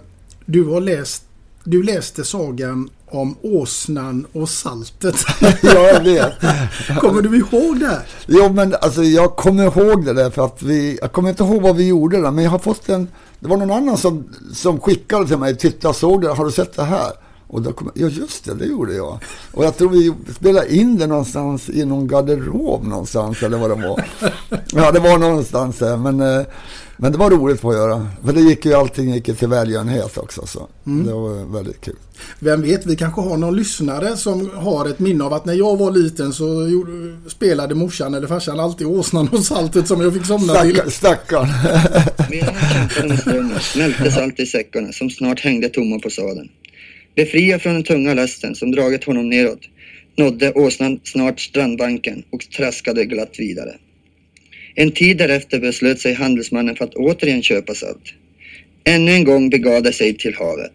du 0.46 0.64
har 0.64 0.80
läst 0.80 1.24
du 1.64 1.82
läste 1.82 2.24
sagan 2.24 2.90
om 3.10 3.36
åsnan 3.42 4.26
och 4.32 4.48
saltet. 4.48 5.14
ja, 5.62 5.88
jag 5.88 6.00
vet. 6.00 6.32
Kommer 7.00 7.22
du 7.22 7.36
ihåg 7.38 7.80
det? 7.80 8.02
Jo, 8.26 8.52
men 8.52 8.74
alltså 8.80 9.02
jag 9.02 9.36
kommer 9.36 9.64
ihåg 9.64 10.04
det 10.04 10.12
där 10.12 10.30
för 10.30 10.44
att 10.44 10.62
vi, 10.62 10.98
jag 11.00 11.12
kommer 11.12 11.28
inte 11.28 11.42
ihåg 11.42 11.62
vad 11.62 11.76
vi 11.76 11.88
gjorde 11.88 12.22
där, 12.22 12.30
men 12.30 12.44
jag 12.44 12.50
har 12.50 12.58
fått 12.58 12.88
en, 12.88 13.08
det 13.40 13.48
var 13.48 13.56
någon 13.56 13.70
annan 13.70 13.96
som, 13.96 14.24
som 14.52 14.80
skickade 14.80 15.26
till 15.26 15.38
mig, 15.38 15.56
titta 15.56 15.92
såg 15.92 16.20
du, 16.20 16.28
har 16.28 16.44
du 16.44 16.52
sett 16.52 16.76
det 16.76 16.84
här? 16.84 17.12
Och 17.54 17.62
då 17.62 17.72
kom 17.72 17.90
jag, 17.94 18.10
ja 18.10 18.14
just 18.20 18.44
det, 18.44 18.54
det 18.54 18.66
gjorde 18.66 18.94
jag. 18.94 19.18
Och 19.52 19.64
jag 19.64 19.76
tror 19.76 19.90
vi 19.90 20.12
spelade 20.34 20.74
in 20.74 20.98
det 20.98 21.06
någonstans 21.06 21.68
i 21.68 21.84
någon 21.84 22.08
garderob 22.08 22.86
någonstans 22.86 23.42
eller 23.42 23.58
vad 23.58 23.70
det 23.70 23.88
var. 23.88 24.04
Ja, 24.72 24.92
det 24.92 25.00
var 25.00 25.18
någonstans 25.18 25.78
där, 25.78 25.96
men, 25.96 26.20
eh, 26.20 26.46
men 26.96 27.12
det 27.12 27.18
var 27.18 27.30
roligt 27.30 27.64
att 27.64 27.74
göra. 27.74 28.08
För 28.24 28.32
det 28.32 28.40
gick 28.40 28.64
ju, 28.64 28.74
allting 28.74 29.14
gick 29.14 29.28
ju 29.28 29.34
till 29.34 29.48
välgörenhet 29.48 30.18
också, 30.18 30.46
så 30.46 30.68
det 30.84 31.12
var 31.12 31.52
väldigt 31.52 31.80
kul. 31.80 31.96
Vem 32.38 32.62
vet, 32.62 32.86
vi 32.86 32.96
kanske 32.96 33.20
har 33.20 33.36
någon 33.36 33.56
lyssnare 33.56 34.16
som 34.16 34.50
har 34.54 34.88
ett 34.88 34.98
minne 34.98 35.24
av 35.24 35.32
att 35.32 35.44
när 35.44 35.54
jag 35.54 35.76
var 35.76 35.90
liten 35.90 36.32
så 36.32 36.68
gjorde, 36.68 37.16
spelade 37.28 37.74
morsan 37.74 38.14
eller 38.14 38.26
farsan 38.26 38.60
alltid 38.60 38.86
åsnan 38.86 39.28
och 39.28 39.44
saltet 39.44 39.88
som 39.88 40.00
jag 40.00 40.14
fick 40.14 40.26
somna 40.26 40.54
till. 40.54 40.80
Stackarn. 40.90 41.48
Medan 42.30 42.54
han 42.60 42.88
kämpade 42.88 43.08
med 43.08 43.18
strömmen 43.18 43.60
smältes 43.60 44.16
allt 44.16 44.40
i 44.40 44.46
säckarna 44.46 44.92
som 44.92 45.10
snart 45.10 45.40
hängde 45.40 45.68
tomma 45.68 45.98
på 45.98 46.10
sadeln. 46.10 46.48
Befriad 47.14 47.62
från 47.62 47.74
den 47.74 47.84
tunga 47.84 48.14
lasten 48.14 48.54
som 48.54 48.70
dragit 48.70 49.04
honom 49.04 49.28
neråt 49.28 49.68
nådde 50.16 50.52
åsnan 50.52 51.00
snart 51.04 51.40
strandbanken 51.40 52.22
och 52.30 52.50
traskade 52.56 53.04
glatt 53.04 53.34
vidare. 53.38 53.76
En 54.74 54.92
tid 54.92 55.16
därefter 55.18 55.60
beslöt 55.60 56.00
sig 56.00 56.14
handelsmannen 56.14 56.76
för 56.76 56.84
att 56.84 56.94
återigen 56.94 57.42
köpa 57.42 57.74
salt. 57.74 58.14
Ännu 58.84 59.12
en 59.12 59.24
gång 59.24 59.50
begav 59.50 59.82
det 59.82 59.92
sig 59.92 60.16
till 60.16 60.34
havet. 60.34 60.72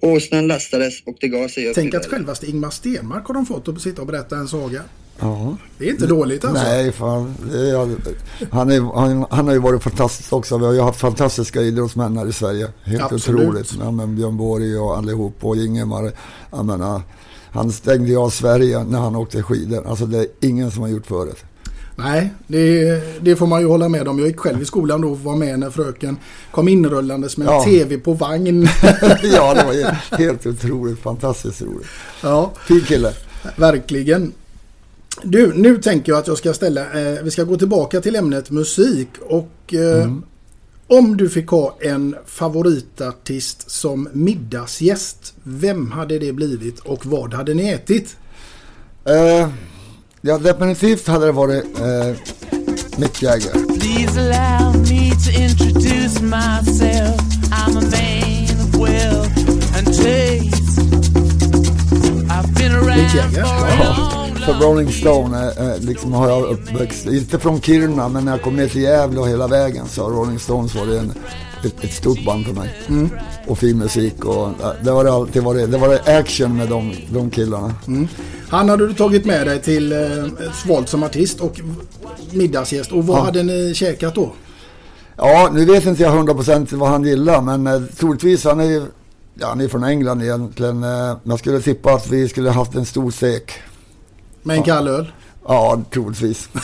Åsnan 0.00 0.46
lastades 0.46 1.02
och 1.04 1.16
det 1.20 1.28
gav 1.28 1.48
sig 1.48 1.68
upp 1.68 1.74
Tänk 1.74 1.94
att 1.94 2.06
självaste 2.06 2.46
Ingmar 2.46 2.70
Stenmark 2.70 3.26
har 3.26 3.34
de 3.34 3.46
fått 3.46 3.68
att 3.68 3.80
sitta 3.80 4.00
och 4.00 4.06
berätta 4.06 4.36
en 4.36 4.48
saga. 4.48 4.82
Ja. 5.20 5.56
Det 5.78 5.88
är 5.88 5.90
inte 5.90 6.06
dåligt 6.06 6.44
alltså. 6.44 6.64
Nej, 6.64 6.92
fan. 6.92 7.34
Är, 7.52 7.76
han, 8.50 8.70
är, 8.70 8.98
han, 9.00 9.26
han 9.30 9.46
har 9.46 9.54
ju 9.54 9.60
varit 9.60 9.82
fantastisk 9.82 10.32
också. 10.32 10.58
Vi 10.58 10.66
har 10.66 10.72
ju 10.72 10.80
haft 10.80 11.00
fantastiska 11.00 11.60
idrottsmän 11.62 12.16
här 12.16 12.26
i 12.28 12.32
Sverige. 12.32 12.68
Helt 12.82 13.12
Absolut. 13.12 13.40
otroligt. 13.40 13.72
Ja, 13.80 13.90
men 13.90 14.16
Björn 14.16 14.36
Borg 14.36 14.78
och 14.78 14.96
allihop 14.96 15.34
och 15.40 15.56
Ingemar. 15.56 16.12
Jag 16.50 16.64
menar, 16.64 17.02
han 17.50 17.72
stängde 17.72 18.08
ju 18.08 18.16
av 18.16 18.30
Sverige 18.30 18.84
när 18.84 18.98
han 18.98 19.16
åkte 19.16 19.42
skidor. 19.42 19.86
Alltså 19.86 20.06
det 20.06 20.18
är 20.18 20.26
ingen 20.40 20.70
som 20.70 20.82
har 20.82 20.88
gjort 20.88 21.06
förut. 21.06 21.36
Nej, 21.96 22.32
det, 22.46 23.02
det 23.24 23.36
får 23.36 23.46
man 23.46 23.60
ju 23.60 23.66
hålla 23.66 23.88
med 23.88 24.08
om. 24.08 24.18
Jag 24.18 24.28
gick 24.28 24.38
själv 24.38 24.62
i 24.62 24.64
skolan 24.64 25.00
då 25.00 25.08
och 25.10 25.20
var 25.20 25.36
med 25.36 25.58
när 25.58 25.70
fröken 25.70 26.16
kom 26.50 26.68
inrullandes 26.68 27.36
med 27.36 27.48
en 27.48 27.54
Ja. 27.54 27.64
TV 27.64 27.98
på 27.98 28.12
vagn. 28.12 28.62
ja, 29.22 29.54
det 29.54 29.64
var 29.64 29.72
ju 29.72 29.84
helt 30.24 30.46
otroligt. 30.46 30.98
Fantastiskt 30.98 31.62
roligt. 31.62 31.86
ja, 32.22 32.52
Fin 32.66 32.80
kille. 32.80 33.12
verkligen. 33.56 34.32
Du, 35.22 35.52
nu 35.54 35.76
tänker 35.76 36.12
jag 36.12 36.18
att 36.18 36.26
jag 36.26 36.38
ska 36.38 36.54
ställa, 36.54 36.80
eh, 36.80 37.22
vi 37.22 37.30
ska 37.30 37.44
gå 37.44 37.56
tillbaka 37.56 38.00
till 38.00 38.16
ämnet 38.16 38.50
musik 38.50 39.08
och 39.20 39.74
eh, 39.74 40.12
om 40.90 41.16
du 41.16 41.28
fick 41.28 41.48
ha 41.48 41.76
en 41.80 42.16
favoritartist 42.26 43.70
som 43.70 44.08
middagsgäst, 44.12 45.34
vem 45.42 45.90
hade 45.90 46.18
det 46.18 46.32
blivit 46.32 46.78
och 46.78 47.06
vad 47.06 47.34
hade 47.34 47.54
ni 47.54 47.68
ätit? 47.68 48.16
Eh, 49.04 49.48
ja, 50.20 50.38
definitivt 50.38 51.06
hade 51.06 51.26
det 51.26 51.32
varit 51.32 51.64
eh, 51.64 52.16
Mick 52.98 53.22
Jagger. 53.22 53.52
Please 53.80 54.20
allow 54.20 54.72
me 54.80 55.10
to 55.10 55.42
introduce 55.42 56.20
myself. 56.20 57.20
I'm 57.52 57.76
a 57.76 57.80
man 57.80 58.60
of 58.60 58.76
wealth 58.76 59.76
and 59.76 59.86
taste. 59.86 60.80
I've 62.30 62.54
been 62.54 62.72
around 62.72 63.00
Mick 63.00 63.14
Jagger, 63.14 63.44
for 63.44 63.66
a 63.66 63.76
Ja, 63.78 64.17
för 64.48 64.54
Rolling 64.66 64.92
Stone 64.92 65.52
eh, 65.58 65.70
eh, 65.70 65.78
liksom 65.80 66.12
har 66.12 66.28
jag 66.28 66.42
uppväxt, 66.42 67.06
inte 67.06 67.38
från 67.38 67.60
Kiruna 67.60 68.08
men 68.08 68.24
när 68.24 68.32
jag 68.32 68.42
kom 68.42 68.56
ner 68.56 68.68
till 68.68 68.82
Gävle 68.82 69.20
och 69.20 69.28
hela 69.28 69.46
vägen 69.46 69.86
så 69.88 70.10
Rolling 70.10 70.38
Stones 70.38 70.74
varit 70.74 71.00
en, 71.00 71.12
ett, 71.64 71.84
ett 71.84 71.92
stort 71.92 72.24
band 72.24 72.46
för 72.46 72.52
mig. 72.52 72.74
Och 73.46 73.58
fin 73.58 73.78
musik 73.78 74.24
och 74.24 74.46
eh, 74.48 74.72
det 74.82 74.90
var 74.90 75.04
det 75.04 75.12
alltid 75.12 75.42
varit, 75.42 75.70
det 75.70 75.78
var 75.78 75.88
det 75.88 76.18
action 76.18 76.56
med 76.56 76.68
de, 76.68 76.94
de 77.10 77.30
killarna. 77.30 77.74
Han 78.48 78.68
hade 78.68 78.86
du 78.86 78.94
tagit 78.94 79.24
med 79.24 79.46
dig 79.46 79.62
till 79.62 79.92
eh, 79.92 79.98
svalt 80.64 80.88
som 80.88 81.02
artist 81.02 81.40
och 81.40 81.60
middagsgäst 82.30 82.92
och 82.92 83.06
vad 83.06 83.18
Ja. 83.18 83.22
hade 83.24 83.42
ni 83.42 83.72
käkat 83.74 84.14
då? 84.14 84.32
Ja, 85.16 85.50
nu 85.52 85.64
vet 85.64 85.86
inte 85.86 86.02
jag 86.02 86.28
100% 86.28 86.74
vad 86.74 86.88
han 86.88 87.04
gillar 87.04 87.42
men 87.42 87.66
eh, 87.66 87.82
troligtvis 87.98 88.44
han 88.44 88.60
är 88.60 88.64
ju, 88.64 88.82
ja 89.34 89.46
han 89.48 89.60
är 89.60 89.68
från 89.68 89.84
England 89.84 90.22
egentligen. 90.22 90.82
Jag 91.22 91.38
skulle 91.38 91.60
tippa 91.60 91.92
att 91.92 92.10
vi 92.10 92.28
skulle 92.28 92.50
haft 92.50 92.74
en 92.74 92.86
stor 92.86 93.10
stek. 93.10 93.52
Med 94.42 94.56
en 94.56 94.62
kall 94.62 94.88
öl? 94.88 95.12
Ja, 95.44 95.82
troligtvis. 95.90 96.48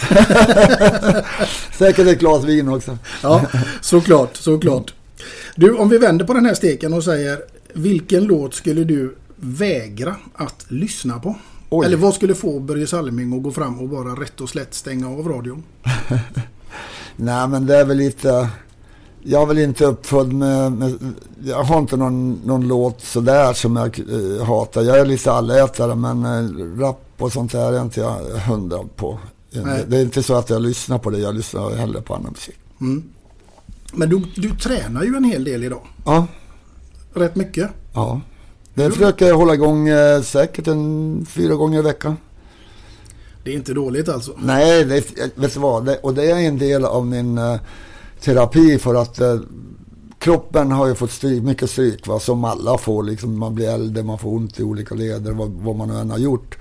Säkert 1.78 2.06
ett 2.06 2.18
glas 2.18 2.44
vin 2.44 2.68
också. 2.68 2.98
Ja, 3.22 3.42
såklart, 3.80 4.36
såklart. 4.36 4.94
Du, 5.56 5.74
om 5.74 5.88
vi 5.88 5.98
vänder 5.98 6.26
på 6.26 6.34
den 6.34 6.46
här 6.46 6.54
steken 6.54 6.94
och 6.94 7.04
säger 7.04 7.38
vilken 7.72 8.24
låt 8.24 8.54
skulle 8.54 8.84
du 8.84 9.16
vägra 9.36 10.16
att 10.34 10.66
lyssna 10.68 11.18
på? 11.18 11.36
Oj. 11.70 11.86
Eller 11.86 11.96
vad 11.96 12.14
skulle 12.14 12.34
få 12.34 12.60
Börje 12.60 12.86
Salming 12.86 13.36
att 13.36 13.42
gå 13.42 13.50
fram 13.50 13.80
och 13.80 13.88
bara 13.88 14.08
rätt 14.22 14.40
och 14.40 14.48
slätt 14.48 14.74
stänga 14.74 15.08
av 15.08 15.28
radion? 15.28 15.62
Nej, 17.16 17.48
men 17.48 17.66
det 17.66 17.76
är 17.76 17.84
väl 17.84 17.96
lite... 17.96 18.48
Jag 19.22 19.42
är 19.42 19.46
väl 19.46 19.58
inte 19.58 19.84
uppfödd 19.84 20.32
med... 20.32 20.72
med 20.72 21.12
jag 21.44 21.64
har 21.64 21.78
inte 21.78 21.96
någon, 21.96 22.40
någon 22.44 22.68
låt 22.68 23.00
sådär 23.00 23.52
som 23.52 23.76
jag 23.76 23.98
eh, 23.98 24.46
hatar. 24.46 24.82
Jag 24.82 24.98
är 24.98 25.04
lite 25.04 25.32
allätare, 25.32 25.94
men 25.94 26.24
eh, 26.24 26.80
rap 26.80 27.03
och 27.24 27.32
sånt 27.32 27.52
där 27.52 27.72
är 27.72 27.82
inte 27.82 28.00
jag 28.00 28.18
hundra 28.22 28.78
på. 28.96 29.18
Nej. 29.50 29.84
Det, 29.88 29.96
är 29.96 30.02
inte 30.02 30.22
så 30.22 30.34
att 30.34 30.50
jag 30.50 30.62
lyssnar 30.62 30.98
på 30.98 31.10
det. 31.10 31.18
Jag 31.18 31.34
lyssnar 31.34 31.70
hellre 31.70 32.00
på 32.02 32.14
annan 32.14 32.32
musik. 32.32 32.58
Men 33.92 34.08
du, 34.08 34.22
du 34.36 34.50
tränar 34.56 35.02
ju 35.02 35.16
en 35.16 35.24
hel 35.24 35.44
del 35.44 35.64
idag. 35.64 35.86
Ja, 36.04 36.26
Rätt 37.14 37.36
mycket. 37.36 37.70
ja. 37.92 38.20
Det 38.74 38.90
försöker 38.90 39.26
jag 39.26 39.36
hålla 39.36 39.54
igång 39.54 39.88
eh, 39.88 40.22
säkert 40.22 40.66
en 40.66 41.26
fyra 41.28 41.54
gånger 41.54 41.78
i 41.78 41.82
veckan. 41.82 42.16
Det 43.44 43.50
är 43.50 43.54
inte 43.54 43.74
dåligt 43.74 44.08
alltså. 44.08 44.32
Nej, 44.38 44.84
det, 44.84 45.04
vet 45.34 45.54
du 45.54 45.60
vad? 45.60 45.84
Det, 45.84 45.96
och 45.96 46.14
det 46.14 46.30
är 46.30 46.36
en 46.36 46.58
del 46.58 46.84
av 46.84 47.06
min 47.06 47.38
eh, 47.38 47.56
terapi 48.20 48.78
för 48.78 48.94
att 48.94 49.20
eh, 49.20 49.38
kroppen 50.18 50.72
har 50.72 50.86
ju 50.86 50.94
fått 50.94 51.10
stryk, 51.10 51.42
mycket 51.42 51.70
stryk, 51.70 52.06
va? 52.06 52.20
som 52.20 52.44
alla 52.44 52.78
får. 52.78 53.02
Liksom, 53.02 53.38
man 53.38 53.54
blir 53.54 53.68
äldre, 53.68 54.02
man 54.02 54.18
får 54.18 54.30
ont 54.30 54.60
i 54.60 54.62
olika 54.62 54.94
leder, 54.94 55.32
vad, 55.32 55.50
vad 55.50 55.76
man 55.76 55.90
än 55.90 56.10
har 56.10 56.18
gjort. 56.18 56.58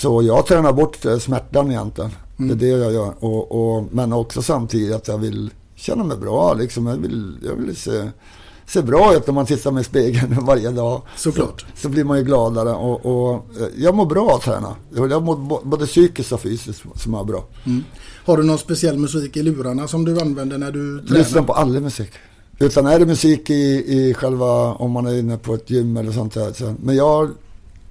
Så 0.00 0.22
jag 0.22 0.46
tränar 0.46 0.72
bort 0.72 1.04
eh, 1.04 1.18
smärtan 1.18 1.70
egentligen. 1.70 2.10
Det 2.36 2.52
är 2.52 2.56
det 2.56 2.66
jag 2.66 2.92
gör. 2.92 3.14
Och, 3.20 3.76
och, 3.76 3.84
men 3.90 4.12
också 4.12 4.42
samtidigt 4.42 4.94
att 4.94 5.08
jag 5.08 5.18
vill 5.18 5.50
känna 5.74 6.04
mig 6.04 6.16
bra. 6.16 6.54
Liksom. 6.54 6.86
Jag, 6.86 6.96
vill, 6.96 7.38
jag 7.42 7.54
vill 7.54 7.76
se 7.76 8.10
ser 8.66 8.82
bra 8.82 9.14
ut 9.16 9.28
om 9.28 9.34
man 9.34 9.46
tittar 9.46 9.70
med 9.70 9.86
spegeln 9.86 10.36
varje 10.46 10.70
dag. 10.70 11.02
Såklart. 11.16 11.60
Så, 11.60 11.80
så 11.80 11.88
blir 11.88 12.04
man 12.04 12.18
ju 12.18 12.24
gladare 12.24 12.72
och, 12.72 13.06
och 13.06 13.34
eh, 13.34 13.66
jag 13.76 13.94
mår 13.94 14.06
bra 14.06 14.34
att 14.34 14.42
träna. 14.42 14.76
Jag 14.94 15.22
mår 15.22 15.64
både 15.64 15.86
psykiskt 15.86 16.32
och 16.32 16.40
fysiskt 16.40 16.82
som 16.94 17.14
jag 17.14 17.26
bra. 17.26 17.44
Har 18.24 18.36
du 18.36 18.42
någon 18.42 18.58
speciell 18.58 18.98
musik 18.98 19.36
i 19.36 19.42
lurarna 19.42 19.88
som 19.88 20.04
du 20.04 20.20
använder 20.20 20.58
när 20.58 20.70
du 20.70 21.00
tränar? 21.00 21.18
Lyssnar 21.18 21.42
på 21.42 21.52
all 21.52 21.80
musik. 21.80 22.10
Utan 22.58 22.86
är 22.86 22.98
det 22.98 23.06
musik 23.06 23.50
i, 23.50 23.84
i 23.98 24.14
själva, 24.14 24.74
om 24.74 24.90
man 24.90 25.06
är 25.06 25.18
inne 25.18 25.38
på 25.38 25.54
ett 25.54 25.70
gym 25.70 25.96
eller 25.96 26.12
sånt 26.12 26.34
där. 26.34 26.74
Men 26.82 26.96
jag, 26.96 27.30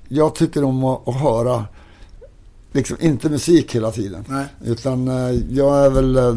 jag 0.07 0.35
tycker 0.35 0.63
om 0.63 0.83
att, 0.83 1.07
att 1.07 1.15
höra, 1.15 1.65
liksom 2.73 2.97
inte 2.99 3.29
musik 3.29 3.75
hela 3.75 3.91
tiden. 3.91 4.25
Nej. 4.27 4.45
Utan 4.65 5.07
eh, 5.07 5.39
jag 5.49 5.85
är 5.85 5.89
väl, 5.89 6.15
eh, 6.15 6.35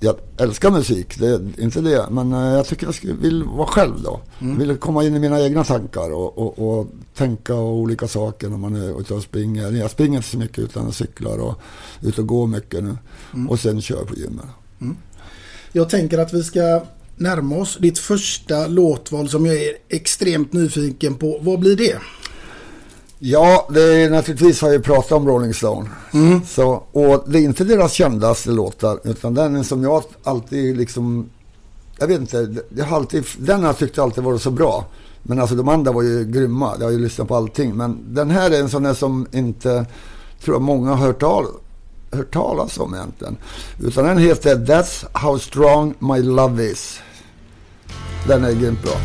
jag 0.00 0.16
älskar 0.38 0.70
musik, 0.70 1.18
det 1.18 1.26
är 1.26 1.60
inte 1.60 1.80
det. 1.80 2.06
Men 2.10 2.32
eh, 2.32 2.54
jag 2.54 2.66
tycker 2.66 2.86
jag 2.86 3.14
vill 3.14 3.44
vara 3.44 3.66
själv 3.66 4.02
då. 4.02 4.20
Vill 4.38 4.76
komma 4.76 5.04
in 5.04 5.16
i 5.16 5.18
mina 5.18 5.40
egna 5.40 5.64
tankar 5.64 6.12
och, 6.12 6.38
och, 6.38 6.78
och 6.78 6.86
tänka 7.14 7.54
och 7.54 7.74
olika 7.74 8.08
saker 8.08 8.48
när 8.48 8.58
man 8.58 8.76
är 8.76 9.00
ute 9.00 9.14
och 9.14 9.22
springer. 9.22 9.70
Jag 9.70 9.90
springer 9.90 10.16
inte 10.16 10.28
så 10.28 10.38
mycket 10.38 10.58
utan 10.58 10.84
jag 10.84 10.94
cyklar 10.94 11.38
och 11.38 11.54
ut 12.02 12.18
och 12.18 12.26
går 12.26 12.46
mycket 12.46 12.84
nu. 12.84 12.96
Och 13.48 13.60
sen 13.60 13.80
kör 13.80 14.04
på 14.04 14.14
gymmet. 14.14 14.46
Jag 15.72 15.88
tänker 15.88 16.18
att 16.18 16.32
vi 16.32 16.42
ska 16.42 16.82
närma 17.16 17.56
oss 17.56 17.76
ditt 17.76 17.98
första 17.98 18.66
låtval 18.66 19.28
som 19.28 19.46
jag 19.46 19.56
är 19.56 19.72
extremt 19.88 20.52
nyfiken 20.52 21.14
på. 21.14 21.38
Vad 21.42 21.58
blir 21.58 21.76
det? 21.76 21.98
Ja, 23.22 23.68
det 23.70 24.02
är 24.02 24.10
naturligtvis 24.10 24.60
har 24.60 24.72
jag 24.72 24.84
pratat 24.84 25.12
om 25.12 25.28
Rolling 25.28 25.54
Stone. 25.54 25.88
Så, 26.46 26.82
och 26.92 27.24
det 27.26 27.38
är 27.38 27.42
inte 27.42 27.64
deras 27.64 27.92
kändaste 27.92 28.50
låtar, 28.50 28.98
utan 29.04 29.34
den 29.34 29.64
som 29.64 29.82
jag 29.82 30.02
alltid 30.24 30.76
liksom... 30.76 31.30
Jag 31.98 32.06
vet 32.06 32.20
inte, 32.20 32.54
jag 32.76 32.84
har 32.84 32.96
alltid, 32.96 33.24
den 33.38 33.60
har 33.60 33.66
jag 33.66 33.78
tyckt 33.78 33.98
alltid 33.98 34.24
varit 34.24 34.42
så 34.42 34.50
bra. 34.50 34.86
Men 35.22 35.40
alltså 35.40 35.56
de 35.56 35.68
andra 35.68 35.92
var 35.92 36.02
ju 36.02 36.24
grymma, 36.24 36.74
jag 36.78 36.86
har 36.86 36.92
ju 36.92 36.98
lyssnat 36.98 37.28
på 37.28 37.36
allting. 37.36 37.76
Men 37.76 38.14
den 38.14 38.30
här 38.30 38.50
är 38.50 38.60
en 38.60 38.70
sån 38.70 38.82
där 38.82 38.94
som 38.94 39.26
inte, 39.32 39.86
tror 40.44 40.54
jag 40.54 40.62
många 40.62 40.90
har 40.90 41.06
hört, 41.06 41.20
tal, 41.20 41.46
hört 42.12 42.32
talas 42.32 42.78
om 42.78 42.94
egentligen. 42.94 43.36
Utan 43.82 44.04
den 44.04 44.18
heter 44.18 44.56
That's 44.56 45.04
How 45.12 45.38
Strong 45.38 45.94
My 45.98 46.22
Love 46.22 46.64
Is. 46.64 47.00
Den 48.28 48.44
är 48.44 48.52
grymt 48.52 48.82
bra. 48.82 48.96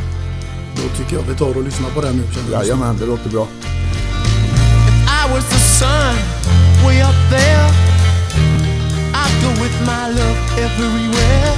Då 0.76 0.98
tycker 0.98 1.16
jag 1.16 1.24
vi 1.24 1.36
tar 1.36 1.58
och 1.58 1.64
lyssnar 1.64 1.90
på 1.90 2.02
den 2.02 2.16
nu. 2.16 2.52
Jajamän, 2.52 2.98
det 3.00 3.06
låter 3.06 3.30
bra. 3.30 3.48
Sun 5.80 6.16
way 6.86 7.02
up 7.02 7.20
there. 7.30 7.68
I 9.14 9.28
go 9.44 9.50
with 9.62 9.76
my 9.86 10.08
love 10.08 10.40
everywhere. 10.58 11.52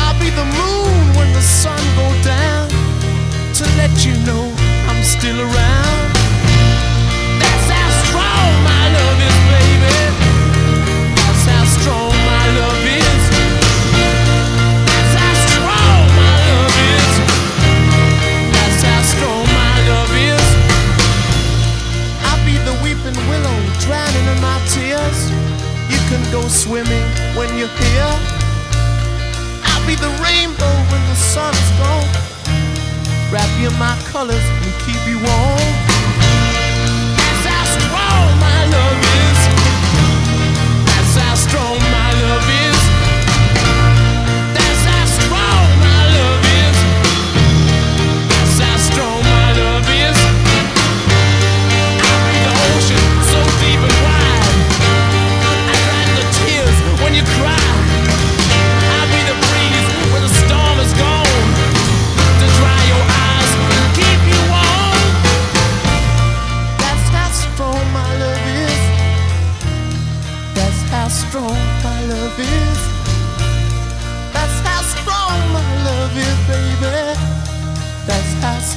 I'll 0.00 0.18
be 0.18 0.30
the 0.30 0.46
moon 0.46 1.14
when 1.14 1.30
the 1.34 1.42
sun 1.42 1.78
go 1.94 2.08
down 2.22 2.70
to 3.58 3.64
let 3.76 4.06
you 4.06 4.14
know 4.24 4.50
I'm 4.88 5.04
still 5.04 5.38
around. 5.38 6.03
Can 26.14 26.32
go 26.32 26.46
swimming 26.46 27.06
when 27.34 27.48
you're 27.58 27.66
here. 27.66 28.14
I'll 29.66 29.86
be 29.86 29.96
the 29.96 30.12
rainbow 30.22 30.74
when 30.90 31.02
the 31.10 31.16
sun's 31.16 31.70
gone. 31.80 32.08
Wrap 33.32 33.50
you 33.60 33.68
in 33.68 33.78
my 33.78 33.98
colors 34.06 34.44
and 34.62 34.72
keep 34.86 35.00
you 35.08 35.18
warm. 35.18 35.83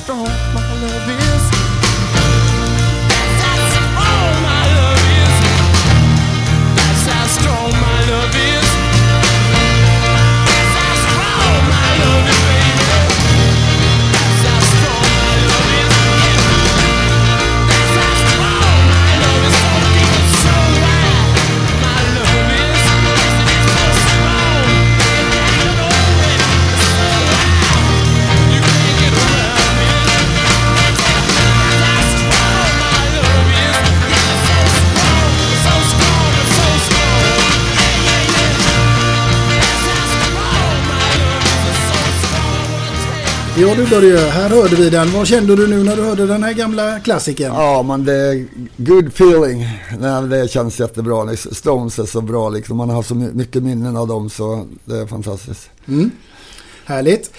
Strong 0.08 0.24
my 0.54 0.74
love 0.82 1.10
is. 1.10 1.47
Ja 43.60 43.76
du 43.76 43.88
Börje, 43.90 44.18
här 44.18 44.50
hörde 44.50 44.76
vi 44.76 44.90
den. 44.90 45.12
Vad 45.12 45.28
kände 45.28 45.56
du 45.56 45.68
nu 45.68 45.84
när 45.84 45.96
du 45.96 46.02
hörde 46.02 46.28
den 46.28 46.44
här 46.44 46.54
gamla 46.54 47.00
klassikern? 47.00 47.54
Ja, 47.54 47.84
men 47.84 48.06
det 48.06 48.14
är 48.14 48.48
good 48.78 49.08
feeling. 49.08 49.68
Nej, 50.00 50.28
det 50.28 50.52
känns 50.52 50.80
jättebra. 50.80 51.38
Stones 51.38 52.00
är 52.00 52.06
så 52.06 52.22
bra 52.22 52.50
liksom. 52.50 52.78
Man 52.78 52.90
har 52.90 53.04
så 53.04 53.16
my- 53.16 53.32
mycket 53.34 53.64
minnen 53.64 53.98
av 53.98 54.08
dem 54.08 54.30
så 54.30 54.68
det 54.86 54.98
är 54.98 55.06
fantastiskt. 55.08 55.70
Härligt. 56.86 57.32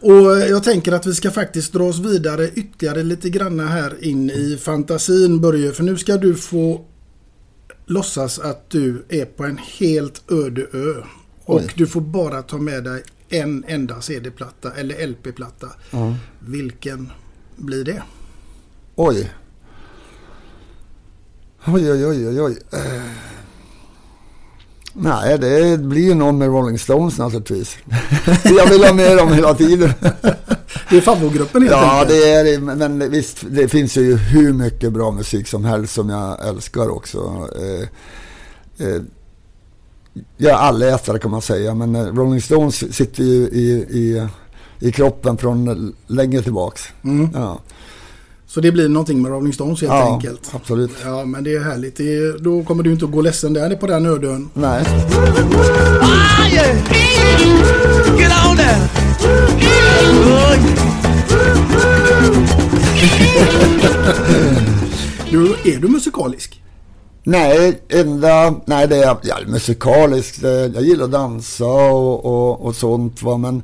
Och 0.00 0.38
jag 0.50 0.64
tänker 0.64 0.92
att 0.92 1.06
vi 1.06 1.14
ska 1.14 1.30
faktiskt 1.30 1.72
dra 1.72 1.84
oss 1.84 1.98
vidare 1.98 2.48
ytterligare 2.54 3.02
lite 3.02 3.30
granna 3.30 3.66
här 3.66 4.04
in 4.04 4.30
i 4.30 4.58
fantasin 4.62 5.40
Börje. 5.40 5.72
För 5.72 5.82
nu 5.82 5.96
ska 5.98 6.16
du 6.16 6.34
få 6.34 6.80
låtsas 7.86 8.38
att 8.38 8.70
du 8.70 9.04
är 9.08 9.24
på 9.24 9.44
en 9.44 9.58
helt 9.78 10.22
öde 10.30 10.62
ö. 10.72 10.94
Och 11.44 11.56
Oj. 11.56 11.68
du 11.74 11.86
får 11.86 12.00
bara 12.00 12.42
ta 12.42 12.56
med 12.58 12.84
dig 12.84 13.02
en 13.30 13.64
enda 13.68 14.00
CD-platta 14.00 14.72
eller 14.72 15.06
LP-platta. 15.06 15.68
Vilken 16.38 17.10
blir 17.56 17.84
det? 17.84 18.02
Oj. 18.96 19.32
Oj, 21.66 21.92
oj, 21.92 22.06
oj, 22.06 22.40
oj. 22.40 22.58
Eh. 22.72 23.02
Nej, 24.92 25.38
det 25.38 25.78
blir 25.80 26.02
ju 26.02 26.14
någon 26.14 26.38
med 26.38 26.48
Rolling 26.48 26.78
Stones 26.78 27.18
naturligtvis. 27.18 27.78
Jag 28.44 28.66
vill 28.70 28.84
ha 28.84 28.92
med 28.94 29.16
dem 29.16 29.32
hela 29.32 29.54
tiden. 29.54 29.92
Det 30.90 30.96
är 30.96 31.00
favoritgruppen 31.00 31.62
helt 31.62 31.72
Ja, 31.74 32.00
enkelt. 32.00 32.08
det 32.20 32.30
är 32.32 32.44
det. 32.44 32.58
Men 32.60 32.78
men 32.98 33.10
visst, 33.10 33.38
det 33.50 33.68
finns 33.68 33.96
ju 33.96 34.16
hur 34.16 34.52
mycket 34.52 34.92
bra 34.92 35.10
musik 35.10 35.48
som 35.48 35.64
helst 35.64 35.94
som 35.94 36.08
jag 36.10 36.48
älskar 36.48 36.88
också. 36.88 37.48
Eh, 37.58 38.86
eh, 38.86 39.02
jag 40.36 40.50
är 40.52 40.56
allätare 40.56 41.18
kan 41.18 41.30
man 41.30 41.42
säga, 41.42 41.74
men 41.74 41.94
eh, 41.96 42.04
Rolling 42.04 42.40
Stones 42.42 42.94
sitter 42.96 43.22
ju 43.24 43.34
i, 43.48 43.70
i, 43.90 44.26
i 44.88 44.92
kroppen 44.92 45.36
från 45.38 45.92
länge 46.06 46.42
tillbaks. 46.42 46.82
Ja, 47.34 47.60
Så 48.46 48.60
det 48.60 48.72
blir 48.72 48.88
någonting 48.88 49.22
med 49.22 49.30
Rolling 49.32 49.52
Stones 49.52 49.80
helt 49.80 49.92
ja 49.92 50.14
enkelt. 50.14 50.50
absolut. 50.54 50.90
Ja, 51.04 51.24
men 51.24 51.44
det 51.44 51.54
är 51.54 51.60
härligt. 51.60 51.96
Det 51.96 52.14
är, 52.16 52.38
då 52.38 52.64
kommer 52.64 52.82
du 52.82 52.92
inte 52.92 53.04
att 53.04 53.10
gå 53.12 53.20
ledsen 53.20 53.52
där 53.52 53.76
på 53.76 53.86
den 53.86 54.06
ödön. 54.06 54.50
Nej. 54.54 54.84
Du, 65.30 65.54
är 65.64 65.78
du 65.80 65.88
musikalisk? 65.88 66.62
Nej, 67.30 67.82
enda, 67.88 68.60
nej 68.66 68.88
det 68.88 68.96
är 68.96 69.18
ja, 69.22 69.38
musikaliskt. 69.46 70.44
Eh, 70.44 70.50
jag 70.50 70.82
gillar 70.82 71.04
att 71.04 71.10
dansa 71.10 71.64
och, 71.64 72.24
och, 72.24 72.66
och 72.66 72.76
sånt 72.76 73.22
va, 73.22 73.36
men 73.36 73.62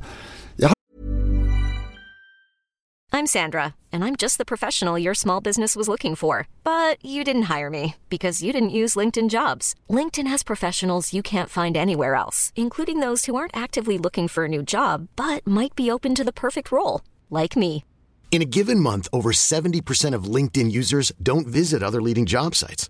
I'm 3.13 3.25
Sandra, 3.25 3.73
and 3.91 4.03
I'm 4.03 4.15
just 4.15 4.37
the 4.37 4.45
professional 4.45 5.03
your 5.03 5.15
small 5.15 5.41
business 5.41 5.75
was 5.75 5.87
looking 5.87 6.15
for. 6.15 6.47
But 6.63 7.03
you 7.03 7.23
didn't 7.23 7.57
hire 7.57 7.69
me 7.69 7.95
because 8.09 8.45
you 8.45 8.53
didn't 8.53 8.77
use 8.83 8.99
LinkedIn 8.99 9.29
jobs. 9.29 9.73
LinkedIn 9.89 10.27
has 10.27 10.43
professionals 10.43 11.13
you 11.13 11.23
can't 11.23 11.49
find 11.49 11.75
anywhere 11.77 12.13
else, 12.15 12.51
including 12.55 12.99
those 12.99 13.25
who 13.25 13.35
aren't 13.35 13.63
actively 13.63 13.97
looking 13.97 14.27
for 14.27 14.45
a 14.45 14.47
new 14.47 14.61
job 14.61 15.07
but 15.15 15.47
might 15.47 15.75
be 15.75 15.91
open 15.91 16.15
to 16.15 16.23
the 16.23 16.39
perfect 16.43 16.71
role, 16.71 17.01
like 17.29 17.57
me. 17.57 17.83
In 18.29 18.41
a 18.41 18.51
given 18.57 18.79
month, 18.79 19.07
over 19.11 19.31
70% 19.31 20.13
of 20.13 20.35
LinkedIn 20.35 20.71
users 20.71 21.11
don't 21.21 21.47
visit 21.47 21.81
other 21.81 22.01
leading 22.01 22.25
job 22.25 22.55
sites. 22.55 22.89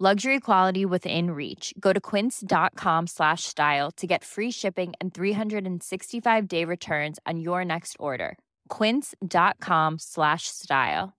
Luxury 0.00 0.40
quality 0.40 0.84
within 0.84 1.30
reach. 1.30 1.72
Go 1.78 1.92
to 1.92 2.00
quince.com 2.00 3.06
slash 3.06 3.44
style 3.44 3.92
to 3.92 4.08
get 4.08 4.24
free 4.24 4.50
shipping 4.50 4.92
and 5.00 5.14
365 5.14 6.48
day 6.48 6.64
returns 6.64 7.20
on 7.24 7.38
your 7.38 7.64
next 7.64 7.96
order. 8.00 8.36
Quince.com 8.68 9.98
slash 10.00 10.48
style. 10.48 11.12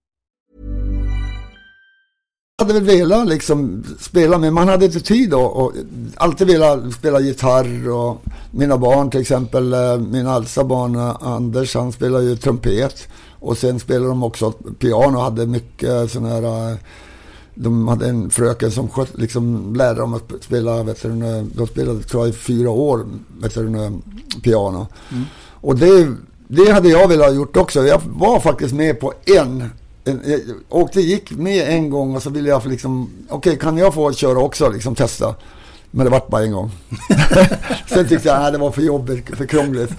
Jag 2.57 2.65
hade 2.65 2.79
väl 2.79 2.83
velat 2.83 3.27
liksom 3.27 3.83
spela 3.99 4.37
men 4.37 4.53
man 4.53 4.67
hade 4.67 4.85
inte 4.85 4.99
tid 4.99 5.33
och, 5.33 5.57
och 5.57 5.73
alltid 6.15 6.47
velat 6.47 6.93
spela 6.93 7.19
gitarr 7.19 7.89
och 7.89 8.21
mina 8.51 8.77
barn 8.77 9.09
till 9.09 9.21
exempel, 9.21 9.73
eh, 9.73 9.97
min 9.97 10.27
äldsta 10.27 10.63
barn 10.63 10.95
eh, 10.95 11.15
Anders 11.21 11.75
han 11.75 11.91
spelar 11.91 12.19
ju 12.19 12.35
trumpet 12.35 13.07
och 13.39 13.57
sen 13.57 13.79
spelar 13.79 14.07
de 14.07 14.23
också 14.23 14.51
piano 14.51 15.17
och 15.17 15.23
hade 15.23 15.45
mycket 15.45 16.11
sådana 16.11 16.29
här 16.29 16.71
eh, 16.71 16.77
de 17.55 17.87
hade 17.87 18.07
en 18.07 18.29
fröken 18.29 18.71
som 18.71 18.89
skött, 18.89 19.17
liksom 19.17 19.75
lärde 19.75 19.99
dem 19.99 20.13
att 20.13 20.43
spela, 20.43 20.83
vet 20.83 21.01
du, 21.01 21.09
de 21.53 21.67
spelade 21.67 22.03
tror 22.03 22.25
jag 22.25 22.35
i 22.35 22.37
fyra 22.37 22.69
år, 22.69 23.05
vet 23.41 23.55
du, 23.55 23.99
piano. 24.43 24.87
Mm. 25.11 25.23
Och 25.61 25.75
det, 25.75 26.15
det 26.47 26.71
hade 26.71 26.89
jag 26.89 27.07
velat 27.07 27.27
ha 27.27 27.35
gjort 27.35 27.57
också. 27.57 27.85
Jag 27.85 28.01
var 28.05 28.39
faktiskt 28.39 28.73
med 28.73 28.99
på 28.99 29.13
en, 29.25 29.69
en 30.03 30.21
jag 30.25 30.39
åkte, 30.69 31.01
gick 31.01 31.31
med 31.31 31.69
en 31.69 31.89
gång 31.89 32.15
och 32.15 32.23
så 32.23 32.29
ville 32.29 32.49
jag 32.49 32.65
liksom, 32.65 33.09
okej 33.29 33.37
okay, 33.37 33.55
kan 33.55 33.77
jag 33.77 33.93
få 33.93 34.13
köra 34.13 34.39
också, 34.39 34.69
liksom 34.69 34.95
testa. 34.95 35.35
Men 35.95 36.05
det 36.05 36.11
vart 36.11 36.27
bara 36.27 36.43
en 36.43 36.51
gång. 36.51 36.71
Sen 37.87 38.07
tyckte 38.07 38.27
jag 38.27 38.45
att 38.45 38.53
det 38.53 38.59
var 38.59 38.71
för 38.71 38.81
jobbigt, 38.81 39.37
för 39.37 39.45
krångligt. 39.45 39.91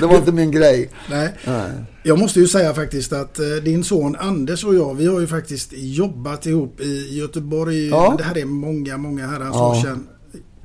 det 0.00 0.06
var 0.06 0.16
inte 0.16 0.32
min 0.32 0.50
grej. 0.50 0.90
Nej. 1.10 1.34
Nej. 1.46 1.70
Jag 2.02 2.18
måste 2.18 2.40
ju 2.40 2.48
säga 2.48 2.74
faktiskt 2.74 3.12
att 3.12 3.38
eh, 3.38 3.46
din 3.46 3.84
son 3.84 4.16
Anders 4.16 4.64
och 4.64 4.74
jag, 4.74 4.94
vi 4.94 5.06
har 5.06 5.20
ju 5.20 5.26
faktiskt 5.26 5.70
jobbat 5.72 6.46
ihop 6.46 6.80
i 6.80 7.18
Göteborg. 7.18 7.88
Ja. 7.88 8.14
Det 8.18 8.24
här 8.24 8.38
är 8.38 8.44
många, 8.44 8.96
många 8.96 9.26
herrans 9.26 9.54
Ja. 9.56 9.70
år 9.70 9.74
sedan. 9.74 10.06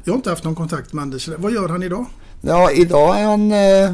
Jag 0.04 0.14
har 0.14 0.18
inte 0.18 0.30
haft 0.30 0.44
någon 0.44 0.56
kontakt 0.56 0.94
med 0.94 1.02
Anders. 1.02 1.30
Vad 1.38 1.52
gör 1.52 1.70
han 1.70 1.84
idag? 1.84 2.06
Ja, 2.42 2.72
idag 2.72 3.20
är 3.20 3.26
han, 3.26 3.52
eh, 3.52 3.94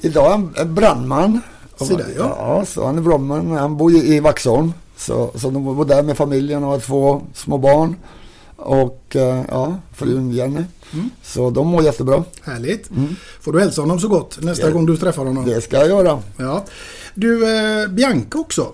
idag 0.00 0.26
är 0.26 0.30
han 0.30 0.74
brandman. 0.74 1.40
Se 1.80 1.94
där, 1.96 2.06
ja. 2.18 2.36
ja. 2.38 2.64
så 2.64 2.86
han 2.86 2.98
är 2.98 3.02
brandman. 3.02 3.50
Han 3.50 3.76
bor 3.76 3.92
ju 3.92 3.98
i 3.98 4.20
Vaxholm. 4.20 4.72
Så, 4.96 5.30
så 5.34 5.50
de 5.50 5.64
bor 5.64 5.84
där 5.84 6.02
med 6.02 6.16
familjen 6.16 6.64
och 6.64 6.70
har 6.70 6.78
två 6.78 7.22
små 7.34 7.58
barn. 7.58 7.96
Och 8.62 9.16
eh, 9.16 9.44
ja, 9.48 9.76
frun 9.94 10.30
Jenny. 10.30 10.62
Mm. 10.92 11.10
Så 11.22 11.50
de 11.50 11.66
mår 11.66 11.82
jättebra. 11.84 12.24
Härligt. 12.42 12.90
Får 13.40 13.52
du 13.52 13.60
hälsa 13.60 13.80
honom 13.82 14.00
så 14.00 14.08
gott 14.08 14.38
nästa 14.42 14.66
Ja. 14.66 14.72
gång 14.72 14.86
du 14.86 14.96
träffar 14.96 15.24
honom? 15.24 15.44
Det 15.44 15.60
ska 15.60 15.76
jag 15.76 15.88
göra. 15.88 16.18
Ja. 16.36 16.64
Du, 17.14 17.56
eh, 17.56 17.88
Bianca 17.88 18.38
också. 18.38 18.66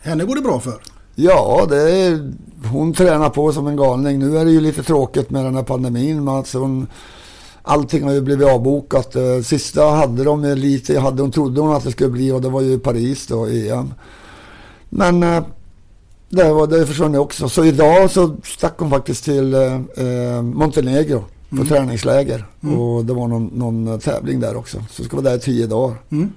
Henne 0.00 0.24
går 0.24 0.34
det 0.34 0.40
bra 0.42 0.60
för. 0.60 0.74
Ja, 1.14 1.66
det 1.68 1.90
är, 1.90 2.32
hon 2.72 2.92
tränar 2.92 3.30
på 3.30 3.52
som 3.52 3.66
en 3.66 3.76
galning. 3.76 4.18
Nu 4.18 4.38
är 4.38 4.44
det 4.44 4.50
ju 4.50 4.60
lite 4.60 4.82
tråkigt 4.82 5.30
med 5.30 5.44
den 5.44 5.54
här 5.54 5.62
pandemin. 5.62 6.24
Men 6.24 6.34
alltså 6.34 6.58
hon, 6.58 6.86
allting 7.62 8.02
har 8.04 8.12
ju 8.12 8.20
blivit 8.20 8.48
avbokat. 8.48 9.16
Eh, 9.16 9.40
Sista 9.44 9.84
hade 9.84 10.24
de 10.24 10.42
lite, 10.44 10.98
hade 11.00 11.22
hon 11.22 11.30
trodde 11.30 11.60
hon 11.60 11.72
att 11.74 11.84
det 11.84 11.90
skulle 11.92 12.10
bli 12.10 12.32
och 12.32 12.40
det 12.42 12.48
var 12.48 12.60
ju 12.60 12.78
Paris 12.78 13.26
då, 13.26 13.46
EM. 13.46 13.94
Men 14.88 15.22
eh, 15.22 15.42
det, 16.32 16.52
var, 16.52 16.66
det 16.66 16.86
försvann 16.86 17.14
också. 17.16 17.48
Så 17.48 17.64
idag 17.64 18.10
så 18.10 18.36
stack 18.44 18.74
hon 18.78 18.90
faktiskt 18.90 19.24
till 19.24 19.54
eh, 19.54 19.74
eh, 19.96 20.42
Montenegro 20.42 21.24
på 21.48 21.56
Mm. 21.56 21.68
träningsläger. 21.68 22.46
Mm. 22.62 22.80
Och 22.80 23.04
det 23.04 23.12
var 23.12 23.28
någon, 23.28 23.46
någon 23.46 24.00
tävling 24.00 24.40
där 24.40 24.56
också. 24.56 24.84
Så 24.90 25.04
ska 25.04 25.16
vara 25.16 25.30
där 25.30 25.36
i 25.36 25.40
tio 25.40 25.66
dagar. 25.66 25.96
Mm. 26.10 26.32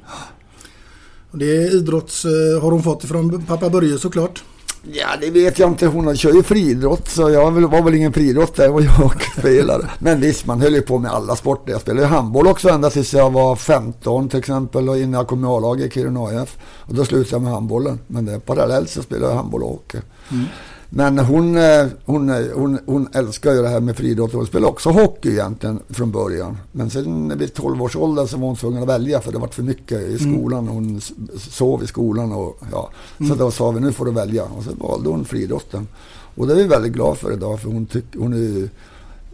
Och 1.31 1.37
det 1.37 1.45
är 1.57 1.75
idrotts... 1.75 2.25
eh, 2.25 2.61
Har 2.61 2.71
hon 2.71 2.83
fått 2.83 3.03
ifrån 3.03 3.43
pappa 3.47 3.69
Börje 3.69 3.97
såklart. 3.97 4.43
Ja, 4.91 5.07
det 5.21 5.29
vet 5.29 5.59
jag 5.59 5.69
inte. 5.69 5.87
Hon 5.87 6.15
kör 6.15 6.33
ju 6.33 6.43
friidrott 6.43 7.07
så 7.07 7.29
jag 7.29 7.51
var 7.51 7.81
väl 7.81 7.95
ingen 7.95 8.13
friidrottare 8.13 8.69
och 8.69 8.81
jag 8.81 9.23
spelare. 9.37 9.89
Men 9.99 10.21
visst, 10.21 10.45
man 10.45 10.61
höll 10.61 10.73
ju 10.73 10.81
på 10.81 10.97
med 10.97 11.11
alla 11.11 11.35
sporter. 11.35 11.71
Jag 11.71 11.81
spelade 11.81 12.01
ju 12.01 12.07
handboll 12.07 12.47
också 12.47 12.69
ända 12.69 12.89
tills 12.89 13.13
jag 13.13 13.31
var 13.31 13.55
15 13.55 14.29
till 14.29 14.39
exempel 14.39 14.89
och 14.89 14.97
innan 14.97 15.13
jag 15.13 15.27
kom 15.27 15.45
i 15.45 15.47
A-laget 15.47 15.85
i 15.85 15.89
Kiruna 15.89 16.19
AIF. 16.19 16.57
Och 16.63 16.95
då 16.95 17.05
slutade 17.05 17.35
jag 17.35 17.41
med 17.41 17.51
handbollen. 17.51 17.99
Men 18.07 18.25
det, 18.25 18.39
parallellt 18.39 18.89
så 18.89 19.01
spelade 19.01 19.31
jag 19.31 19.37
handboll 19.37 19.63
och 19.63 19.69
hockey. 19.69 19.97
Mm. 20.31 20.45
Men 20.89 21.19
hon, 21.19 21.57
eh, 21.57 21.85
hon, 22.05 22.29
eh, 22.29 22.45
hon, 22.55 22.79
hon 22.85 23.07
älskar 23.13 23.51
ju 23.53 23.61
det 23.61 23.67
här 23.67 23.79
med 23.79 23.97
friidrott 23.97 24.31
och 24.33 24.37
hon 24.37 24.47
spelade 24.47 24.71
också 24.71 24.89
hockey 24.89 25.29
egentligen 25.31 25.79
från 25.89 26.11
början. 26.11 26.57
Men 26.71 26.89
sen 26.89 27.37
vid 27.37 27.53
12 27.53 27.81
års 27.83 27.95
ålder 27.95 28.25
så 28.25 28.37
var 28.37 28.47
hon 28.47 28.55
tvungen 28.55 28.83
att 28.83 28.89
välja 28.89 29.21
för 29.21 29.31
det 29.31 29.37
var 29.37 29.47
för 29.47 29.63
mycket 29.63 30.01
i 30.01 30.17
Mm. 30.23 30.33
skolan. 30.37 30.67
Hon 30.67 31.01
sov 31.37 31.83
i 31.83 31.87
skolan 31.87 32.31
och 32.31 32.59
ja. 32.71 32.89
Så 33.17 33.23
Mm. 33.23 33.37
då 33.37 33.51
sa 33.51 33.71
vi 33.71 33.79
nu 33.79 33.91
får 33.91 34.05
du 34.05 34.11
välja 34.11 34.43
och 34.43 34.63
så 34.63 34.69
valde 34.87 35.09
hon 35.09 35.25
friidrotten. 35.25 35.87
Och 36.35 36.47
det 36.47 36.53
är 36.53 36.57
vi 36.57 36.67
väldigt 36.67 36.93
glad 36.93 37.17
för 37.17 37.33
idag 37.33 37.59
för 37.59 37.69
hon, 37.69 37.85
tyck, 37.85 38.05
hon 38.17 38.33
är 38.33 38.69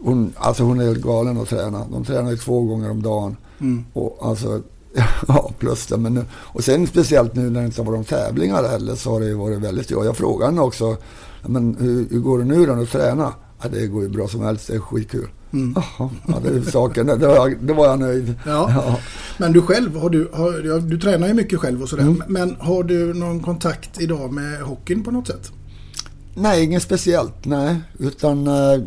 hon, 0.04 0.32
alltså 0.36 0.62
hon 0.62 0.80
är 0.80 0.84
helt 0.84 1.02
galen 1.02 1.38
att 1.40 1.48
träna. 1.48 1.86
De 1.92 2.04
tränar 2.04 2.30
ju 2.30 2.36
två 2.36 2.62
gånger 2.62 2.90
om 2.90 3.02
dagen. 3.02 3.36
Mm. 3.60 3.84
Och 3.92 4.18
alltså, 4.20 4.60
ja 5.28 5.50
plus 5.58 5.86
det. 5.86 5.96
Men 5.96 6.14
nu, 6.14 6.24
och 6.32 6.64
sen 6.64 6.86
speciellt 6.86 7.34
nu 7.34 7.50
när 7.50 7.60
det 7.60 7.66
inte 7.66 7.82
har 7.82 7.92
varit 7.92 8.08
tävlingar 8.08 8.68
heller 8.68 8.94
så 8.94 9.10
har 9.10 9.20
det 9.20 9.26
ju 9.26 9.34
varit 9.34 9.58
väldigt 9.58 9.88
bra. 9.88 10.04
Jag 10.04 10.16
frågade 10.16 10.50
henne 10.50 10.60
också, 10.60 10.96
men 11.46 11.76
hur, 11.80 12.08
hur 12.10 12.20
går 12.20 12.38
det 12.38 12.44
nu 12.44 12.66
då 12.66 12.72
att 12.72 12.90
träna? 12.90 13.32
Ja, 13.62 13.68
det 13.68 13.86
går 13.86 14.02
ju 14.02 14.08
bra 14.08 14.28
som 14.28 14.40
helst, 14.40 14.66
det 14.66 14.74
är 14.74 14.78
skitkul. 14.78 15.28
Mm. 15.52 15.74
Jaha, 15.76 16.10
ja, 16.28 16.34
det 16.42 16.48
är 16.48 16.70
saken. 16.70 17.06
Då 17.06 17.28
var 17.28 17.34
jag, 17.34 17.56
då 17.60 17.74
var 17.74 17.86
jag 17.86 17.98
nöjd. 17.98 18.34
Ja. 18.46 18.98
Men 19.38 19.52
du 19.52 19.62
själv, 19.62 19.96
har 19.96 20.10
du, 20.10 20.30
har, 20.32 20.62
ja, 20.64 20.78
du 20.78 20.98
tränar 20.98 21.28
ju 21.28 21.34
mycket 21.34 21.58
själv 21.58 21.82
och 21.82 21.88
sådär. 21.88 22.02
Mm. 22.02 22.22
Men 22.28 22.56
har 22.60 22.82
du 22.82 23.14
någon 23.14 23.40
kontakt 23.40 24.00
idag 24.00 24.32
med 24.32 24.60
hockeyn 24.60 25.04
på 25.04 25.10
något 25.10 25.26
sätt? 25.26 25.52
Nej, 26.34 26.64
inget 26.64 26.82
speciellt. 26.82 27.44
Nej, 27.44 27.76
utan 27.98 28.46
eh, 28.46 28.82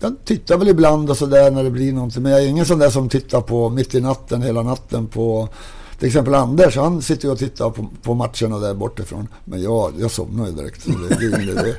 jag 0.00 0.16
tittar 0.24 0.58
väl 0.58 0.68
ibland 0.68 1.10
och 1.10 1.16
sådär 1.16 1.50
när 1.50 1.64
det 1.64 1.70
blir 1.70 1.92
någonting. 1.92 2.22
Men 2.22 2.32
jag 2.32 2.42
är 2.42 2.46
ingen 2.46 2.66
sån 2.66 2.78
där 2.78 2.90
som 2.90 3.08
tittar 3.08 3.40
på 3.40 3.70
mitt 3.70 3.94
i 3.94 4.00
natten, 4.00 4.42
hela 4.42 4.62
natten 4.62 5.06
på 5.06 5.48
till 5.98 6.06
exempel 6.06 6.34
Anders, 6.34 6.76
han 6.76 7.02
sitter 7.02 7.24
ju 7.24 7.32
och 7.32 7.38
tittar 7.38 7.70
på, 7.70 7.88
på 8.02 8.14
matcherna 8.14 8.58
där 8.58 8.74
bortifrån. 8.74 9.28
Men 9.44 9.62
jag, 9.62 9.92
jag 9.98 10.10
somnar 10.10 10.46
ju 10.46 10.52
direkt. 10.52 10.82
Så 10.82 10.90
det, 10.90 11.08
det 11.08 11.24
är 11.24 11.42
ingen 11.42 11.58
idé. 11.58 11.74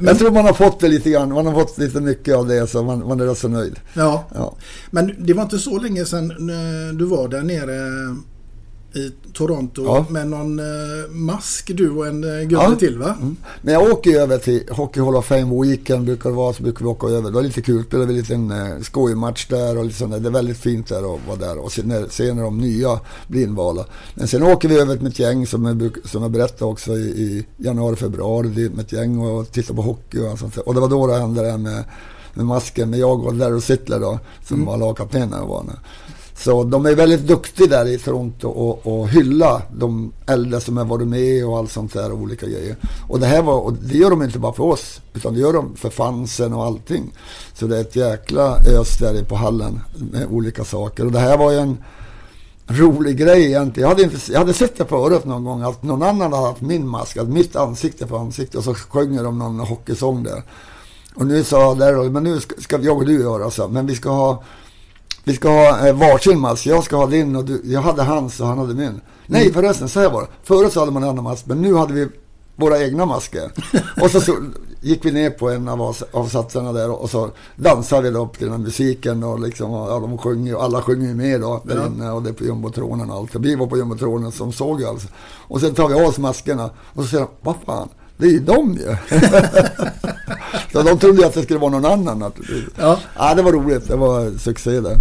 jag 0.00 0.18
tror 0.18 0.30
man 0.30 0.44
har 0.44 0.52
fått 0.52 0.80
det 0.80 0.88
lite 0.88 1.10
grann. 1.10 1.32
Man 1.32 1.46
har 1.46 1.52
fått 1.52 1.78
lite 1.78 2.00
mycket 2.00 2.36
av 2.36 2.48
det 2.48 2.66
så 2.66 2.82
man, 2.82 3.08
man 3.08 3.20
är 3.20 3.26
rätt 3.26 3.38
så 3.38 3.48
nöjd. 3.48 3.80
Ja. 3.94 4.24
Ja. 4.34 4.56
Men 4.90 5.14
det 5.18 5.32
var 5.32 5.42
inte 5.42 5.58
så 5.58 5.78
länge 5.78 6.04
sedan 6.04 6.30
eh, 6.30 6.94
du 6.94 7.04
var 7.04 7.28
där 7.28 7.42
nere 7.42 7.80
i 8.94 9.12
Toronto 9.32 9.82
Ja. 9.84 10.06
med 10.10 10.28
någon 10.28 10.58
eh, 10.58 10.64
mask 11.10 11.70
du 11.74 11.90
och 11.90 12.06
en 12.06 12.24
eh, 12.24 12.40
gubbe 12.40 12.54
Ja. 12.62 12.74
till 12.78 12.98
va? 12.98 13.14
Mm. 13.20 13.36
Men 13.62 13.74
jag 13.74 13.82
åker 13.92 14.10
ju 14.10 14.16
över 14.16 14.38
till 14.38 14.62
Hockey 14.70 15.00
Hall 15.00 15.16
of 15.16 15.26
Fame 15.26 15.62
Weekend 15.62 16.04
brukar 16.04 16.30
det 16.30 16.36
vara, 16.36 16.52
så 16.52 16.62
brukar 16.62 16.80
vi 16.84 16.90
åka 16.90 17.06
över. 17.06 17.30
Det 17.30 17.38
är 17.38 17.42
lite 17.42 17.62
kul, 17.62 17.84
spelar 17.84 18.06
vi 18.06 18.12
en 18.14 18.18
liten 18.20 18.50
eh, 18.50 18.80
skojmatch 18.82 19.46
där 19.48 19.78
och 19.78 19.86
där. 19.86 20.18
Det 20.20 20.28
är 20.28 20.32
väldigt 20.32 20.56
fint 20.58 20.88
där 20.88 21.14
att 21.14 21.26
vara 21.26 21.36
där 21.36 21.58
och 21.58 21.72
se 21.72 21.82
när, 21.82 22.08
se 22.08 22.34
när 22.34 22.42
de 22.42 22.58
nya 22.58 23.00
blir 23.26 23.42
invalda. 23.42 23.84
Men 24.14 24.28
sen 24.28 24.42
åker 24.42 24.68
vi 24.68 24.78
över 24.80 24.96
med 24.96 25.06
ett 25.06 25.18
gäng 25.18 25.46
som 25.46 25.64
jag, 25.64 25.96
som 26.04 26.22
jag 26.22 26.30
berättade 26.30 26.70
också 26.70 26.92
i, 26.92 27.00
i 27.08 27.46
januari, 27.56 27.96
februari 27.96 28.48
med 28.70 28.80
ett 28.80 28.92
gäng 28.92 29.18
och 29.18 29.52
tittar 29.52 29.74
på 29.74 29.82
hockey 29.82 30.18
och 30.18 30.38
sånt. 30.38 30.56
Och 30.56 30.74
det 30.74 30.80
var 30.80 30.88
då 30.88 31.06
det 31.06 31.18
hände 31.18 31.42
det 31.42 31.50
här 31.50 31.58
med, 31.58 31.84
med 32.34 32.46
masken 32.46 32.90
med 32.90 32.98
jag 32.98 33.24
och 33.26 33.34
Larry 33.34 33.60
Sittler 33.60 34.00
då, 34.00 34.18
som 34.48 34.64
var 34.64 34.76
lagkapten 34.78 35.28
när 35.28 35.38
jag 35.38 35.46
var 35.46 35.64
där. 35.64 35.78
Så 36.40 36.64
de 36.64 36.86
är 36.86 36.94
väldigt 36.94 37.26
duktiga 37.26 37.66
där 37.66 37.86
i 37.86 37.98
Toronto 37.98 38.48
och, 38.48 38.86
och 38.86 39.08
hylla 39.08 39.62
de 39.76 40.12
äldre 40.26 40.60
som 40.60 40.76
har 40.76 40.84
varit 40.84 41.08
med 41.08 41.46
och 41.46 41.58
allt 41.58 41.70
sånt 41.70 41.92
där 41.92 42.12
och 42.12 42.18
olika 42.18 42.46
grejer. 42.46 42.76
Och 43.08 43.20
det 43.20 43.26
här 43.26 43.42
var, 43.42 43.60
och 43.60 43.72
det 43.72 43.98
gör 43.98 44.10
de 44.10 44.22
inte 44.22 44.38
bara 44.38 44.52
för 44.52 44.64
oss, 44.64 45.00
utan 45.14 45.34
det 45.34 45.40
gör 45.40 45.52
de 45.52 45.76
för 45.76 45.90
fansen 45.90 46.52
och 46.52 46.64
allting. 46.64 47.12
Så 47.54 47.66
det 47.66 47.76
är 47.76 47.80
ett 47.80 47.96
jäkla 47.96 48.56
ös 48.66 48.98
där 48.98 49.24
på 49.24 49.36
hallen 49.36 49.80
med 50.12 50.26
olika 50.30 50.64
saker. 50.64 51.06
Och 51.06 51.12
det 51.12 51.18
här 51.18 51.38
var 51.38 51.52
ju 51.52 51.58
en 51.58 51.78
rolig 52.66 53.16
grej 53.16 53.44
egentligen. 53.44 53.88
Jag 53.88 53.96
hade, 53.96 54.02
inte, 54.02 54.32
jag 54.32 54.38
hade 54.38 54.54
sett 54.54 54.78
det 54.78 54.84
förut 54.84 55.24
någon 55.24 55.44
gång 55.44 55.62
att 55.62 55.82
någon 55.82 56.02
annan 56.02 56.32
hade 56.32 56.46
haft 56.46 56.60
min 56.60 56.88
mask, 56.88 57.16
att 57.16 57.28
mitt 57.28 57.56
ansikte 57.56 58.06
på 58.06 58.16
ansikte 58.16 58.58
och 58.58 58.64
så 58.64 58.74
sjunger 58.74 59.24
de 59.24 59.38
någon 59.38 59.60
hockeysång 59.60 60.22
där. 60.22 60.42
Och 61.14 61.26
nu 61.26 61.44
sa 61.44 61.74
där 61.74 62.10
men 62.10 62.24
nu 62.24 62.40
ska, 62.40 62.60
ska 62.60 62.78
jag 62.78 62.96
och 62.96 63.06
du 63.06 63.20
göra 63.20 63.50
så, 63.50 63.68
men 63.68 63.86
vi 63.86 63.94
ska 63.94 64.10
ha 64.10 64.42
vi 65.24 65.34
ska 65.34 65.48
ha 65.48 65.88
eh, 65.88 65.94
varsin 65.96 66.38
mask. 66.40 66.66
Jag 66.66 66.84
ska 66.84 66.96
ha 66.96 67.06
din 67.06 67.36
och 67.36 67.44
du, 67.44 67.60
jag 67.64 67.80
hade 67.80 68.02
hans 68.02 68.40
och 68.40 68.46
han 68.46 68.58
hade 68.58 68.74
min. 68.74 69.00
Nej 69.26 69.52
förresten, 69.52 69.88
så 69.88 70.00
här 70.00 70.10
var 70.10 70.20
det. 70.22 70.28
Förut 70.42 70.72
så 70.72 70.80
hade 70.80 70.92
man 70.92 71.02
en 71.02 71.08
annan 71.08 71.24
mask, 71.24 71.46
men 71.46 71.62
nu 71.62 71.74
hade 71.74 71.92
vi 71.94 72.08
våra 72.56 72.78
egna 72.82 73.06
masker. 73.06 73.50
och 74.02 74.10
så, 74.10 74.20
så 74.20 74.36
gick 74.80 75.04
vi 75.04 75.10
ner 75.12 75.30
på 75.30 75.50
en 75.50 75.68
av 75.68 75.78
avs- 75.80 76.04
avsatserna 76.12 76.72
där 76.72 76.90
och 76.90 77.10
så 77.10 77.30
dansade 77.56 78.10
vi 78.10 78.16
upp 78.18 78.38
till 78.38 78.50
den 78.50 78.62
musiken 78.62 79.22
och 79.24 79.40
liksom, 79.40 79.70
ja, 79.72 79.98
de 80.00 80.18
sjunger 80.18 80.54
och 80.56 80.64
alla 80.64 80.82
sjunger 80.82 81.08
ju 81.08 81.14
med 81.14 81.40
då 81.40 81.62
där 81.64 81.76
Ja. 81.76 81.86
inne 81.86 82.10
och 82.10 82.22
det 82.22 82.28
är 82.30 82.34
på 82.34 82.44
jumbotronen 82.44 83.10
och 83.10 83.16
allt. 83.16 83.34
Vi 83.34 83.54
var 83.54 83.66
på 83.66 83.76
jumbotronen 83.76 84.32
som 84.32 84.52
såg 84.52 84.80
ju 84.80 84.86
alltså. 84.86 85.08
Och 85.48 85.60
sen 85.60 85.74
tar 85.74 85.88
vi 85.88 85.94
av 85.94 86.00
oss 86.08 86.18
maskerna 86.18 86.70
och 86.94 87.02
så 87.02 87.08
säger 87.08 87.24
de, 87.24 87.30
vad 87.40 87.54
fan, 87.66 87.88
det 88.16 88.26
är 88.26 88.30
ju 88.30 88.40
de 88.40 88.72
ju. 88.74 88.96
så 90.72 90.82
de 90.82 90.98
trodde 90.98 91.26
att 91.26 91.34
det 91.34 91.42
skulle 91.42 91.58
vara 91.58 91.70
någon 91.70 91.84
annan. 91.92 92.22
Att, 92.22 92.34
Ja. 92.78 92.98
ja, 93.16 93.34
det 93.34 93.42
var 93.42 93.52
roligt. 93.52 93.88
Det 93.88 93.96
var 93.96 94.38
succé 94.38 94.80
där. 94.80 94.96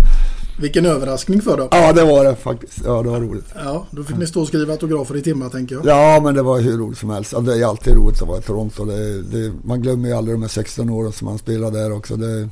Vilken 0.61 0.85
överraskning 0.85 1.41
för 1.41 1.57
dem. 1.57 1.67
Ja, 1.71 1.93
det 1.93 2.03
var 2.03 2.25
det 2.25 2.35
faktiskt. 2.35 2.81
Ja, 2.85 3.03
det 3.03 3.09
var 3.09 3.19
roligt. 3.19 3.45
Ja, 3.65 3.85
då 3.91 4.03
fick 4.03 4.17
ni 4.17 4.27
stå 4.27 4.41
och 4.41 4.47
skriva 4.47 4.71
autografer 4.73 5.17
i 5.17 5.21
timmar 5.21 5.49
tänker 5.49 5.75
jag. 5.75 5.85
Ja, 5.85 6.21
men 6.23 6.33
det 6.35 6.41
var 6.41 6.59
hur 6.59 6.77
roligt 6.77 6.97
som 6.99 7.09
helst. 7.09 7.33
Det 7.45 7.53
är 7.59 7.65
alltid 7.65 7.93
roligt 7.95 8.21
att 8.21 8.27
vara 8.27 8.39
i 8.39 8.41
Toronto. 8.41 8.85
Det, 8.85 9.21
det, 9.21 9.53
man 9.63 9.81
glömmer 9.81 10.09
ju 10.09 10.15
aldrig 10.15 10.35
de 10.35 10.41
här 10.41 10.49
16 10.49 10.89
åren 10.89 11.11
som 11.11 11.25
man 11.25 11.37
spelade 11.37 11.79
där 11.79 11.91
också. 11.91 12.15
Det 12.15 12.27
är 12.31 12.49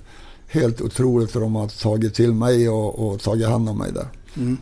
helt 0.47 0.81
otroligt 0.81 1.35
hur 1.35 1.41
de 1.41 1.55
har 1.55 1.67
tagit 1.67 2.13
till 2.15 2.33
mig 2.33 2.69
och, 2.69 3.07
och 3.07 3.21
tagit 3.21 3.47
hand 3.47 3.69
om 3.69 3.77
mig 3.77 3.91
där. 3.91 4.07
Mm. 4.37 4.57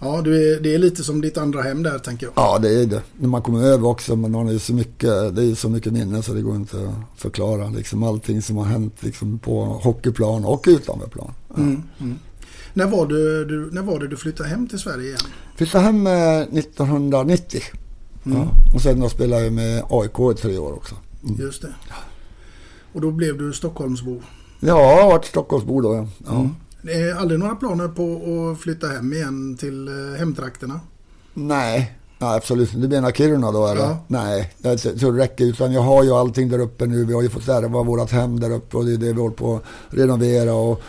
Ja, 0.00 0.22
är, 0.52 0.60
det 0.60 0.74
är 0.74 0.78
lite 0.78 1.04
som 1.04 1.20
ditt 1.20 1.38
andra 1.38 1.62
hem 1.62 1.82
där 1.82 1.98
tänker 1.98 2.26
jag. 2.26 2.32
Ja, 2.36 2.58
det 2.58 2.82
är 2.82 2.86
det. 2.86 3.02
När 3.18 3.28
man 3.28 3.42
kommer 3.42 3.64
över 3.64 3.88
också, 3.88 4.16
men 4.16 4.32
man 4.32 4.48
ju 4.48 4.58
så 4.58 4.72
mycket, 4.72 5.36
det 5.36 5.42
är 5.44 5.54
så 5.54 5.68
mycket 5.68 5.92
minnen 5.92 6.22
så 6.22 6.32
det 6.32 6.42
går 6.42 6.56
inte 6.56 6.76
att 6.76 7.20
förklara. 7.20 7.68
Liksom 7.68 8.02
allting 8.02 8.42
som 8.42 8.56
har 8.56 8.64
hänt 8.64 8.94
liksom 9.00 9.38
på 9.38 9.64
hockeyplan 9.64 10.44
och 10.44 10.64
utanför 10.68 11.08
plan. 11.08 11.32
Ja. 11.48 11.56
Mm. 11.56 11.82
Mm. 12.00 12.18
När, 12.74 12.86
var 12.86 13.06
du, 13.06 13.44
du, 13.44 13.70
när 13.72 13.82
var 13.82 13.98
det 13.98 14.08
du 14.08 14.16
flyttade 14.16 14.48
hem 14.48 14.68
till 14.68 14.78
Sverige 14.78 15.06
igen? 15.06 15.20
Flyttade 15.56 15.84
hem 15.84 16.06
eh, 16.06 16.40
1990. 16.40 17.62
Mm. 18.26 18.38
Ja. 18.38 18.48
Och 18.74 18.82
sen 18.82 19.10
spelade 19.10 19.44
jag 19.44 19.52
med 19.52 19.84
AIK 19.90 20.38
i 20.38 20.42
tre 20.42 20.58
år 20.58 20.72
också. 20.72 20.94
Mm. 21.24 21.40
Just 21.40 21.62
det. 21.62 21.74
Och 22.92 23.00
då 23.00 23.10
blev 23.10 23.38
du 23.38 23.52
Stockholmsbo. 23.52 24.22
Ja, 24.60 24.96
jag 24.96 25.02
har 25.02 25.12
varit 25.12 25.24
Stockholmsbo 25.24 25.80
då. 25.80 26.08
Ja. 26.26 26.50
Det 26.82 26.92
är 26.92 27.14
aldrig 27.14 27.40
några 27.40 27.54
planer 27.54 27.88
på 27.88 28.20
att 28.50 28.60
flytta 28.60 28.86
hem 28.86 29.12
igen 29.12 29.56
till 29.56 29.88
eh, 29.88 30.18
hemtrakterna? 30.18 30.80
Nej, 31.34 31.98
nej, 32.18 32.36
absolut. 32.36 32.72
Du 32.72 32.88
menar 32.88 33.10
Kiruna 33.10 33.52
då 33.52 33.66
eller? 33.66 33.82
Ja. 33.82 34.04
Nej, 34.06 34.54
jag 34.62 34.80
tror 34.80 35.12
det 35.12 35.22
räcker. 35.22 35.44
Utan 35.44 35.72
jag 35.72 35.80
har 35.80 36.04
ju 36.04 36.10
allting 36.10 36.48
där 36.48 36.58
uppe 36.58 36.86
nu. 36.86 37.04
Vi 37.04 37.14
har 37.14 37.22
ju 37.22 37.28
fått 37.28 37.48
ärva 37.48 37.82
vårt 37.82 38.10
hem 38.10 38.40
där 38.40 38.50
uppe 38.50 38.76
och 38.76 38.84
det 38.84 38.92
är 38.92 38.98
det 38.98 39.12
vi 39.12 39.20
håller 39.20 39.36
på 39.36 39.54
att 39.54 39.62
renovera. 39.90 40.54
Och 40.54 40.80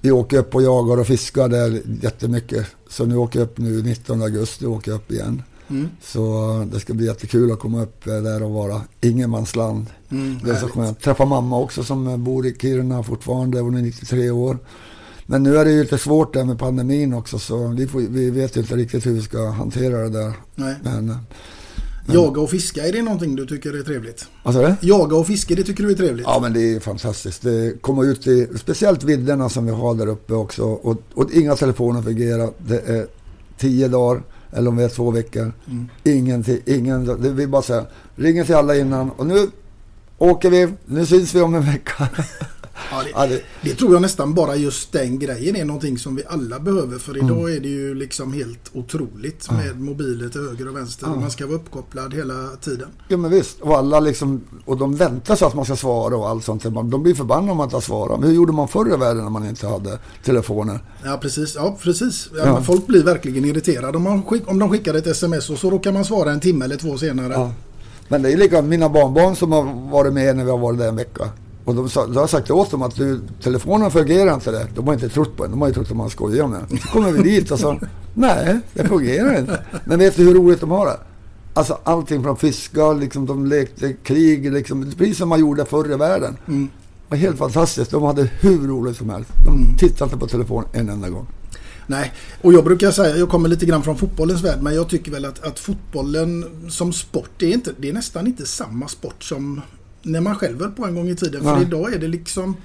vi 0.00 0.10
åker 0.10 0.38
upp 0.38 0.54
och 0.54 0.62
jagar 0.62 1.00
och 1.00 1.06
fiskar 1.06 1.48
där 1.48 1.82
jättemycket. 2.02 2.66
Så 2.88 3.06
nu 3.06 3.16
åker 3.16 3.38
jag 3.38 3.46
upp 3.46 3.58
nu 3.58 3.82
19 3.82 4.22
augusti 4.22 4.66
åker 4.66 4.90
jag 4.90 4.98
upp 4.98 5.12
igen. 5.12 5.42
Mm. 5.68 5.88
Så 6.02 6.50
eh, 6.60 6.66
det 6.66 6.80
ska 6.80 6.94
bli 6.94 7.06
jättekul 7.06 7.52
att 7.52 7.58
komma 7.58 7.82
upp 7.82 8.06
eh, 8.06 8.14
där 8.14 8.42
och 8.42 8.50
vara 8.50 8.80
ingenmansland. 9.00 9.86
Mm, 10.10 10.38
det 10.44 10.50
är 10.50 10.54
så 10.54 10.68
skönt. 10.68 11.00
Träffa 11.00 11.24
mamma 11.24 11.58
också 11.58 11.84
som 11.84 12.24
bor 12.24 12.46
i 12.46 12.54
Kiruna 12.60 13.02
fortfarande. 13.02 13.60
Hon 13.60 13.74
är 13.74 13.82
93 13.82 14.30
år. 14.30 14.58
Men 15.26 15.42
nu 15.42 15.56
är 15.56 15.64
det 15.64 15.70
ju 15.70 15.82
lite 15.82 15.98
svårt 15.98 16.34
där 16.34 16.44
med 16.44 16.58
pandemin 16.58 17.14
också 17.14 17.38
så 17.38 17.68
vi, 17.68 17.86
får, 17.86 18.00
vi 18.00 18.30
vet 18.30 18.56
ju 18.56 18.60
inte 18.60 18.76
riktigt 18.76 19.06
hur 19.06 19.12
vi 19.12 19.22
ska 19.22 19.50
hantera 19.50 19.98
det 19.98 20.08
där. 20.08 20.32
Nej. 20.54 20.74
Men, 20.82 21.16
Jaga 22.06 22.40
och 22.40 22.50
fiska, 22.50 22.86
är 22.86 22.92
det 22.92 23.02
någonting 23.02 23.36
du 23.36 23.46
tycker 23.46 23.78
är 23.78 23.82
trevligt? 23.82 24.26
vad 24.42 24.54
sa 24.54 24.60
du? 24.66 24.74
Jaga 24.80 25.16
och 25.16 25.26
fiske, 25.26 25.54
det 25.54 25.62
tycker 25.62 25.84
du 25.84 25.90
är 25.90 25.94
trevligt? 25.94 26.26
Ja 26.26 26.38
men 26.42 26.52
det 26.52 26.74
är 26.74 26.80
fantastiskt. 26.80 27.42
Det 27.42 27.82
kommer 27.82 28.04
ut 28.04 28.26
i, 28.26 28.48
speciellt 28.56 29.04
vidderna 29.04 29.48
som 29.48 29.66
vi 29.66 29.72
har 29.72 29.94
där 29.94 30.06
uppe 30.06 30.34
också. 30.34 30.62
Och, 30.62 31.02
och 31.14 31.30
inga 31.32 31.56
telefoner 31.56 32.02
fungerar. 32.02 32.50
Det 32.58 32.80
är 32.88 33.06
tio 33.58 33.88
dagar 33.88 34.22
eller 34.52 34.68
om 34.68 34.76
vi 34.76 34.84
är 34.84 34.88
två 34.88 35.10
veckor. 35.10 35.52
Mm. 35.66 35.88
Ingenting, 36.04 36.58
ingen, 36.66 37.04
det 37.22 37.30
vill 37.30 37.48
bara 37.48 37.62
säga, 37.62 37.86
ringer 38.16 38.44
till 38.44 38.54
alla 38.54 38.76
innan 38.76 39.10
och 39.10 39.26
nu 39.26 39.50
åker 40.18 40.50
vi, 40.50 40.68
nu 40.84 41.06
syns 41.06 41.34
vi 41.34 41.40
om 41.40 41.54
en 41.54 41.62
vecka. 41.62 42.08
Ja, 42.90 43.02
det, 43.02 43.10
Ja, 43.14 43.26
det, 43.26 43.42
det 43.62 43.74
tror 43.74 43.92
jag 43.92 44.02
nästan 44.02 44.34
bara 44.34 44.56
just 44.56 44.92
den 44.92 45.18
grejen 45.18 45.56
är 45.56 45.64
någonting 45.64 45.98
som 45.98 46.16
vi 46.16 46.22
alla 46.28 46.60
behöver. 46.60 46.98
För 46.98 47.16
idag 47.16 47.30
Mm. 47.30 47.56
är 47.56 47.60
det 47.60 47.68
ju 47.68 47.94
liksom 47.94 48.32
helt 48.32 48.70
otroligt 48.72 49.50
med 49.50 49.80
mobiler 49.80 50.28
till 50.28 50.40
höger 50.40 50.68
och 50.68 50.76
vänster. 50.76 51.06
Ja. 51.06 51.12
Och 51.12 51.20
man 51.20 51.30
ska 51.30 51.46
vara 51.46 51.56
uppkopplad 51.56 52.14
hela 52.14 52.34
tiden. 52.60 52.88
ja 53.08 53.16
men 53.16 53.30
visst, 53.30 53.60
och 53.60 53.76
alla 53.78 54.00
liksom, 54.00 54.40
och 54.64 54.76
de 54.76 54.96
väntar 54.96 55.36
sig 55.36 55.46
att 55.48 55.54
man 55.54 55.64
ska 55.64 55.76
svara 55.76 56.16
och 56.16 56.28
allt 56.28 56.44
sånt. 56.44 56.62
De 56.62 57.02
blir 57.02 57.14
förbannade 57.14 57.50
om 57.50 57.56
man 57.56 57.64
inte 57.66 57.76
har 57.76 57.80
svarat. 57.80 58.20
Men 58.20 58.28
hur 58.28 58.36
gjorde 58.36 58.52
man 58.52 58.68
förr 58.68 58.94
i 58.94 58.96
världen 58.96 59.22
när 59.22 59.30
man 59.30 59.48
inte 59.48 59.66
hade 59.66 59.98
telefoner? 60.24 60.78
Ja 61.04 61.18
precis. 61.22 61.54
Ja, 61.54 61.76
precis. 61.82 62.28
Ja, 62.36 62.62
Folk 62.62 62.86
blir 62.86 63.02
verkligen 63.04 63.44
irriterade 63.44 63.96
om, 63.96 64.02
man 64.02 64.22
skick, 64.22 64.42
om 64.50 64.58
de 64.58 64.70
skickar 64.70 64.94
ett 64.94 65.06
sms 65.06 65.50
och 65.50 65.58
så 65.58 65.70
råkar 65.70 65.92
man 65.92 66.04
svara 66.04 66.32
en 66.32 66.40
timme 66.40 66.64
eller 66.64 66.76
två 66.76 66.98
senare. 66.98 67.50
Men 68.08 68.22
det 68.22 68.32
är 68.32 68.36
likadant, 68.36 68.68
mina 68.68 68.88
barnbarn 68.88 69.36
som 69.36 69.52
har 69.52 69.90
varit 69.90 70.12
med 70.12 70.36
när 70.36 70.44
vi 70.44 70.50
har 70.50 70.58
varit 70.58 70.78
där 70.78 70.88
en 70.88 70.96
vecka. 70.96 71.28
Och 71.64 71.74
de, 71.74 71.88
sa, 71.88 72.06
de 72.06 72.16
har 72.16 72.26
sagt 72.26 72.50
åt 72.50 72.70
dem 72.70 72.82
att 72.82 72.96
du, 72.96 73.20
telefonen 73.42 73.90
fungerar 73.90 74.34
inte 74.34 74.50
där. 74.50 74.66
De 74.74 74.86
har 74.86 74.94
inte 74.94 75.08
trott 75.08 75.36
på 75.36 75.42
den. 75.42 75.50
De 75.50 75.60
har 75.60 75.68
ju 75.68 75.74
trott 75.74 75.90
att 75.90 75.96
man 75.96 76.10
skojar 76.10 76.46
med 76.46 76.60
den. 76.68 76.78
Så 76.78 76.88
kommer 76.88 77.12
vi 77.12 77.22
dit 77.22 77.50
och 77.50 77.58
så, 77.58 77.80
nej, 78.14 78.58
det 78.74 78.84
fungerar 78.84 79.38
inte. 79.38 79.64
Men 79.84 79.98
vet 79.98 80.16
du 80.16 80.24
hur 80.24 80.34
roligt 80.34 80.60
de 80.60 80.70
har 80.70 80.86
det? 80.86 80.98
Alltså 81.54 81.78
allting 81.84 82.22
från 82.22 82.36
fiska, 82.36 82.92
liksom, 82.92 83.26
de 83.26 83.46
lekte 83.46 83.92
krig, 83.92 84.52
liksom, 84.52 84.92
precis 84.98 85.18
som 85.18 85.28
man 85.28 85.40
gjorde 85.40 85.64
förr 85.64 85.92
i 85.92 85.96
världen. 85.96 86.36
Mm. 86.48 86.68
Det 87.08 87.10
var 87.10 87.18
helt 87.18 87.38
fantastiskt. 87.38 87.90
De 87.90 88.02
hade 88.02 88.22
hur 88.40 88.68
roligt 88.68 88.96
som 88.96 89.10
helst. 89.10 89.30
De 89.44 89.76
tittade 89.78 90.04
inte 90.04 90.16
på 90.16 90.26
telefonen 90.26 90.68
en 90.72 90.88
enda 90.88 91.08
gång. 91.08 91.26
Nej, 91.86 92.12
och 92.42 92.52
jag 92.52 92.64
brukar 92.64 92.90
säga, 92.90 93.16
jag 93.16 93.28
kommer 93.28 93.48
lite 93.48 93.66
grann 93.66 93.82
från 93.82 93.96
fotbollens 93.96 94.44
värld, 94.44 94.58
men 94.62 94.74
jag 94.74 94.88
tycker 94.88 95.10
väl 95.10 95.24
att, 95.24 95.44
att 95.44 95.58
fotbollen 95.58 96.44
som 96.70 96.92
sport, 96.92 97.30
det 97.38 97.46
är, 97.46 97.52
inte, 97.52 97.72
det 97.78 97.88
är 97.88 97.92
nästan 97.92 98.26
inte 98.26 98.46
samma 98.46 98.88
sport 98.88 99.22
som, 99.22 99.60
när 100.04 100.20
man 100.20 100.34
själv 100.36 100.60
höll 100.60 100.70
på 100.70 100.86
en 100.86 100.94
gång 100.94 101.08
i 101.08 101.16
tiden. 101.16 101.42
För 101.42 101.52
Nej. 101.52 101.62
idag 101.62 101.92
är 101.94 101.98
det 101.98 102.08
liksom... 102.08 102.56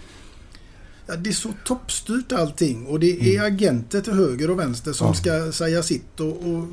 Ja, 1.08 1.16
det 1.16 1.30
är 1.30 1.34
så 1.34 1.50
toppstyrt 1.66 2.32
allting 2.32 2.86
och 2.86 3.00
det 3.00 3.36
är 3.36 3.44
agenter 3.44 4.02
till 4.02 4.14
höger 4.14 4.50
och 4.52 4.60
vänster 4.60 4.94
som 4.94 5.08
Mm. 5.08 5.18
Ja. 5.24 5.42
ska 5.52 5.52
säga 5.52 5.84
sitt. 5.84 6.20
Och, 6.20 6.28
och 6.28 6.66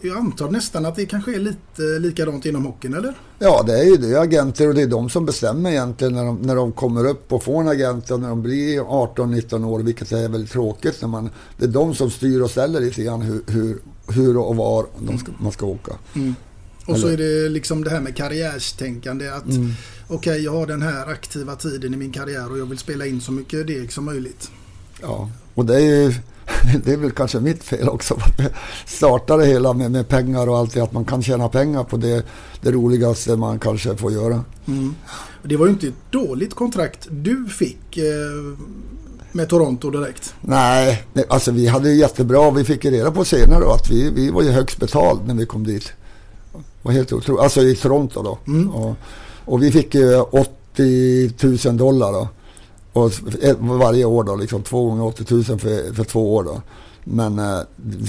jag 0.00 0.16
antar 0.16 0.50
nästan 0.50 0.86
att 0.86 0.96
det 0.96 1.06
kanske 1.06 1.34
är 1.34 1.38
lite 1.38 1.82
likadant 2.00 2.46
inom 2.46 2.64
hockeyn, 2.66 2.94
eller? 2.94 3.14
Ja, 3.38 3.62
det 3.66 3.78
är 3.80 3.84
ju 3.84 3.96
det. 3.96 4.20
Agenter 4.20 4.68
och 4.68 4.74
det 4.74 4.82
är 4.82 4.86
de 4.86 5.10
som 5.10 5.26
bestämmer 5.26 5.70
egentligen 5.70 6.12
när 6.14 6.24
de, 6.24 6.36
när 6.42 6.56
de 6.56 6.72
kommer 6.72 7.08
upp 7.08 7.32
och 7.32 7.42
får 7.42 7.60
en 7.60 7.68
agent 7.68 8.10
och 8.10 8.20
när 8.20 8.28
de 8.28 8.42
blir 8.42 8.80
18-19 8.80 9.64
år, 9.64 9.80
vilket 9.80 10.12
är 10.12 10.28
väldigt 10.28 10.50
tråkigt. 10.50 10.98
När 11.00 11.08
man, 11.08 11.30
det 11.58 11.64
är 11.64 11.68
de 11.68 11.94
som 11.94 12.10
styr 12.10 12.40
och 12.40 12.50
ställer 12.50 12.80
lite 12.80 13.02
grann 13.02 13.22
hur, 13.22 13.42
hur, 13.46 13.78
hur 14.08 14.36
och 14.36 14.56
var 14.56 14.86
ska, 15.18 15.32
man 15.38 15.52
ska 15.52 15.66
åka. 15.66 15.92
Mm. 16.14 16.34
Och 16.86 16.98
så 16.98 17.06
är 17.06 17.16
det 17.16 17.48
liksom 17.48 17.84
det 17.84 17.90
här 17.90 18.00
med 18.00 18.16
karriärstänkande. 18.16 19.28
Att 19.28 19.44
Mm. 19.46 19.72
okej, 20.08 20.44
jag 20.44 20.52
har 20.52 20.66
den 20.66 20.82
här 20.82 21.06
aktiva 21.06 21.56
tiden 21.56 21.94
i 21.94 21.96
min 21.96 22.12
karriär 22.12 22.50
och 22.52 22.58
jag 22.58 22.66
vill 22.66 22.78
spela 22.78 23.06
in 23.06 23.20
så 23.20 23.32
mycket 23.32 23.66
deg 23.66 23.92
som 23.92 24.04
möjligt. 24.04 24.50
Ja, 25.02 25.30
och 25.54 25.66
det 25.66 25.74
är 25.74 25.80
ju 25.80 26.14
det 26.84 26.92
är 26.92 26.96
väl 26.96 27.10
kanske 27.10 27.40
mitt 27.40 27.64
fel 27.64 27.88
också. 27.88 28.14
Att 28.14 28.38
jag 28.38 28.50
startade 28.86 29.46
hela 29.46 29.72
med, 29.72 29.90
med 29.90 30.08
pengar 30.08 30.48
och 30.48 30.58
allt 30.58 30.74
det, 30.74 30.80
att 30.80 30.92
man 30.92 31.04
kan 31.04 31.22
tjäna 31.22 31.48
pengar 31.48 31.84
på 31.84 31.96
det, 31.96 32.24
det 32.60 32.72
roligaste 32.72 33.36
man 33.36 33.58
kanske 33.58 33.96
får 33.96 34.12
göra. 34.12 34.44
Mm. 34.66 34.94
Det 35.42 35.56
var 35.56 35.66
ju 35.66 35.72
inte 35.72 35.86
ett 35.86 36.10
dåligt 36.10 36.54
kontrakt 36.54 37.06
du 37.10 37.46
fick 37.46 37.96
eh, 37.98 38.58
med 39.32 39.48
Toronto 39.48 39.90
direkt. 39.90 40.34
Nej, 40.40 41.04
alltså 41.28 41.50
vi 41.50 41.66
hade 41.66 41.90
ju 41.90 41.96
jättebra. 41.96 42.50
Vi 42.50 42.64
fick 42.64 42.84
reda 42.84 43.10
på 43.10 43.24
senare 43.24 43.74
att 43.74 43.90
vi, 43.90 44.10
vi 44.10 44.30
var 44.30 44.42
ju 44.42 44.50
högst 44.50 44.78
betald 44.78 45.26
när 45.26 45.34
vi 45.34 45.46
kom 45.46 45.66
dit. 45.66 45.92
Var 46.82 46.92
helt 46.92 47.12
otroligt. 47.12 47.42
Alltså 47.42 47.62
i 47.62 47.76
Toronto 47.76 48.22
då. 48.22 48.38
Och, 48.74 48.96
och 49.44 49.62
vi 49.62 49.72
fick 49.72 49.94
ju 49.94 50.20
80 50.20 51.66
000 51.68 51.76
dollar 51.76 52.12
då. 52.12 52.28
Och 52.92 53.12
varje 53.58 54.04
år 54.04 54.24
då, 54.24 54.36
liksom 54.36 54.62
två 54.62 54.84
gånger 54.84 55.04
80 55.04 55.34
000 55.34 55.44
för, 55.44 55.94
för 55.94 56.04
två 56.04 56.34
år 56.34 56.44
då. 56.44 56.62
Men 57.04 57.38
eh, 57.38 57.60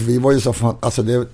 vi 0.06 0.18
var 0.18 0.32
ju 0.32 0.40
så 0.40 0.54
fan, 0.54 0.76
alltså 0.80 1.04
det, 1.04 1.28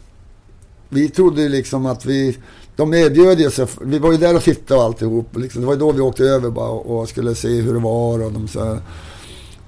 vi 0.90 1.10
trodde 1.10 1.42
ju 1.42 1.50
liksom 1.50 1.86
att 1.86 2.06
vi, 2.06 2.38
de 2.76 2.94
erbjöd 2.94 3.40
ju 3.40 3.52
sig, 3.52 3.68
vi 3.82 4.00
var 4.00 4.12
ju 4.12 4.18
där 4.18 4.36
och 4.36 4.44
tittade 4.44 4.80
och 4.80 4.86
alltihop. 4.86 5.38
Liksom. 5.38 5.62
Det 5.62 5.68
var 5.68 5.74
ju 5.74 5.80
då 5.80 5.92
vi 5.92 6.02
åkte 6.02 6.24
över 6.24 6.50
bara 6.50 6.70
och, 6.70 7.10
skulle 7.10 7.36
se 7.36 7.62
hur 7.62 7.74
det 7.74 7.80
var 7.80 8.24
och 8.24 8.32
de 8.32 8.48
så, 8.48 8.78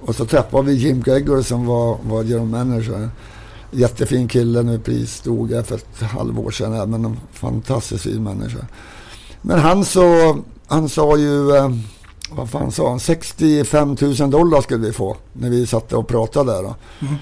och 0.00 0.14
så 0.14 0.24
träffade 0.24 0.66
vi 0.66 0.72
Jim 0.72 1.02
Gregory 1.02 1.42
som 1.42 1.66
var, 1.66 1.98
var 2.02 2.22
general 2.22 2.46
manager. 2.46 3.08
Jättefin 3.74 4.28
kille 4.28 4.62
nu, 4.62 4.78
pris 4.78 5.14
stod 5.14 5.50
jag 5.50 5.66
för 5.66 5.74
ett 5.74 6.00
halvår 6.00 6.50
sedan, 6.50 6.90
men 6.90 7.04
en 7.04 7.16
fantastiskt 7.32 8.02
fin 8.02 8.22
människa. 8.22 8.66
Men 9.42 9.58
han 9.58 9.84
så, 9.84 10.38
han 10.66 10.88
sa 10.88 11.16
ju, 11.16 11.56
eh, 11.56 11.70
vad 12.30 12.50
fan 12.50 12.72
sa 12.72 12.90
han, 12.90 13.00
65 13.00 13.96
000 14.00 14.30
dollar 14.30 14.60
skulle 14.60 14.86
vi 14.86 14.92
få 14.92 15.16
när 15.32 15.50
vi 15.50 15.66
satt 15.66 15.92
och 15.92 16.08
pratade 16.08 16.52
där. 16.52 16.62
Då. 16.62 16.74
Mm. 17.00 17.14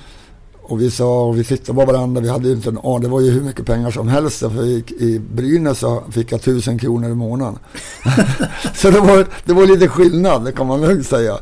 Och 0.62 0.80
vi 0.80 0.90
sa, 0.90 1.24
och 1.24 1.38
vi 1.38 1.44
tittade 1.44 1.78
på 1.78 1.92
varandra, 1.92 2.20
vi 2.20 2.28
hade 2.28 2.48
ju 2.48 2.54
inte 2.54 2.68
en 2.68 2.78
aning, 2.78 3.00
det 3.00 3.08
var 3.08 3.20
ju 3.20 3.30
hur 3.30 3.40
mycket 3.40 3.66
pengar 3.66 3.90
som 3.90 4.08
helst. 4.08 4.38
För 4.38 4.64
i, 4.64 4.84
i 4.98 5.18
Brynäs 5.18 5.78
så 5.78 6.02
fick 6.10 6.32
jag 6.32 6.40
1000 6.40 6.78
kronor 6.78 7.10
i 7.10 7.14
månaden. 7.14 7.58
så 8.74 8.90
det 8.90 9.00
var, 9.00 9.26
det 9.44 9.52
var 9.52 9.66
lite 9.66 9.88
skillnad, 9.88 10.44
det 10.44 10.52
kan 10.52 10.66
man 10.66 10.80
lugnt 10.80 11.06
säga. 11.06 11.38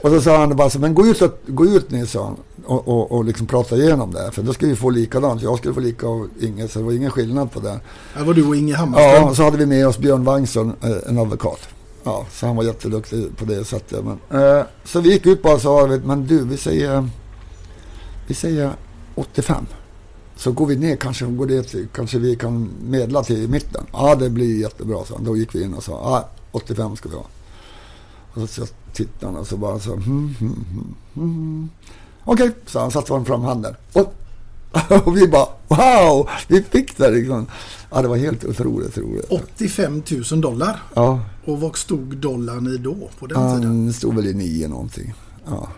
Och 0.00 0.10
så 0.10 0.20
sa 0.20 0.38
han 0.38 0.56
bara 0.56 0.70
så, 0.70 0.78
men 0.78 0.94
gå 0.94 1.06
ut, 1.06 1.22
gå 1.46 1.66
ut 1.66 1.90
ni, 1.90 2.06
sa 2.06 2.24
han, 2.24 2.36
och, 2.68 2.88
och, 2.88 3.12
och 3.12 3.24
liksom 3.24 3.46
prata 3.46 3.76
igenom 3.76 4.12
det. 4.12 4.30
För 4.32 4.42
då 4.42 4.52
ska 4.52 4.66
vi 4.66 4.76
få 4.76 4.90
likadant. 4.90 5.42
Jag 5.42 5.58
skulle 5.58 5.74
få 5.74 5.80
lika 5.80 6.08
och 6.08 6.26
Inge, 6.40 6.68
så 6.68 6.78
det 6.78 6.84
var 6.84 6.92
ingen 6.92 7.10
skillnad 7.10 7.52
på 7.52 7.60
det. 7.60 7.80
Det 8.18 8.24
var 8.24 8.34
du 8.34 8.46
och 8.46 8.56
Inge 8.56 8.74
Hammarström. 8.74 9.22
Ja, 9.22 9.30
och 9.30 9.36
så 9.36 9.42
hade 9.42 9.56
vi 9.56 9.66
med 9.66 9.88
oss 9.88 9.98
Björn 9.98 10.24
Wangsson, 10.24 10.72
eh, 10.82 11.10
en 11.10 11.18
advokat. 11.18 11.68
Ja, 12.04 12.26
så 12.32 12.46
han 12.46 12.56
var 12.56 12.64
jätteduktig 12.64 13.36
på 13.36 13.44
det 13.44 13.64
sättet. 13.64 14.04
Men, 14.04 14.42
eh, 14.42 14.64
så 14.84 15.00
vi 15.00 15.12
gick 15.12 15.26
ut 15.26 15.42
bara 15.42 15.54
och 15.54 15.60
sa, 15.60 15.98
men 16.04 16.26
du, 16.26 16.44
vi 16.44 16.56
säger, 16.56 17.08
vi 18.26 18.34
säger 18.34 18.72
85. 19.14 19.66
Så 20.36 20.52
går 20.52 20.66
vi 20.66 20.76
ner 20.76 20.96
kanske, 20.96 21.24
går 21.24 21.46
det 21.46 21.62
till, 21.62 21.88
kanske 21.94 22.18
vi 22.18 22.36
kan 22.36 22.70
medla 22.82 23.22
till 23.22 23.48
mitten. 23.48 23.84
Ja, 23.92 24.14
det 24.14 24.30
blir 24.30 24.60
jättebra, 24.60 25.04
så 25.04 25.18
Då 25.18 25.36
gick 25.36 25.54
vi 25.54 25.62
in 25.62 25.74
och 25.74 25.84
sa, 25.84 25.92
ja, 25.92 26.28
85 26.52 26.96
ska 26.96 27.08
vi 27.08 27.14
ha. 27.14 27.26
Och 28.34 28.50
så 28.50 28.66
tittade 28.92 29.26
han 29.26 29.36
och 29.36 29.46
så 29.46 29.56
bara 29.56 29.78
så, 29.78 29.92
hmm, 29.92 30.34
hmm, 30.38 30.94
hmm, 31.14 31.68
Okej, 32.30 32.50
så 32.66 32.78
han 32.80 32.90
satte 32.90 33.24
fram 33.24 33.42
handen. 33.42 33.74
Och, 33.92 34.14
och 35.06 35.16
vi 35.16 35.28
bara, 35.28 35.46
wow, 35.68 36.28
vi 36.48 36.62
fick 36.62 36.96
det 36.96 37.10
liksom. 37.10 37.46
Ja, 37.90 38.02
det 38.02 38.08
var 38.08 38.16
helt 38.16 38.44
otroligt 38.44 38.98
roligt. 38.98 39.24
85 39.30 40.02
000 40.30 40.40
dollar. 40.40 40.82
Ja, 40.94 41.20
Och 41.44 41.60
vad 41.60 41.76
stod 41.76 42.16
dollarn 42.16 42.66
i 42.66 42.76
då 42.76 42.96
på 43.18 43.26
den 43.26 43.36
tiden? 43.36 43.64
han 43.64 43.92
stod 43.92 44.14
väl 44.16 44.26
i 44.26 44.34
nio 44.34 44.68
någonting. 44.68 45.14
Ja. 45.46 45.68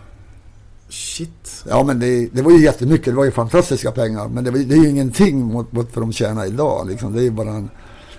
Shit. 0.89 1.63
Ja 1.69 1.83
men 1.83 1.99
det, 1.99 2.27
det 2.33 2.41
var 2.41 2.51
ju 2.51 2.63
jättemycket, 2.63 3.05
det 3.05 3.11
var 3.13 3.25
ju 3.25 3.31
fantastiska 3.31 3.91
pengar. 3.91 4.27
Men 4.27 4.43
det, 4.43 4.51
var, 4.51 4.57
det 4.59 4.75
är 4.75 4.83
ju 4.83 4.89
ingenting 4.89 5.45
mot, 5.45 5.71
mot 5.71 5.95
vad 5.95 6.03
de 6.03 6.13
tjänar 6.13 6.45
idag. 6.45 6.87
Liksom. 6.89 7.13
Det 7.13 7.19
är 7.19 7.23
ju 7.23 7.31
bara 7.31 7.49
en, 7.49 7.69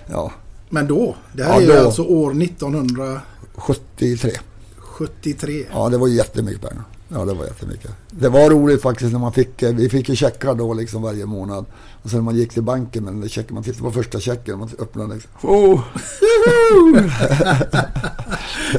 ja, 0.07 0.31
Men 0.69 0.87
då, 0.87 1.15
det 1.33 1.43
här 1.43 1.61
Ja, 1.61 1.73
är 1.73 1.79
då. 1.81 1.85
alltså 1.85 2.03
år 2.03 2.43
1973. 2.43 4.31
73. 4.77 5.65
Ja, 5.73 5.89
det 5.89 5.97
var 5.97 6.07
ju 6.07 6.15
jättemycket 6.15 6.61
pengar. 6.69 6.83
Ja, 7.13 7.25
det 7.25 7.33
var 7.33 7.45
jättemycket. 7.45 7.91
Det 8.11 8.29
var 8.29 8.49
roligt 8.49 8.81
faktiskt 8.81 9.11
när 9.11 9.19
man 9.19 9.33
fick, 9.33 9.61
eh, 9.61 9.75
vi 9.75 9.89
fick 9.89 10.09
ju 10.09 10.15
checkar 10.15 10.55
då 10.55 10.73
liksom 10.73 11.01
varje 11.01 11.25
månad. 11.25 11.65
Och 12.03 12.09
sen 12.09 12.19
när 12.19 12.23
man 12.23 12.35
gick 12.35 12.53
till 12.53 12.63
banken 12.63 13.03
med 13.03 13.13
den 13.13 13.21
där 13.21 13.27
checken, 13.27 13.53
man 13.53 13.63
tittade 13.63 13.83
på 13.83 13.91
första 13.91 14.19
checken, 14.19 14.59
man 14.59 14.69
öppnade 14.79 15.13
liksom. 15.13 15.31
Oh! 15.41 15.81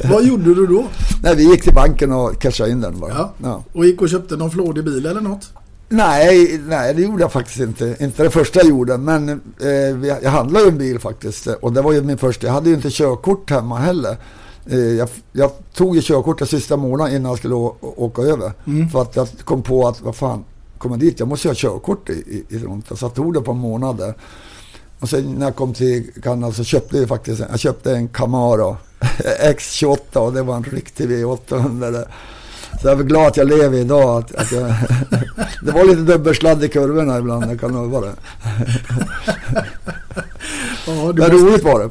Vad 0.11 0.25
gjorde 0.25 0.55
du 0.55 0.67
då? 0.67 0.87
Nej, 1.23 1.35
vi 1.35 1.43
gick 1.43 1.63
till 1.63 1.73
banken 1.73 2.11
och 2.11 2.41
cashade 2.41 2.71
in 2.71 2.81
den 2.81 2.99
bara. 2.99 3.11
Ja. 3.11 3.33
Ja. 3.43 3.63
Och 3.73 3.85
gick 3.85 4.01
och 4.01 4.09
köpte 4.09 4.35
någon 4.35 4.51
flådig 4.51 4.83
bil 4.85 5.05
eller 5.05 5.21
något? 5.21 5.51
Nej, 5.89 6.61
nej, 6.67 6.93
det 6.93 7.01
gjorde 7.01 7.21
jag 7.21 7.31
faktiskt 7.31 7.59
inte. 7.59 7.95
Inte 7.99 8.23
det 8.23 8.29
första 8.29 8.59
jag 8.59 8.69
gjorde, 8.69 8.97
men 8.97 9.29
eh, 9.61 10.07
jag 10.23 10.31
handlade 10.31 10.65
ju 10.65 10.71
en 10.71 10.77
bil 10.77 10.99
faktiskt. 10.99 11.47
Och 11.47 11.73
det 11.73 11.81
var 11.81 11.93
ju 11.93 12.01
min 12.01 12.17
första. 12.17 12.47
Jag 12.47 12.53
hade 12.53 12.69
ju 12.69 12.75
inte 12.75 12.89
körkort 12.89 13.49
hemma 13.49 13.77
heller. 13.77 14.17
Eh, 14.69 14.77
jag, 14.77 15.09
jag 15.31 15.51
tog 15.73 15.95
ju 15.95 16.01
körkortet 16.01 16.49
sista 16.49 16.77
månaden 16.77 17.15
innan 17.15 17.29
jag 17.29 17.37
skulle 17.37 17.55
åka 17.55 18.21
över. 18.21 18.51
Mm. 18.67 18.89
För 18.89 19.01
att 19.01 19.15
jag 19.15 19.27
kom 19.43 19.63
på 19.63 19.87
att, 19.87 20.01
vad 20.01 20.15
fan, 20.15 20.43
kommer 20.77 20.97
dit, 20.97 21.19
jag 21.19 21.27
måste 21.27 21.47
ju 21.47 21.49
ha 21.49 21.55
körkort 21.55 22.09
i, 22.09 22.13
i, 22.13 22.55
i 22.55 22.59
Toronto. 22.59 22.95
Så 22.95 23.05
jag 23.05 23.13
tog 23.13 23.33
det 23.33 23.41
på 23.41 23.51
en 23.51 23.57
månad 23.57 23.97
där. 23.97 24.13
Och 24.99 25.09
sen 25.09 25.33
när 25.33 25.45
jag 25.45 25.55
kom 25.55 25.73
till 25.73 26.11
Kanada 26.23 26.53
så 26.53 26.63
köpte 26.63 26.97
jag 26.97 27.07
faktiskt, 27.07 27.43
jag 27.49 27.59
köpte 27.59 27.91
en 27.95 28.07
Camaro 28.07 28.77
X28 29.41 30.17
och 30.17 30.33
det 30.33 30.41
var 30.41 30.55
en 30.55 30.63
riktig 30.63 31.09
V800. 31.09 31.91
där. 31.91 32.07
Så 32.81 32.87
jag 32.87 32.99
är 32.99 33.03
glad 33.03 33.27
att 33.27 33.37
jag 33.37 33.47
lever 33.47 33.77
idag. 33.77 34.17
Att, 34.17 34.35
att 34.35 34.51
jag, 34.51 34.61
det 35.61 35.71
var 35.71 35.83
lite 35.83 36.01
dubbelsladd 36.01 36.63
i 36.63 36.69
kurvorna 36.69 37.17
ibland, 37.17 37.51
jag 37.51 37.59
kan 37.59 37.73
lova 37.73 38.01
det. 38.01 38.13
Ja, 40.87 41.11
du, 41.13 41.21
Men 41.21 41.31
roligt 41.31 41.63
var 41.63 41.79
det. 41.79 41.89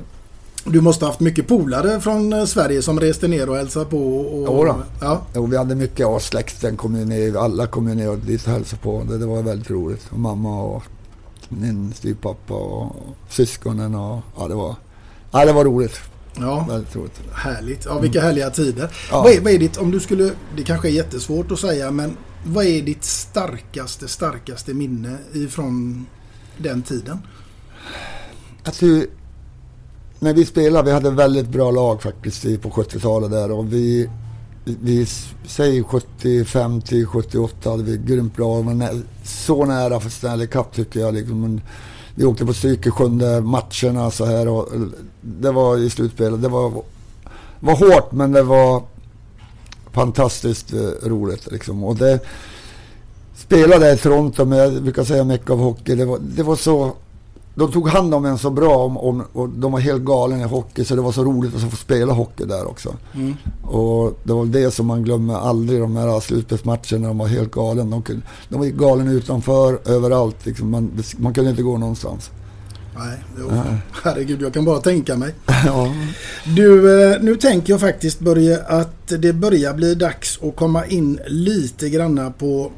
Du 0.65 0.81
måste 0.81 1.05
ha 1.05 1.11
haft 1.11 1.21
mycket 1.21 1.49
polare 1.49 2.01
från 2.01 2.33
eh, 2.33 2.45
Sverige 2.45 2.83
som 2.83 3.01
reste 3.01 3.29
ner 3.29 3.49
och 3.49 3.57
hälsade 3.57 3.85
på. 3.85 4.19
Och, 4.19 4.59
Jodå. 4.59 4.77
Ja. 5.01 5.27
Jo, 5.35 5.47
vi 5.47 5.57
hade 5.57 5.75
mycket 5.75 6.07
av 6.07 6.19
släkten, 6.19 6.77
kom 6.77 6.93
ner, 6.93 7.37
alla 7.37 7.67
kom 7.67 7.89
ju 7.89 7.95
ner 7.95 8.11
och 8.11 8.19
dit 8.19 8.47
och 8.47 8.53
hälsade 8.53 8.83
på. 8.83 9.05
Det, 9.09 9.19
det 9.19 9.27
var 9.27 9.43
väldigt 9.43 9.71
roligt. 9.71 10.07
Och 10.11 10.19
mamma 10.19 10.63
och 10.63 10.83
min 11.49 11.93
styvpappa 11.93 12.55
och 12.55 12.97
syskonen 13.29 13.95
och 13.95 14.21
ja, 14.37 14.49
det 14.49 14.55
var, 14.55 14.77
ja, 15.33 15.45
det 15.45 15.53
var 15.53 15.65
roligt. 15.65 16.01
Ja. 16.37 16.67
Väldigt 16.69 16.97
roligt. 16.97 17.21
Härligt. 17.33 17.85
Ja, 17.85 17.99
vilka 17.99 18.21
härliga 18.21 18.51
tider. 18.51 18.91
Ja. 19.11 19.23
Vad, 19.23 19.33
är, 19.33 19.41
vad 19.41 19.53
är 19.53 19.59
ditt, 19.59 19.77
om 19.77 19.91
du 19.91 20.01
skulle, 20.01 20.31
det 20.57 20.63
kanske 20.63 20.89
är 20.89 20.93
jättesvårt 20.93 21.53
att 21.53 21.59
säga, 21.59 21.91
men 21.91 22.17
vad 22.45 22.65
är 22.65 22.83
ditt 22.83 23.05
starkaste, 23.05 24.09
starkaste 24.09 24.75
minne 24.75 25.17
ifrån 25.33 26.07
den 26.59 26.83
tiden? 26.83 27.19
Alltså, 28.65 28.87
när 30.19 30.35
vi 30.35 30.45
spelade, 30.45 30.87
vi 30.87 30.93
hade 30.93 31.11
väldigt 31.11 31.49
bra 31.49 31.71
lag 31.71 32.03
faktiskt 32.03 32.43
på 32.63 32.71
70-talet 32.71 33.31
där 33.31 33.51
och 33.51 33.73
vi, 33.73 34.11
vi 34.65 35.07
säger 35.47 35.83
75 35.83 36.81
till 36.83 37.07
78 37.07 37.71
hade 37.71 37.83
vi 37.83 37.97
grymt 37.97 38.37
bra. 38.37 38.63
Men 38.63 39.05
så 39.25 39.65
nära 39.65 40.01
för 40.01 40.11
Stanley 40.11 40.47
Cup 40.47 40.73
tycker 40.73 41.01
jag. 41.01 41.15
Liksom. 41.15 41.61
Vi 42.15 42.25
åkte 42.25 42.47
på 42.47 42.55
stryk 42.55 42.87
i 42.87 42.91
sjunde 42.91 43.41
matcherna 43.41 44.11
så 44.11 44.25
här 44.25 44.49
och 44.49 44.69
det 45.21 45.51
var 45.51 45.79
i 45.79 45.91
slutspelet. 45.91 46.43
Det 46.43 46.49
var, 46.49 46.73
var 47.61 47.77
hårt 47.77 48.13
men 48.13 48.33
det 48.33 48.43
var 48.43 48.83
fantastiskt 49.93 50.73
eh, 50.73 51.09
roligt 51.09 51.53
liksom. 51.53 51.85
Och 51.85 51.97
det, 51.97 52.21
spelade 53.45 53.93
i 53.93 53.97
Toronto 53.97 54.45
men 54.45 54.59
jag 54.59 54.83
brukar 54.83 55.05
säga 55.05 55.25
mycket 55.25 55.51
av 55.51 55.59
hockey. 55.59 55.95
Det 55.95 56.05
var, 56.05 56.19
det 56.23 56.43
var 56.43 56.57
så 56.57 56.93
de 57.55 57.73
tog 57.73 57.89
hand 57.89 58.15
om 58.15 58.25
en 58.25 58.39
så 58.39 58.51
bra 58.51 58.77
om, 58.77 58.97
om, 58.97 59.25
och 59.33 59.49
de 59.49 59.73
var 59.73 59.81
helt 59.81 60.03
galna 60.03 60.41
i 60.41 60.43
hockey 60.43 60.85
så 60.85 60.95
det 60.95 61.03
var 61.03 61.13
så 61.13 61.25
roligt 61.25 61.55
att 61.55 61.71
få 61.71 61.77
spela 61.77 62.13
hockey 62.13 62.45
där 62.45 62.69
också. 62.69 62.95
Mm. 63.15 63.35
Och 63.63 64.19
det 64.25 64.33
var 64.33 64.45
det 64.45 64.71
som 64.71 64.87
man 64.87 65.03
glömmer 65.03 65.35
aldrig, 65.35 65.81
de 65.81 65.97
här 65.97 66.21
slutspelsmatcherna, 66.21 67.09
de 67.09 67.19
var 67.19 67.27
helt 67.27 67.51
galen. 67.51 67.91
De, 67.91 68.03
kunde, 68.03 68.23
de 68.49 68.59
var 68.59 68.67
galen 68.67 69.09
utanför, 69.09 69.79
överallt. 69.85 70.47
Liksom. 70.47 70.71
Man, 70.71 71.03
man 71.17 71.35
kunde 71.35 71.51
inte 71.51 71.63
gå 71.63 71.79
någonstans. 71.79 72.31
Nej, 72.97 73.19
jo. 73.39 73.51
herregud 74.05 74.43
jag 74.43 74.55
kan 74.55 74.65
bara 74.65 74.81
tänka 74.81 75.17
mig. 75.17 75.35
Ja. 75.67 75.95
Du, 76.57 77.03
eh, 77.03 77.23
nu 77.23 77.37
tänker 77.37 77.73
jag 77.73 77.81
faktiskt 77.81 78.21
börja 78.21 78.59
att 78.59 79.09
det 79.09 79.33
börjar 79.33 79.75
bli 79.75 79.95
dags 79.95 80.39
att 80.43 80.57
komma 80.57 80.87
in 80.87 81.21
lite 81.27 81.89
granna 81.89 82.31
på 82.31 82.71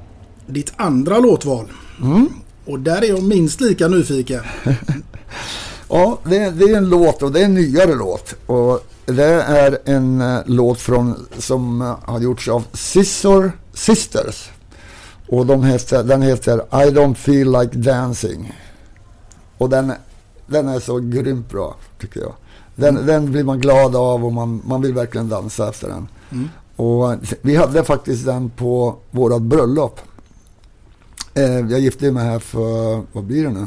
ditt 0.46 0.72
andra 0.76 1.18
låtval. 1.18 1.66
Mm. 2.02 2.28
Och 2.66 2.80
där 2.80 3.02
är 3.04 3.08
jag 3.08 3.22
minst 3.22 3.60
lika 3.60 3.88
nyfiken. 3.88 4.42
Ja, 5.88 6.18
det, 6.24 6.36
är- 6.38 6.50
det 6.50 6.64
är 6.64 6.76
en 6.76 6.88
låt 6.88 7.22
och 7.22 7.32
det 7.32 7.40
är 7.40 7.44
en 7.44 7.54
nyare 7.54 7.94
låt. 7.94 8.34
Och 8.46 8.80
det 9.06 9.24
är 9.42 9.78
en 9.84 10.20
eh, 10.20 10.38
låt 10.46 10.80
från, 10.80 11.26
som 11.38 11.82
eh, 11.82 11.96
har 12.02 12.20
gjorts 12.20 12.48
av 12.48 12.64
Scissor 12.72 13.52
Sisters. 13.74 14.50
Och 15.28 15.46
de 15.46 15.64
heter, 15.64 16.04
den 16.04 16.22
heter 16.22 16.58
I 16.58 16.90
don't 16.90 17.14
feel 17.14 17.52
like 17.60 17.76
dancing. 17.78 18.52
Och 19.58 19.68
den, 19.70 19.92
den 20.46 20.68
är 20.68 20.80
så 20.80 20.98
grymt 20.98 21.50
bra, 21.50 21.76
tycker 22.00 22.20
jag. 22.20 22.32
Den, 22.74 23.06
den 23.06 23.32
blir 23.32 23.44
man 23.44 23.60
glad 23.60 23.96
av 23.96 24.24
och 24.24 24.32
man, 24.32 24.62
man 24.66 24.82
vill 24.82 24.94
verkligen 24.94 25.28
dansa 25.28 25.68
efter 25.68 25.88
den. 25.88 26.08
Mm. 26.32 26.48
Och 26.76 27.14
vi 27.42 27.56
hade 27.56 27.84
faktiskt 27.84 28.26
den 28.26 28.50
på 28.50 28.96
vårat 29.10 29.42
bröllop. 29.42 30.00
Eh, 31.36 31.70
jag 31.70 31.80
gifte 31.80 32.12
mig 32.12 32.24
här 32.24 32.38
för, 32.38 33.02
vad 33.12 33.24
blir 33.24 33.44
det 33.44 33.50
nu? 33.50 33.66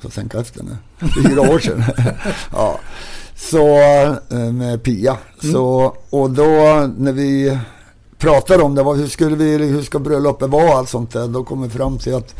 Jag 0.00 0.12
ska 0.12 0.20
tänka 0.20 0.40
efter 0.40 0.62
nu. 0.62 0.76
Fyra 1.22 1.40
år 1.40 1.58
sedan. 1.58 1.82
ja. 2.52 2.80
Så 3.36 3.78
eh, 4.30 4.52
med 4.52 4.82
Pia. 4.82 5.18
Så, 5.52 5.96
och 6.10 6.30
då 6.30 6.44
när 6.98 7.12
vi 7.12 7.58
pratade 8.18 8.62
om 8.62 8.74
det, 8.74 8.82
var, 8.82 8.94
hur, 8.94 9.06
skulle 9.06 9.36
vi, 9.36 9.56
hur 9.56 9.82
ska 9.82 9.98
bröllopet 9.98 10.50
vara 10.50 10.64
och 10.64 10.76
allt 10.78 10.88
sånt 10.88 11.12
där. 11.12 11.28
Då 11.28 11.44
kom 11.44 11.62
vi 11.62 11.68
fram 11.68 11.98
till 11.98 12.14
att 12.14 12.34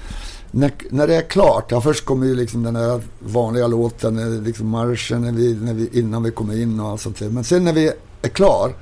när, 0.50 0.72
när 0.90 1.06
det 1.06 1.14
är 1.14 1.22
klart, 1.22 1.70
ja 1.70 1.80
först 1.80 2.04
kommer 2.04 2.26
ju 2.26 2.34
liksom 2.34 2.62
den 2.62 2.74
där 2.74 3.00
vanliga 3.18 3.66
låten, 3.66 4.18
eh, 4.18 4.42
liksom 4.42 4.68
marschen 4.68 5.22
när 5.22 5.32
vi, 5.32 5.54
när 5.54 5.74
vi, 5.74 5.88
innan 5.92 6.22
vi 6.22 6.30
kommer 6.30 6.62
in 6.62 6.80
och 6.80 6.88
allt 6.88 7.00
sånt 7.00 7.18
där. 7.18 7.28
Men 7.28 7.44
sen 7.44 7.64
när 7.64 7.72
vi 7.72 7.92
är 8.22 8.28
klar, 8.28 8.74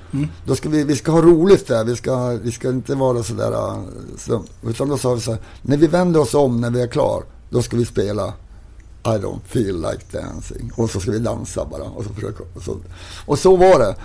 då 0.47 0.57
ska 0.57 0.69
vi, 0.69 0.85
vi 0.85 0.97
ska 0.97 1.13
ha 1.13 1.23
roligt 1.23 1.67
där. 1.67 1.85
Vi 1.85 1.97
ska, 1.97 2.29
vi 2.29 2.53
ska 2.53 2.69
inte 2.69 2.95
vara 2.95 3.23
sådär, 3.23 3.53
så, 4.19 4.35
äh, 4.35 4.41
utan 4.71 4.89
då 4.89 4.99
sa 4.99 5.15
vi 5.15 5.21
så 5.21 5.31
här, 5.31 5.41
när 5.63 5.77
vi 5.77 5.87
vänder 5.87 6.21
oss 6.21 6.35
om 6.35 6.61
när 6.61 6.71
vi 6.71 6.83
är 6.83 6.87
klar, 6.87 7.23
då 7.51 7.63
ska 7.63 7.77
vi 7.77 7.85
spela 7.85 8.33
I 9.07 9.09
don't 9.09 9.41
feel 9.45 9.77
like 9.77 10.19
dancing. 10.19 10.73
Och 10.77 10.91
så 10.91 11.01
ska 11.01 11.11
vi 11.11 11.19
dansa 11.19 11.65
bara. 11.65 11.83
Och 11.83 12.05
så, 12.05 12.11
försöka, 12.11 12.45
och 12.55 12.63
så, 12.63 12.77
och 13.27 13.39
så 13.39 13.57
var 13.57 13.79
det. 13.79 13.97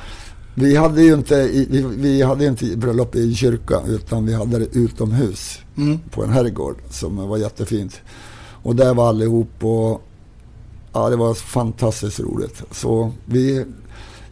Vi 0.56 0.76
hade 0.76 1.02
ju 1.02 1.14
inte, 1.14 1.48
vi, 1.48 1.86
vi 1.98 2.22
hade 2.22 2.46
inte 2.46 2.78
bröllop 2.78 3.16
i 3.16 3.36
kyrka 3.36 3.82
utan 3.88 4.26
vi 4.26 4.34
hade 4.34 4.60
det 4.60 4.76
utomhus 4.76 5.60
Mm. 5.78 6.00
på 6.12 6.24
en 6.24 6.30
herrgård 6.30 6.76
som 6.90 7.16
var 7.28 7.38
jättefint. 7.38 8.02
Och 8.64 8.76
där 8.76 8.94
var 8.94 9.10
allihop 9.10 9.64
och 9.64 10.02
ja, 10.94 11.10
det 11.10 11.16
var 11.16 11.34
fantastiskt 11.34 12.20
roligt. 12.20 12.64
Så 12.72 13.12
vi 13.26 13.66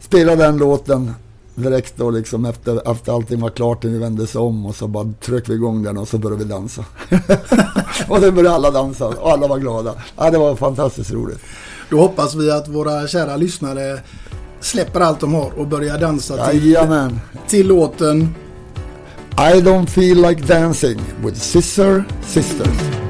spelade 0.08 0.42
den 0.42 0.56
låten 0.56 1.14
direkt 1.54 1.96
då 1.96 2.10
liksom 2.10 2.44
efter, 2.44 2.92
efter 2.92 3.12
allting 3.12 3.40
var 3.40 3.50
klart 3.50 3.82
när 3.82 3.90
vi 3.90 3.98
vände 3.98 4.22
oss 4.22 4.34
om 4.34 4.66
och 4.66 4.74
så 4.74 4.86
bara 4.86 5.12
tryckte 5.20 5.50
vi 5.50 5.56
igång 5.56 5.82
den 5.82 5.98
och 5.98 6.08
så 6.08 6.18
började 6.18 6.44
vi 6.44 6.50
dansa. 6.50 6.84
och 8.08 8.20
då 8.20 8.32
började 8.32 8.54
alla 8.54 8.70
dansa 8.70 9.06
och 9.06 9.30
alla 9.32 9.48
var 9.48 9.58
glada. 9.58 9.94
Ja, 10.16 10.30
det 10.30 10.38
var 10.38 10.56
fantastiskt 10.56 11.10
roligt. 11.12 11.40
Då 11.90 12.00
hoppas 12.00 12.34
vi 12.34 12.50
att 12.50 12.68
våra 12.68 13.06
kära 13.06 13.36
lyssnare 13.36 14.00
släpper 14.60 15.00
allt 15.00 15.20
de 15.20 15.34
har 15.34 15.58
och 15.58 15.66
börjar 15.66 15.98
dansa 15.98 16.50
till, 16.50 16.72
Jajamän. 16.72 17.20
till 17.48 17.66
låten 17.66 18.34
I 19.32 19.60
don't 19.60 19.86
feel 19.86 20.16
like 20.22 20.42
dancing 20.42 21.00
with 21.24 21.40
Scissor 21.40 22.04
Sisters. 22.26 23.07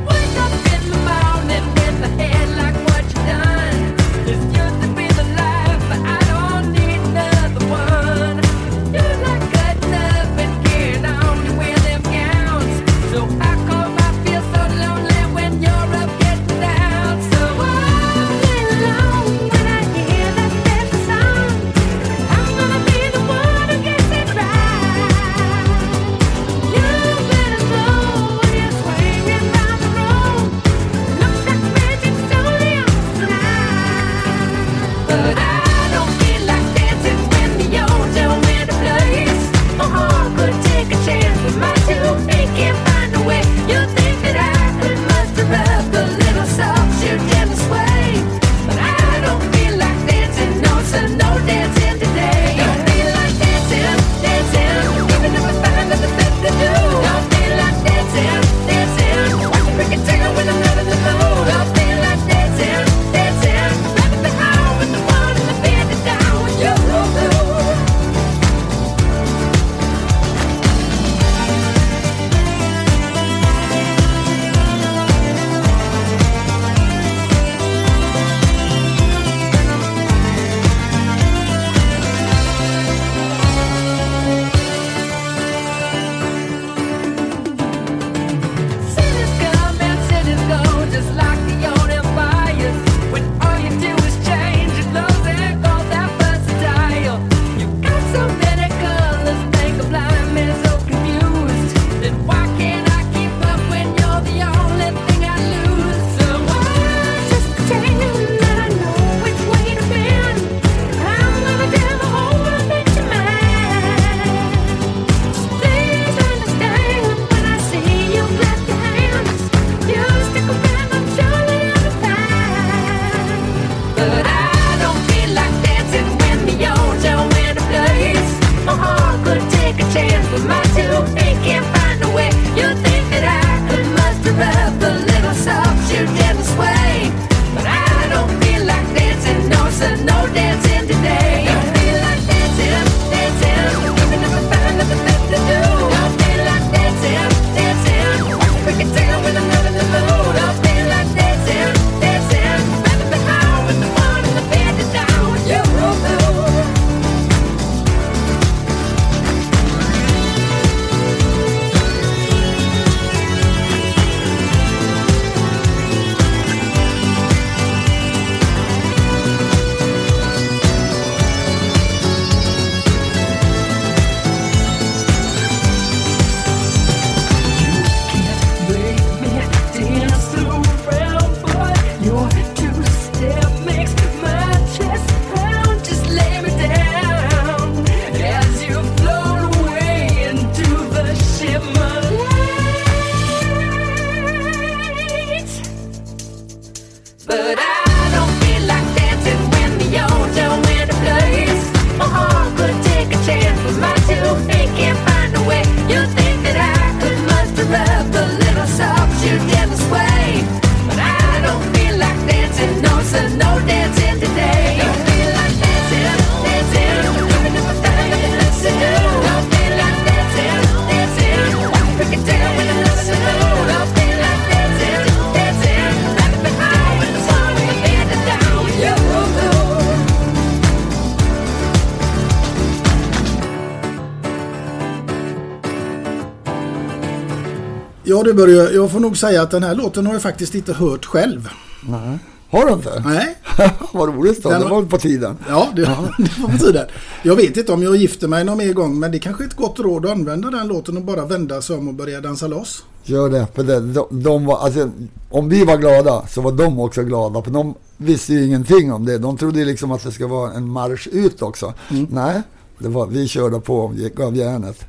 Du 238.29 238.35
Börje, 238.35 238.71
jag 238.71 238.91
får 238.91 239.01
nog 239.01 239.17
säga 239.17 239.43
att 239.43 239.51
den 239.51 239.63
här 239.63 239.75
låten 239.75 240.07
har 240.07 240.13
jag 240.13 240.23
faktiskt 240.23 240.55
inte 240.55 240.73
hört 240.73 241.05
själv. 241.05 241.49
Nej. 241.89 242.19
Har 242.51 242.67
du 242.67 242.73
inte? 242.73 243.03
Nej. 243.05 243.37
Vad 243.93 244.09
roligt 244.09 244.43
då, 244.43 244.51
Den 244.51 244.61
det 244.61 244.69
var 244.69 244.83
på 244.83 244.99
tiden. 244.99 245.39
Ja, 245.49 245.69
det, 245.77 245.81
det 246.19 246.39
var 246.39 246.49
på 246.49 246.59
tiden. 246.59 246.87
Jag 247.23 247.37
vet 247.37 247.57
inte 247.57 247.73
om 247.73 247.83
jag 247.83 247.97
gifter 247.97 248.29
mig 248.29 248.45
någon 248.45 248.59
mer 248.59 248.73
gång 248.73 248.99
men 248.99 249.13
det 249.13 249.19
kanske 249.19 249.45
är 249.45 249.47
ett 249.47 249.57
gott 249.57 249.79
råd 249.79 250.07
att 250.07 250.13
använda 250.13 250.51
den 250.51 250.69
låten 250.69 250.97
och 250.97 251.03
bara 251.03 251.25
vända 251.25 251.63
sig 251.63 251.77
om 251.77 251.89
och 251.89 251.95
börja 251.95 252.21
dansa 252.21 252.47
loss. 252.47 252.85
Gör 253.05 253.31
det, 253.31 253.47
för 253.55 253.63
det, 253.63 253.81
de, 253.81 254.07
de 254.11 254.47
var, 254.47 254.59
alltså, 254.59 254.91
om 255.31 255.49
vi 255.49 255.65
var 255.65 255.77
glada 255.77 256.27
så 256.29 256.41
var 256.41 256.53
de 256.53 256.81
också 256.81 257.03
glada. 257.03 257.43
För 257.43 257.51
de 257.51 257.75
visste 257.97 258.33
ju 258.33 258.47
ingenting 258.47 258.93
om 258.93 259.05
det. 259.05 259.19
De 259.19 259.37
trodde 259.37 259.65
liksom 259.65 259.91
att 259.91 260.03
det 260.03 260.13
ska 260.13 260.27
vara 260.27 260.53
en 260.53 260.69
marsch 260.69 261.09
ut 261.13 261.43
också. 261.43 261.75
Nej, 262.11 262.43
det 262.79 262.89
var, 262.89 263.07
vi 263.07 263.29
körde 263.29 263.61
på 263.61 263.79
och 263.79 263.95
gav 263.95 264.37
järnet. 264.37 264.85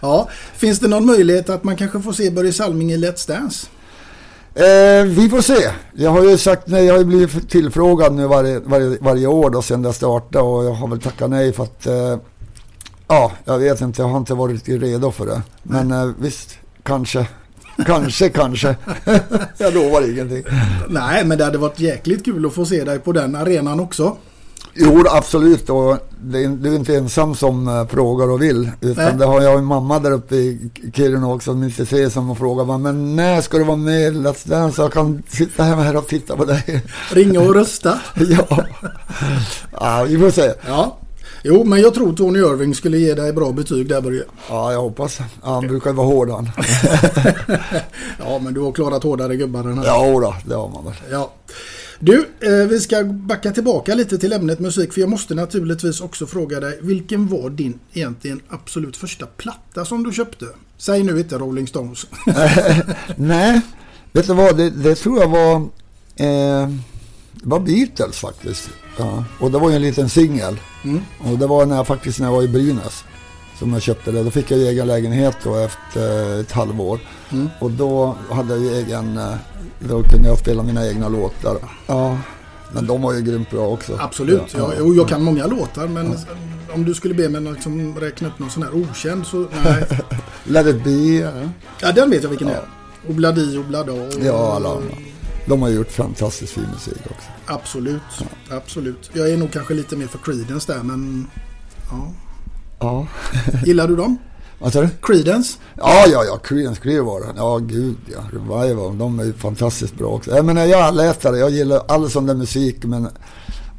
Ja, 0.00 0.28
finns 0.54 0.78
det 0.78 0.88
någon 0.88 1.06
möjlighet 1.06 1.50
att 1.50 1.64
man 1.64 1.76
kanske 1.76 2.00
får 2.00 2.12
se 2.12 2.30
Börje 2.30 2.52
Salming 2.52 2.92
i 2.92 2.96
Let's 2.96 3.28
Dance? 3.28 3.66
Eh, 4.56 5.04
vi 5.04 5.28
får 5.28 5.40
se. 5.40 5.70
Jag 5.94 6.10
har 6.10 6.24
ju 6.24 6.38
sagt 6.38 6.66
nej, 6.66 6.84
jag 6.84 6.96
har 6.96 7.04
blivit 7.04 7.50
tillfrågad 7.50 8.14
nu 8.14 8.26
varje, 8.26 8.60
varje, 8.60 8.98
varje 9.00 9.26
år 9.26 9.50
då 9.50 9.62
sedan 9.62 9.82
det 9.82 9.92
startade 9.92 10.44
och 10.44 10.64
jag 10.64 10.72
har 10.72 10.88
väl 10.88 11.00
tackat 11.00 11.30
nej 11.30 11.52
för 11.52 11.62
att 11.62 11.86
eh, 11.86 12.16
ja, 13.08 13.32
jag 13.44 13.58
vet 13.58 13.80
inte, 13.80 14.02
jag 14.02 14.08
har 14.08 14.18
inte 14.18 14.34
varit 14.34 14.68
redo 14.68 15.10
för 15.10 15.26
det. 15.26 15.42
Men 15.62 15.92
eh, 15.92 16.10
visst, 16.18 16.58
kanske, 16.82 17.26
kanske, 17.86 18.28
kanske. 18.28 18.76
jag 19.58 19.74
lovar 19.74 20.10
ingenting. 20.10 20.44
Nej, 20.88 21.24
men 21.24 21.38
det 21.38 21.44
hade 21.44 21.58
varit 21.58 21.80
jäkligt 21.80 22.24
kul 22.24 22.46
att 22.46 22.54
få 22.54 22.66
se 22.66 22.84
dig 22.84 22.98
på 22.98 23.12
den 23.12 23.36
arenan 23.36 23.80
också. 23.80 24.16
Jo, 24.74 25.04
absolut. 25.10 25.70
Och 25.70 25.98
det 26.20 26.44
är, 26.44 26.48
du 26.48 26.72
är 26.72 26.76
inte 26.76 26.96
ensam 26.96 27.34
som 27.34 27.68
eh, 27.68 27.86
frågar 27.86 28.30
och 28.30 28.42
vill. 28.42 28.70
Utan 28.80 29.04
Nej. 29.04 29.14
det 29.18 29.24
har 29.24 29.42
jag 29.42 29.58
en 29.58 29.64
mamma 29.64 29.98
där 29.98 30.10
uppe 30.10 30.36
i 30.36 30.70
Kiruna 30.94 31.32
också, 31.32 31.50
inte 31.52 31.86
ser 31.86 32.08
som 32.08 32.36
frågar 32.36 32.78
men 32.78 33.16
när 33.16 33.40
ska 33.40 33.58
du 33.58 33.64
vara 33.64 33.76
med 33.76 34.00
i 34.00 34.10
Let's 34.10 34.48
Dance 34.48 34.76
så 34.76 34.82
jag 34.82 34.92
kan 34.92 35.22
sitta 35.28 35.62
hemma 35.62 35.82
här 35.82 35.96
och 35.96 36.06
titta 36.06 36.36
på 36.36 36.44
dig. 36.44 36.84
Ringa 37.10 37.40
och 37.40 37.54
rösta. 37.54 38.00
ja. 38.14 38.64
ja, 39.72 40.04
vi 40.08 40.18
får 40.18 40.30
se. 40.30 40.52
Ja. 40.66 40.98
Jo, 41.42 41.64
men 41.64 41.80
jag 41.80 41.94
tror 41.94 42.12
Tony 42.12 42.38
Irving 42.38 42.74
skulle 42.74 42.98
ge 42.98 43.14
dig 43.14 43.32
bra 43.32 43.52
betyg 43.52 43.88
där 43.88 44.00
Börje. 44.00 44.22
Ja, 44.48 44.72
jag 44.72 44.80
hoppas. 44.80 45.18
Han 45.42 45.68
brukar 45.68 45.90
ju 45.90 45.96
vara 45.96 46.06
hård 46.06 46.30
han. 46.30 46.50
Ja, 48.18 48.38
men 48.38 48.54
du 48.54 48.60
har 48.60 48.72
klarat 48.72 49.02
hårdare 49.02 49.36
gubbar 49.36 49.60
än 49.60 49.78
han. 49.78 49.86
Ja, 49.86 50.20
då, 50.20 50.34
det 50.44 50.54
har 50.54 50.68
man 50.68 50.84
väl. 50.84 50.94
Ja. 51.10 51.32
Du, 51.98 52.28
eh, 52.40 52.68
vi 52.68 52.80
ska 52.80 53.04
backa 53.04 53.52
tillbaka 53.52 53.94
lite 53.94 54.18
till 54.18 54.32
ämnet 54.32 54.58
musik 54.58 54.92
för 54.92 55.00
jag 55.00 55.10
måste 55.10 55.34
naturligtvis 55.34 56.00
också 56.00 56.26
fråga 56.26 56.60
dig 56.60 56.78
vilken 56.82 57.28
var 57.28 57.50
din 57.50 57.78
egentligen 57.92 58.40
absolut 58.48 58.96
första 58.96 59.26
platta 59.26 59.84
som 59.84 60.02
du 60.02 60.12
köpte? 60.12 60.46
Säg 60.78 61.02
nu 61.02 61.18
inte 61.18 61.38
Rolling 61.38 61.66
Stones. 61.66 62.06
Nej, 63.16 63.60
vet 64.12 64.26
du 64.26 64.34
vad? 64.34 64.56
Det, 64.56 64.70
det 64.70 64.94
tror 64.94 65.20
jag 65.20 65.28
var, 65.28 65.56
eh, 66.16 66.70
var 67.42 67.60
Beatles 67.60 68.18
faktiskt. 68.18 68.70
Ja. 68.98 69.24
Och 69.40 69.50
det 69.50 69.58
var 69.58 69.70
ju 69.70 69.76
en 69.76 69.82
liten 69.82 70.08
singel. 70.08 70.60
Mm. 70.84 71.00
Och 71.18 71.38
det 71.38 71.46
var 71.46 71.66
när 71.66 71.76
jag, 71.76 71.86
faktiskt 71.86 72.18
när 72.18 72.26
jag 72.26 72.32
var 72.32 72.42
i 72.42 72.48
Brynäs. 72.48 73.04
Som 73.58 73.72
jag 73.72 73.82
köpte 73.82 74.12
det. 74.12 74.22
Då 74.22 74.30
fick 74.30 74.50
jag 74.50 74.60
egen 74.60 74.86
lägenhet 74.86 75.36
då 75.44 75.56
efter 75.56 76.40
ett 76.40 76.52
halvår. 76.52 77.00
Mm. 77.32 77.48
Och 77.60 77.70
då 77.70 78.16
hade 78.30 78.54
jag 78.54 78.64
ju 78.64 78.74
egen, 78.74 79.18
eh, 79.18 79.34
då 79.78 80.02
kunde 80.02 80.28
jag 80.28 80.38
spela 80.38 80.62
mina 80.62 80.86
egna 80.88 81.08
låtar. 81.08 81.56
Ja, 81.86 82.18
men 82.72 82.86
de 82.86 83.02
var 83.02 83.12
ju 83.12 83.20
grymt 83.22 83.50
bra 83.50 83.66
också. 83.68 83.96
Absolut. 84.00 84.42
Ja, 84.54 84.58
Ja, 84.58 84.72
jo, 84.78 84.94
jag 84.94 85.08
kan 85.08 85.22
många 85.22 85.46
låtar 85.46 85.88
men 85.88 86.14
om 86.74 86.84
du 86.84 86.94
skulle 86.94 87.14
be 87.14 87.28
mig 87.28 87.40
liksom 87.40 87.94
räkna 88.00 88.28
upp 88.28 88.38
någon 88.38 88.50
sån 88.50 88.62
här 88.62 88.74
okänd 88.74 89.26
så 89.26 89.46
nej. 89.64 89.86
Let 90.44 90.66
it 90.66 90.84
be. 90.84 90.90
Ja, 90.90 91.30
Ja, 91.80 91.92
den 91.92 92.10
vet 92.10 92.22
jag 92.22 92.30
vilken 92.30 92.48
det 92.48 92.54
är. 92.54 92.62
Obladi, 93.08 93.58
oblada. 93.58 93.92
och- 93.92 94.12
ja 94.22 94.54
alla. 94.56 94.76
De 95.46 95.62
har 95.62 95.68
gjort 95.68 95.90
fantastiskt 95.92 96.52
fin 96.52 96.66
musik 96.74 97.02
också. 97.10 97.28
Absolut. 97.46 98.02
Absolut. 98.50 99.10
Jag 99.12 99.30
är 99.30 99.36
nog 99.36 99.52
kanske 99.52 99.74
lite 99.74 99.96
mer 99.96 100.06
för 100.06 100.18
Creedence 100.18 100.72
där 100.72 100.82
men... 100.82 101.26
Ja. 101.90 102.12
Ja. 102.80 103.06
Gillar 103.64 103.88
du 103.88 103.96
dem? 103.96 104.18
Vad 104.58 104.72
sa 104.72 104.80
du? 104.80 104.88
Creedence? 105.02 105.58
Ja, 105.76 106.04
ja, 106.06 106.24
ja, 106.24 106.38
Creedence 106.38 106.80
Clearwater. 106.80 107.32
Ja, 107.36 107.58
gud 107.58 107.96
ja. 108.12 108.20
Revival, 108.32 108.98
de 108.98 109.20
är 109.20 109.24
ju 109.24 109.32
fantastiskt 109.32 109.94
bra 109.98 110.08
också. 110.08 110.30
Jag 110.30 110.44
menar, 110.44 110.64
jag 110.64 110.80
är 110.80 110.84
allätare. 110.84 111.38
Jag 111.38 111.50
gillar 111.50 111.82
all 111.88 112.10
sån 112.10 112.26
där 112.26 112.34
musik, 112.34 112.84
men... 112.84 113.08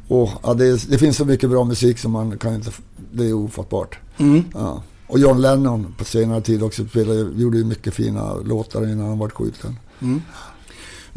Åh, 0.08 0.30
ja, 0.42 0.54
det, 0.54 0.66
är, 0.66 0.90
det 0.90 0.98
finns 0.98 1.16
så 1.16 1.24
mycket 1.24 1.50
bra 1.50 1.64
musik 1.64 1.98
som 1.98 2.12
man 2.12 2.38
kan 2.38 2.54
inte... 2.54 2.70
Det 3.12 3.24
är 3.24 3.32
ofattbart. 3.32 3.98
Mm. 4.18 4.44
Ja. 4.54 4.82
Och 5.06 5.18
John 5.18 5.40
Lennon 5.40 5.94
på 5.98 6.04
senare 6.04 6.40
tid 6.40 6.62
också 6.62 6.84
spelade, 6.84 7.20
gjorde 7.20 7.58
ju 7.58 7.64
mycket 7.64 7.94
fina 7.94 8.34
låtar 8.34 8.92
innan 8.92 9.08
han 9.08 9.18
var 9.18 9.28
skjuten. 9.28 9.76
Mm. 10.00 10.22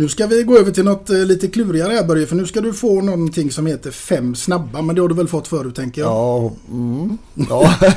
Nu 0.01 0.09
ska 0.09 0.27
vi 0.27 0.43
gå 0.43 0.57
över 0.57 0.71
till 0.71 0.83
något 0.83 1.09
eh, 1.09 1.17
lite 1.17 1.47
klurigare 1.47 1.93
här 1.93 2.03
Börje, 2.03 2.27
för 2.27 2.35
nu 2.35 2.45
ska 2.45 2.61
du 2.61 2.73
få 2.73 3.01
någonting 3.01 3.51
som 3.51 3.65
heter 3.65 3.91
fem 3.91 4.35
snabba, 4.35 4.81
men 4.81 4.95
det 4.95 5.01
har 5.01 5.09
du 5.09 5.15
väl 5.15 5.27
fått 5.27 5.47
förut 5.47 5.75
tänker 5.75 6.01
jag? 6.01 6.09
Ja, 6.09 6.53
mm, 6.71 7.17
ja. 7.49 7.75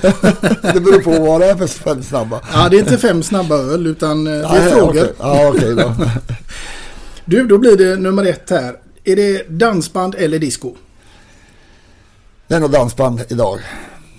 det 0.75 0.81
beror 0.81 1.03
på 1.03 1.11
vad 1.11 1.41
det 1.41 1.47
är 1.51 1.57
för 1.57 1.67
fem 1.67 2.03
snabba. 2.03 2.41
Ja, 2.53 2.69
det 2.69 2.77
är 2.77 2.81
inte 2.81 2.99
fem 2.99 3.23
snabba 3.23 3.55
öl 3.55 3.87
utan 3.87 4.27
eh, 4.27 4.33
det 4.33 4.59
är 4.59 4.71
frågor. 4.71 4.89
okej. 4.89 5.13
Ja, 5.19 5.49
okej 5.49 5.75
då. 5.75 5.95
Du, 7.25 7.47
då 7.47 7.59
blir 7.59 7.77
det 7.77 7.97
nummer 7.97 8.25
ett 8.25 8.51
här. 8.51 8.77
Är 9.05 9.17
det 9.17 9.49
dansband 9.49 10.15
eller 10.15 10.39
disco? 10.39 10.75
Det 12.49 12.55
är 12.55 12.61
nog 12.61 12.71
dansband 12.71 13.21
idag. 13.29 13.59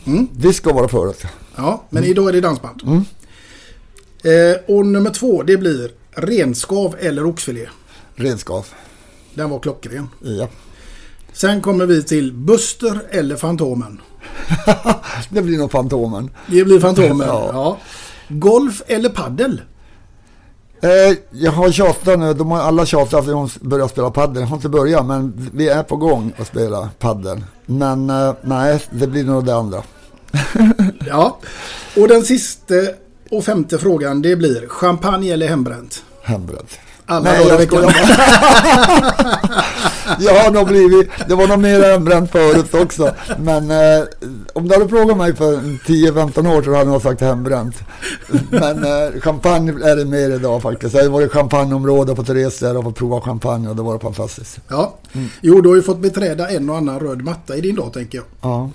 Mm. 0.06 0.28
Disco 0.34 0.74
var 0.74 0.84
det 0.84 0.90
förut. 0.90 1.24
Ja, 1.56 1.84
men 1.90 2.04
idag 2.04 2.30
är 2.30 2.34
det 2.34 2.42
dansband. 2.42 2.82
Mm. 2.86 3.06
Eh, 4.24 4.76
och 4.76 4.86
nummer 4.86 5.10
två, 5.10 5.44
det 5.44 5.58
blir 5.58 5.92
renskav 6.16 6.96
eller 7.00 7.26
oxfilé. 7.26 7.68
Redskap. 8.16 8.66
Den 9.34 9.50
var 9.50 9.60
klockren. 9.60 10.10
Ja. 10.20 10.48
Sen 11.34 11.62
kommer 11.62 11.86
vi 11.86 12.04
till 12.04 12.34
Buster 12.34 13.02
eller 13.10 13.36
Fantomen. 13.36 14.02
Det 15.30 15.42
blir 15.42 15.58
nog 15.58 15.72
Fantomen. 15.72 16.30
Det 16.48 16.64
blir 16.64 16.80
Fantomen, 16.80 17.20
ja. 17.28 17.50
Ja. 17.54 17.78
Golf 18.30 18.82
eller 18.88 19.10
paddel? 19.10 19.62
Eh, 20.82 21.18
jag 21.32 21.52
har 21.52 21.72
tjatat 21.72 22.20
nu, 22.20 22.34
de 22.34 22.52
har 22.52 22.60
alla 22.60 22.86
tjatat 22.86 23.20
att 23.20 23.28
de 23.28 23.50
börjar 23.62 23.88
spela 23.88 24.12
padel. 24.12 24.42
Jag 24.42 24.48
har 24.48 24.56
inte 24.56 24.70
börjat, 24.70 25.06
men 25.06 25.50
vi 25.54 25.70
är 25.70 25.84
på 25.84 25.96
gång 25.96 26.34
att 26.38 26.48
spela 26.48 26.90
padel. 27.00 27.44
Men 27.66 28.10
eh, 28.10 28.34
nej, 28.42 28.84
det 28.92 29.08
blir 29.08 29.24
nog 29.24 29.46
det 29.46 29.56
andra. 29.56 29.84
Ja. 31.08 31.40
Och 31.98 32.08
den 32.08 32.24
sista 32.24 32.74
och 33.38 33.46
femte 33.46 33.78
frågan, 33.78 34.22
det 34.22 34.36
blir 34.36 34.68
champagne 34.68 35.34
eller 35.34 35.48
hembränt? 35.48 36.04
Hembränt. 36.22 36.80
Alla 37.06 37.32
Nej, 37.32 37.38
dagar 37.38 37.48
i 37.48 37.50
jag 37.50 37.58
veckan. 37.58 37.92
Jag 40.20 40.44
har 40.44 40.52
nog 40.52 40.68
blivit, 40.68 41.10
det 41.28 41.36
var 41.36 41.48
nog 41.48 41.60
mer 41.60 41.92
hembränt 41.92 42.32
förut 42.32 42.74
också. 42.74 43.16
Men 43.40 43.72
eh, 43.72 44.04
om 44.54 44.68
du 44.68 44.74
hade 44.74 44.90
frågat 44.90 45.18
mig 45.18 45.36
för 45.36 45.56
10-15 45.56 46.58
år 46.58 46.62
så 46.64 46.76
hade 46.76 46.92
jag 46.92 47.02
sagt 47.02 47.22
hembränt. 47.22 47.76
Men 48.50 48.84
eh, 48.84 49.22
champagne 49.22 49.72
är 49.72 49.96
det 49.96 50.06
mer 50.06 50.30
idag 50.30 50.62
faktiskt. 50.62 50.96
Jag 50.96 51.04
har 51.04 51.10
varit 51.10 51.32
i 51.32 51.34
champagneområde 51.34 52.16
på 52.16 52.24
Therese 52.24 52.60
där 52.60 52.78
och 52.78 52.84
fått 52.84 52.96
prova 52.96 53.22
champagne 53.22 53.70
och 53.70 53.76
det 53.76 53.82
var 53.82 54.00
fantastiskt. 54.00 54.60
Ja. 54.68 54.96
Jo, 55.42 55.62
du 55.62 55.70
har 55.70 55.76
ju 55.76 55.82
fått 55.84 56.00
beträda 56.00 56.50
en 56.50 56.70
och 56.70 56.78
annan 56.78 57.00
röd 57.00 57.22
matta 57.24 57.56
i 57.56 57.62
din 57.62 57.76
dag 57.76 57.94
tänker 57.94 58.18
jag. 58.18 58.26
Ja. 58.42 58.70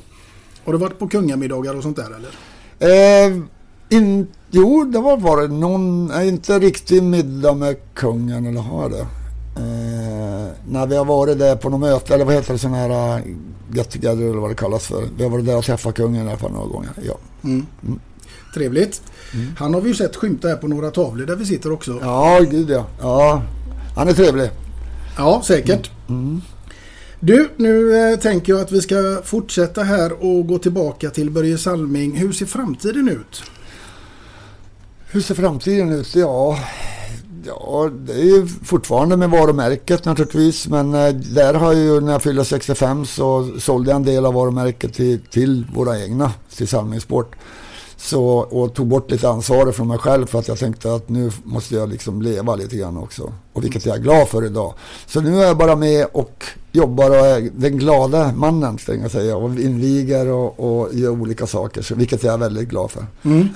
Har 0.65 0.73
du 0.73 0.79
varit 0.79 0.99
på 0.99 1.09
kungamiddagar 1.09 1.75
och 1.77 1.83
sånt 1.83 1.97
där 1.97 2.09
eller? 2.17 3.27
Eh, 3.27 3.43
in, 3.91 4.27
jo, 4.51 4.85
det 4.85 4.99
var, 4.99 5.17
var 5.17 5.43
det 5.43 5.49
någon, 5.49 6.13
inte 6.23 6.59
riktig 6.59 7.03
middag 7.03 7.55
med 7.55 7.77
kungen, 7.95 8.47
eller 8.47 8.61
har 8.61 8.91
det? 8.91 9.07
Eh, 9.57 10.53
när 10.69 10.87
vi 10.87 10.97
har 10.97 11.05
varit 11.05 11.39
där 11.39 11.57
på 11.57 11.69
något 11.69 11.81
möte, 11.81 12.15
eller 12.15 12.25
vad 12.25 12.35
heter 12.35 12.53
det, 12.53 12.59
sån 12.59 12.75
här 12.75 13.19
uh, 13.19 13.25
get 13.73 13.91
together 13.91 14.25
eller 14.25 14.41
vad 14.41 14.51
det 14.51 14.55
kallas 14.55 14.87
för. 14.87 15.05
Vi 15.17 15.23
har 15.23 15.31
varit 15.31 15.47
där 15.47 15.57
och 15.57 15.65
träffat 15.65 15.95
kungen 15.95 16.27
i 16.27 16.29
alla 16.29 16.39
fall 16.39 16.53
några 16.53 16.67
gånger. 16.67 16.91
Ja, 17.07 17.19
Mm. 17.45 17.67
Trevligt. 18.55 19.03
Han 19.59 19.75
har 19.75 19.81
vi 19.81 19.89
ju 19.89 19.95
sett 19.95 20.17
skymta 20.17 20.49
här 20.49 20.57
på 20.57 20.69
några 20.69 20.91
tavlor 20.91 21.27
där 21.27 21.37
vi 21.37 21.47
sitter 21.47 21.73
också. 21.73 21.99
ja 22.03 22.41
gud 22.51 22.71
ja. 22.71 22.87
ja. 23.01 23.43
Han 23.97 24.09
är 24.09 24.13
trevlig. 24.13 24.51
Ja, 25.17 25.43
säkert. 25.45 25.91
Du, 27.21 27.49
nu 27.57 27.97
eh, 27.97 28.19
tänker 28.19 28.53
jag 28.53 28.63
att 28.63 28.73
vi 28.73 28.81
ska 28.81 29.21
fortsätta 29.25 29.83
här 29.83 30.13
och 30.25 30.47
gå 30.47 30.59
tillbaka 30.59 31.11
till 31.11 31.31
Börje 31.31 31.59
Salming. 31.59 32.17
Hur 32.17 32.33
ser 32.33 32.47
framtiden 32.47 33.09
ut? 33.09 33.43
Hur 35.13 35.21
ser 35.21 35.35
framtiden 35.35 35.93
ut? 35.93 36.15
Ja, 36.15 36.59
ja 37.47 37.91
det 38.07 38.13
är 38.13 38.25
ju 38.25 38.47
fortfarande 38.47 39.17
med 39.17 39.31
varumärket 39.31 40.05
naturligtvis. 40.05 40.69
Men 40.69 40.95
eh, 40.95 41.09
där 41.15 41.55
har 41.55 41.73
jag 41.73 41.83
ju, 41.83 42.01
när 42.01 42.13
jag 42.13 42.23
fyllde 42.23 42.45
65 42.45 43.07
så 43.07 43.51
sålde 43.59 43.91
jag 43.91 43.97
en 43.97 44.05
del 44.05 44.27
av 44.27 44.35
varumärket 44.35 44.95
till, 44.95 45.21
till 45.31 45.67
våra 45.75 46.01
egna, 46.01 46.33
till 46.57 46.69
Salming 46.69 47.01
Sport. 47.01 47.37
Så, 47.97 48.25
och 48.25 48.75
tog 48.75 48.87
bort 48.87 49.11
lite 49.11 49.29
ansvar 49.29 49.73
från 49.73 49.89
mig 49.89 49.99
själv 49.99 50.27
för 50.27 50.39
att 50.39 50.49
jag 50.49 50.59
tänkte 50.59 50.95
att 50.95 51.09
nu 51.09 51.31
måste 51.45 51.75
jag 51.75 51.89
liksom 51.89 52.23
leva 52.23 52.57
lite 52.57 52.77
grann 52.77 52.97
också. 52.97 53.33
Och 53.53 53.65
vilket 53.65 53.87
jag 53.87 53.97
är 53.97 54.01
glad 54.01 54.29
för 54.29 54.45
idag. 54.45 54.75
Så 55.07 55.21
nu 55.21 55.43
är 55.43 55.47
jag 55.47 55.57
bara 55.57 55.77
med 55.77 56.07
och 56.13 56.45
jobbar 56.73 57.11
och 57.11 57.27
är 57.27 57.51
den 57.55 57.79
glada 57.79 58.33
mannen, 58.33 58.79
ska 58.79 58.95
jag 58.95 59.11
säga. 59.11 59.37
Och 59.37 59.51
inviger 59.51 60.29
och, 60.29 60.61
och 60.61 60.95
gör 60.95 61.11
olika 61.11 61.47
saker, 61.47 61.83
så, 61.83 61.95
vilket 61.95 62.23
jag 62.23 62.35
är 62.35 62.39
väldigt 62.39 62.69
glad 62.69 62.91
för. 62.91 63.07
Mm. 63.23 63.49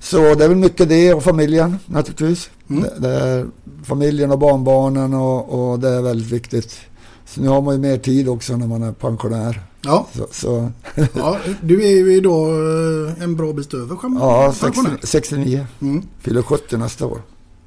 Så 0.00 0.34
det 0.34 0.44
är 0.44 0.48
väl 0.48 0.58
mycket 0.58 0.88
det 0.88 1.14
och 1.14 1.22
familjen 1.22 1.78
naturligtvis. 1.86 2.50
Mm. 2.70 2.82
Det, 2.82 2.94
det 2.98 3.08
är 3.08 3.46
familjen 3.84 4.30
och 4.30 4.38
barnbarnen 4.38 5.14
och, 5.14 5.70
och 5.70 5.78
det 5.78 5.88
är 5.88 6.02
väldigt 6.02 6.32
viktigt. 6.32 6.80
Så 7.26 7.40
nu 7.40 7.48
har 7.48 7.62
man 7.62 7.74
ju 7.74 7.80
mer 7.80 7.98
tid 7.98 8.28
också 8.28 8.56
när 8.56 8.66
man 8.66 8.82
är 8.82 8.92
pensionär. 8.92 9.62
Ja. 9.82 10.06
Så, 10.16 10.26
så 10.30 10.72
Ja, 11.14 11.38
du 11.62 11.84
är 11.84 11.90
ju 11.90 12.14
idag 12.14 12.48
eh, 12.48 13.22
en 13.22 13.36
bra 13.36 13.52
bit 13.52 13.74
över 13.74 13.96
ja, 14.02 14.54
pensionär. 14.60 14.90
60, 14.90 15.06
69. 15.06 15.66
Mm. 15.80 16.02
Fyller 16.20 16.42
70 16.42 16.76
nästa 16.76 17.06
år. 17.06 17.22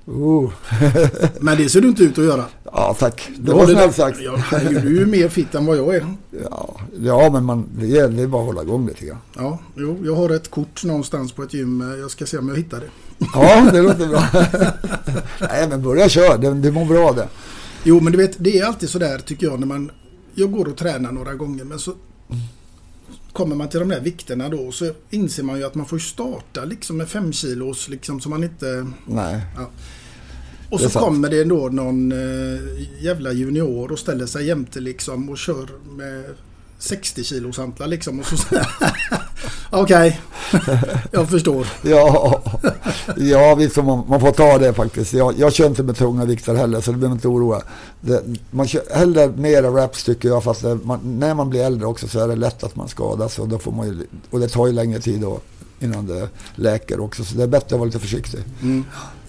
Oh. 0.06 0.51
Men 1.39 1.58
det 1.58 1.70
ser 1.70 1.82
du 1.82 1.88
inte 1.88 2.04
ut 2.04 2.18
att 2.18 2.26
göra. 2.26 2.45
ja, 2.64 2.95
tack. 2.99 3.30
Det 3.38 3.51
var 3.54 3.68
snällt 3.68 3.95
sagt. 3.95 4.20
Ja, 4.22 4.60
du 4.70 4.78
är 4.78 4.99
ju 4.99 5.06
mer 5.06 5.30
fit 5.30 5.56
än 5.56 5.66
vad 5.66 5.78
jag 5.78 5.95
är. 5.95 6.16
Ja, 6.49 6.80
ja 7.01 7.30
men 7.30 7.45
man, 7.45 7.70
det 7.78 7.88
gäller 7.88 8.28
bara 8.28 8.41
att 8.41 8.47
hålla 8.47 8.62
igång 8.62 8.88
lite 8.88 9.06
grann. 9.06 9.18
Ja, 9.36 9.60
jo, 9.76 9.99
jag 10.06 10.16
har 10.16 10.30
ett 10.30 10.51
kort 10.51 10.84
någonstans 10.84 11.32
på 11.32 11.43
ett 11.43 11.54
gym. 11.54 11.95
Jag 11.99 12.12
ska 12.12 12.26
se 12.26 12.38
om 12.38 12.49
jag 12.49 12.56
hittar 12.56 12.80
det. 12.80 12.89
Ja, 13.34 13.70
det 13.72 13.82
låter 13.82 14.08
bra. 14.08 14.24
Nej, 15.49 15.68
men 15.68 15.82
börja 15.82 16.10
köra. 16.10 16.38
Det, 16.38 16.54
det 16.54 16.72
mår 16.72 16.86
bra 16.86 17.14
det. 17.14 17.28
Jo, 17.84 17.99
men 17.99 18.12
du 18.12 18.18
vet, 18.18 18.36
det 18.38 18.60
är 18.60 18.66
alltid 18.66 18.89
så 18.89 18.99
där 18.99 19.20
tycker 19.20 19.47
jag 19.47 19.60
när 19.60 19.68
man... 19.68 19.91
Jag 20.36 20.51
går 20.51 20.68
och 20.68 20.78
tränar 20.78 21.12
några 21.12 21.34
gånger 21.34 21.64
men 21.64 21.80
så 21.80 21.93
kommer 23.34 23.55
man 23.55 23.69
till 23.69 23.79
de 23.79 23.89
där 23.89 23.99
vikterna 23.99 24.49
då 24.49 24.71
så 24.71 24.91
inser 25.09 25.43
man 25.43 25.57
ju 25.57 25.63
att 25.63 25.75
man 25.75 25.86
får 25.86 25.97
starta 25.99 26.65
liksom 26.65 26.97
med 26.97 27.09
fem 27.09 27.34
kilos 27.34 27.89
liksom 27.89 28.21
så 28.21 28.29
man 28.29 28.43
inte... 28.43 28.88
Nej. 29.05 29.41
Ja. 29.55 29.69
Och 30.69 30.79
Det 30.79 30.84
så 30.84 30.89
sant. 30.89 31.05
kommer 31.05 31.29
det 31.29 31.43
då 31.43 31.69
någon 31.69 32.11
eh, 32.11 32.59
jävla 33.03 33.31
junior 33.31 33.91
och 33.91 33.99
ställer 33.99 34.25
sig 34.25 34.45
jämte 34.45 34.79
liksom 34.79 35.29
och 35.29 35.38
kör 35.38 35.67
med 35.97 36.25
60 36.84 37.23
kilos 37.23 37.57
hantlar 37.57 37.88
liksom 37.88 38.19
och 38.19 38.25
så 38.25 38.36
Okej, 39.69 40.21
jag 41.11 41.29
förstår. 41.29 41.67
Ja, 41.81 42.41
ja 43.17 43.55
visst 43.55 43.75
man, 43.75 44.03
man 44.07 44.19
får 44.19 44.31
ta 44.31 44.57
det 44.57 44.73
faktiskt. 44.73 45.13
Jag, 45.13 45.39
jag 45.39 45.53
kör 45.53 45.65
inte 45.65 45.84
med 45.84 45.97
tunga 45.97 46.25
vikter 46.25 46.55
heller 46.55 46.81
så 46.81 46.91
det 46.91 46.97
behöver 46.97 47.15
inte 47.15 47.27
oroa. 47.27 47.61
Det, 48.01 48.23
man 48.51 48.67
kör 48.67 48.84
hellre 48.95 49.27
mera 49.27 49.67
raps 49.67 50.03
tycker 50.03 50.29
jag 50.29 50.43
fast 50.43 50.61
det, 50.61 50.75
man, 50.75 51.19
när 51.19 51.34
man 51.34 51.49
blir 51.49 51.63
äldre 51.63 51.88
också 51.88 52.07
så 52.07 52.19
är 52.19 52.27
det 52.27 52.36
lätt 52.36 52.63
att 52.63 52.75
man 52.75 52.88
skadas 52.88 53.39
och, 53.39 53.47
då 53.47 53.59
får 53.59 53.71
man 53.71 53.88
ju, 53.88 54.07
och 54.29 54.39
det 54.39 54.47
tar 54.47 54.67
ju 54.67 54.73
längre 54.73 54.99
tid 54.99 55.21
då 55.21 55.39
innan 55.79 56.07
det 56.07 56.29
läker 56.55 56.99
också 56.99 57.23
så 57.23 57.36
det 57.36 57.43
är 57.43 57.47
bättre 57.47 57.75
att 57.75 57.79
vara 57.79 57.86
lite 57.86 57.99
försiktig. 57.99 58.39
Mm. 58.61 58.86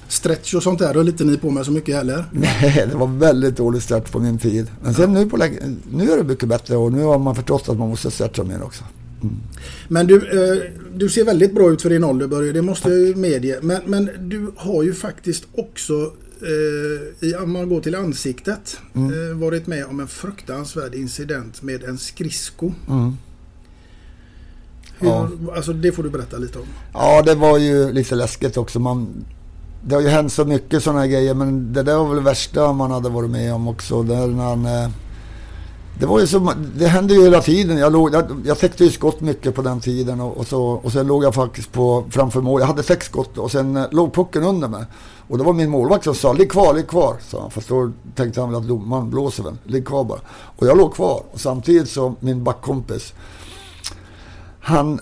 Stretch 0.08 0.54
och 0.54 0.62
sånt 0.62 0.78
där 0.78 0.94
höll 0.94 1.08
inte 1.08 1.24
ni 1.24 1.36
på 1.38 1.50
med 1.50 1.64
så 1.66 1.72
mycket 1.72 1.94
heller. 1.96 2.24
Nej, 2.32 2.86
det 2.90 2.96
var 2.96 3.06
väldigt 3.06 3.56
dålig 3.56 3.82
start 3.82 4.12
på 4.12 4.18
min 4.18 4.38
tid. 4.38 4.66
Men 4.82 4.94
sen 4.94 5.12
nu, 5.12 5.26
på, 5.30 5.36
nu 5.92 6.10
är 6.12 6.16
det 6.16 6.24
mycket 6.24 6.48
bättre 6.48 6.76
och 6.76 6.92
nu 6.92 7.02
har 7.02 7.18
man 7.18 7.34
förstått 7.34 7.68
att 7.68 7.78
man 7.78 7.88
måste 7.88 8.10
stretcha 8.10 8.44
mer 8.44 8.62
också. 8.62 8.84
Men 9.88 10.06
du, 10.06 10.16
eh, 10.16 10.62
du 10.94 11.08
ser 11.08 11.24
väldigt 11.24 11.54
bra 11.54 11.70
ut 11.70 11.82
för 11.82 11.90
din 11.90 12.04
ålder 12.04 12.26
Börje, 12.26 12.52
det 12.52 12.62
måste 12.62 12.88
jag 12.88 12.98
ju 12.98 13.14
medge. 13.14 13.58
Men, 13.62 13.80
men 13.86 14.10
du 14.20 14.52
har 14.56 14.82
ju 14.82 14.94
faktiskt 14.94 15.44
också, 15.54 16.12
eh, 16.42 17.28
i, 17.28 17.34
om 17.34 17.52
man 17.52 17.68
går 17.68 17.80
till 17.80 17.94
ansiktet, 17.94 18.76
Mm. 18.94 19.30
eh, 19.30 19.36
varit 19.36 19.66
med 19.66 19.84
om 19.86 20.00
en 20.00 20.08
fruktansvärd 20.08 20.94
incident 20.94 21.62
med 21.62 21.84
en 21.84 21.98
skridsko. 21.98 22.72
Mm. 22.88 23.16
Hur, 24.98 25.08
Ja. 25.08 25.30
Alltså 25.56 25.72
det 25.72 25.92
får 25.92 26.02
du 26.02 26.10
berätta 26.10 26.36
lite 26.38 26.58
om. 26.58 26.64
Ja, 26.92 27.22
det 27.22 27.34
var 27.34 27.58
ju 27.58 27.92
lite 27.92 28.14
läskigt 28.14 28.56
också. 28.56 28.80
Man, 28.80 29.24
det 29.86 29.94
har 29.94 30.02
ju 30.02 30.08
hänt 30.08 30.32
så 30.32 30.44
mycket 30.44 30.82
sådana 30.82 31.00
här 31.00 31.06
grejer, 31.06 31.34
men 31.34 31.72
det 31.72 31.82
där 31.82 31.96
var 31.96 32.04
väl 32.04 32.16
det 32.16 32.22
värsta 32.22 32.72
man 32.72 32.90
hade 32.90 33.08
varit 33.08 33.30
med 33.30 33.54
om 33.54 33.68
också. 33.68 34.02
Där 34.02 34.26
när 34.26 34.44
han, 34.44 34.66
eh, 34.66 34.88
det 35.98 36.06
var 36.06 36.20
ju 36.20 36.26
så, 36.26 36.52
det 36.76 36.86
hände 36.86 37.14
ju 37.14 37.22
hela 37.22 37.40
tiden. 37.40 37.78
Jag, 37.78 37.92
låg, 37.92 38.14
jag, 38.14 38.24
jag 38.44 38.58
täckte 38.58 38.84
ju 38.84 38.90
skott 38.90 39.20
mycket 39.20 39.54
på 39.54 39.62
den 39.62 39.80
tiden 39.80 40.20
och, 40.20 40.36
och, 40.36 40.46
så, 40.46 40.62
och 40.62 40.92
sen 40.92 41.06
låg 41.06 41.24
jag 41.24 41.34
faktiskt 41.34 41.72
på 41.72 42.04
framför 42.10 42.40
mål. 42.40 42.60
Jag 42.60 42.66
hade 42.66 42.82
sex 42.82 43.06
skott 43.06 43.38
och 43.38 43.50
sen 43.50 43.76
eh, 43.76 43.84
låg 43.90 44.14
pucken 44.14 44.42
under 44.42 44.68
mig. 44.68 44.84
Och 45.28 45.38
det 45.38 45.44
var 45.44 45.52
min 45.52 45.70
målvakt 45.70 46.04
som 46.04 46.14
sa 46.14 46.32
ligg 46.32 46.50
kvar, 46.50 46.74
ligg 46.74 46.88
kvar. 46.88 47.16
sa 47.28 47.40
han. 47.40 47.50
Fast 47.50 47.68
då 47.68 47.90
tänkte 48.14 48.40
han 48.40 48.50
väl 48.50 48.60
att 48.60 48.68
domaren 48.68 49.10
blåser 49.10 49.42
väl. 49.42 49.56
Ligg 49.64 49.86
kvar 49.86 50.04
bara. 50.04 50.20
Och 50.56 50.66
jag 50.66 50.76
låg 50.76 50.94
kvar. 50.94 51.22
Och 51.32 51.40
samtidigt 51.40 51.90
så 51.90 52.14
min 52.20 52.44
backkompis. 52.44 53.12
Han 54.60 55.00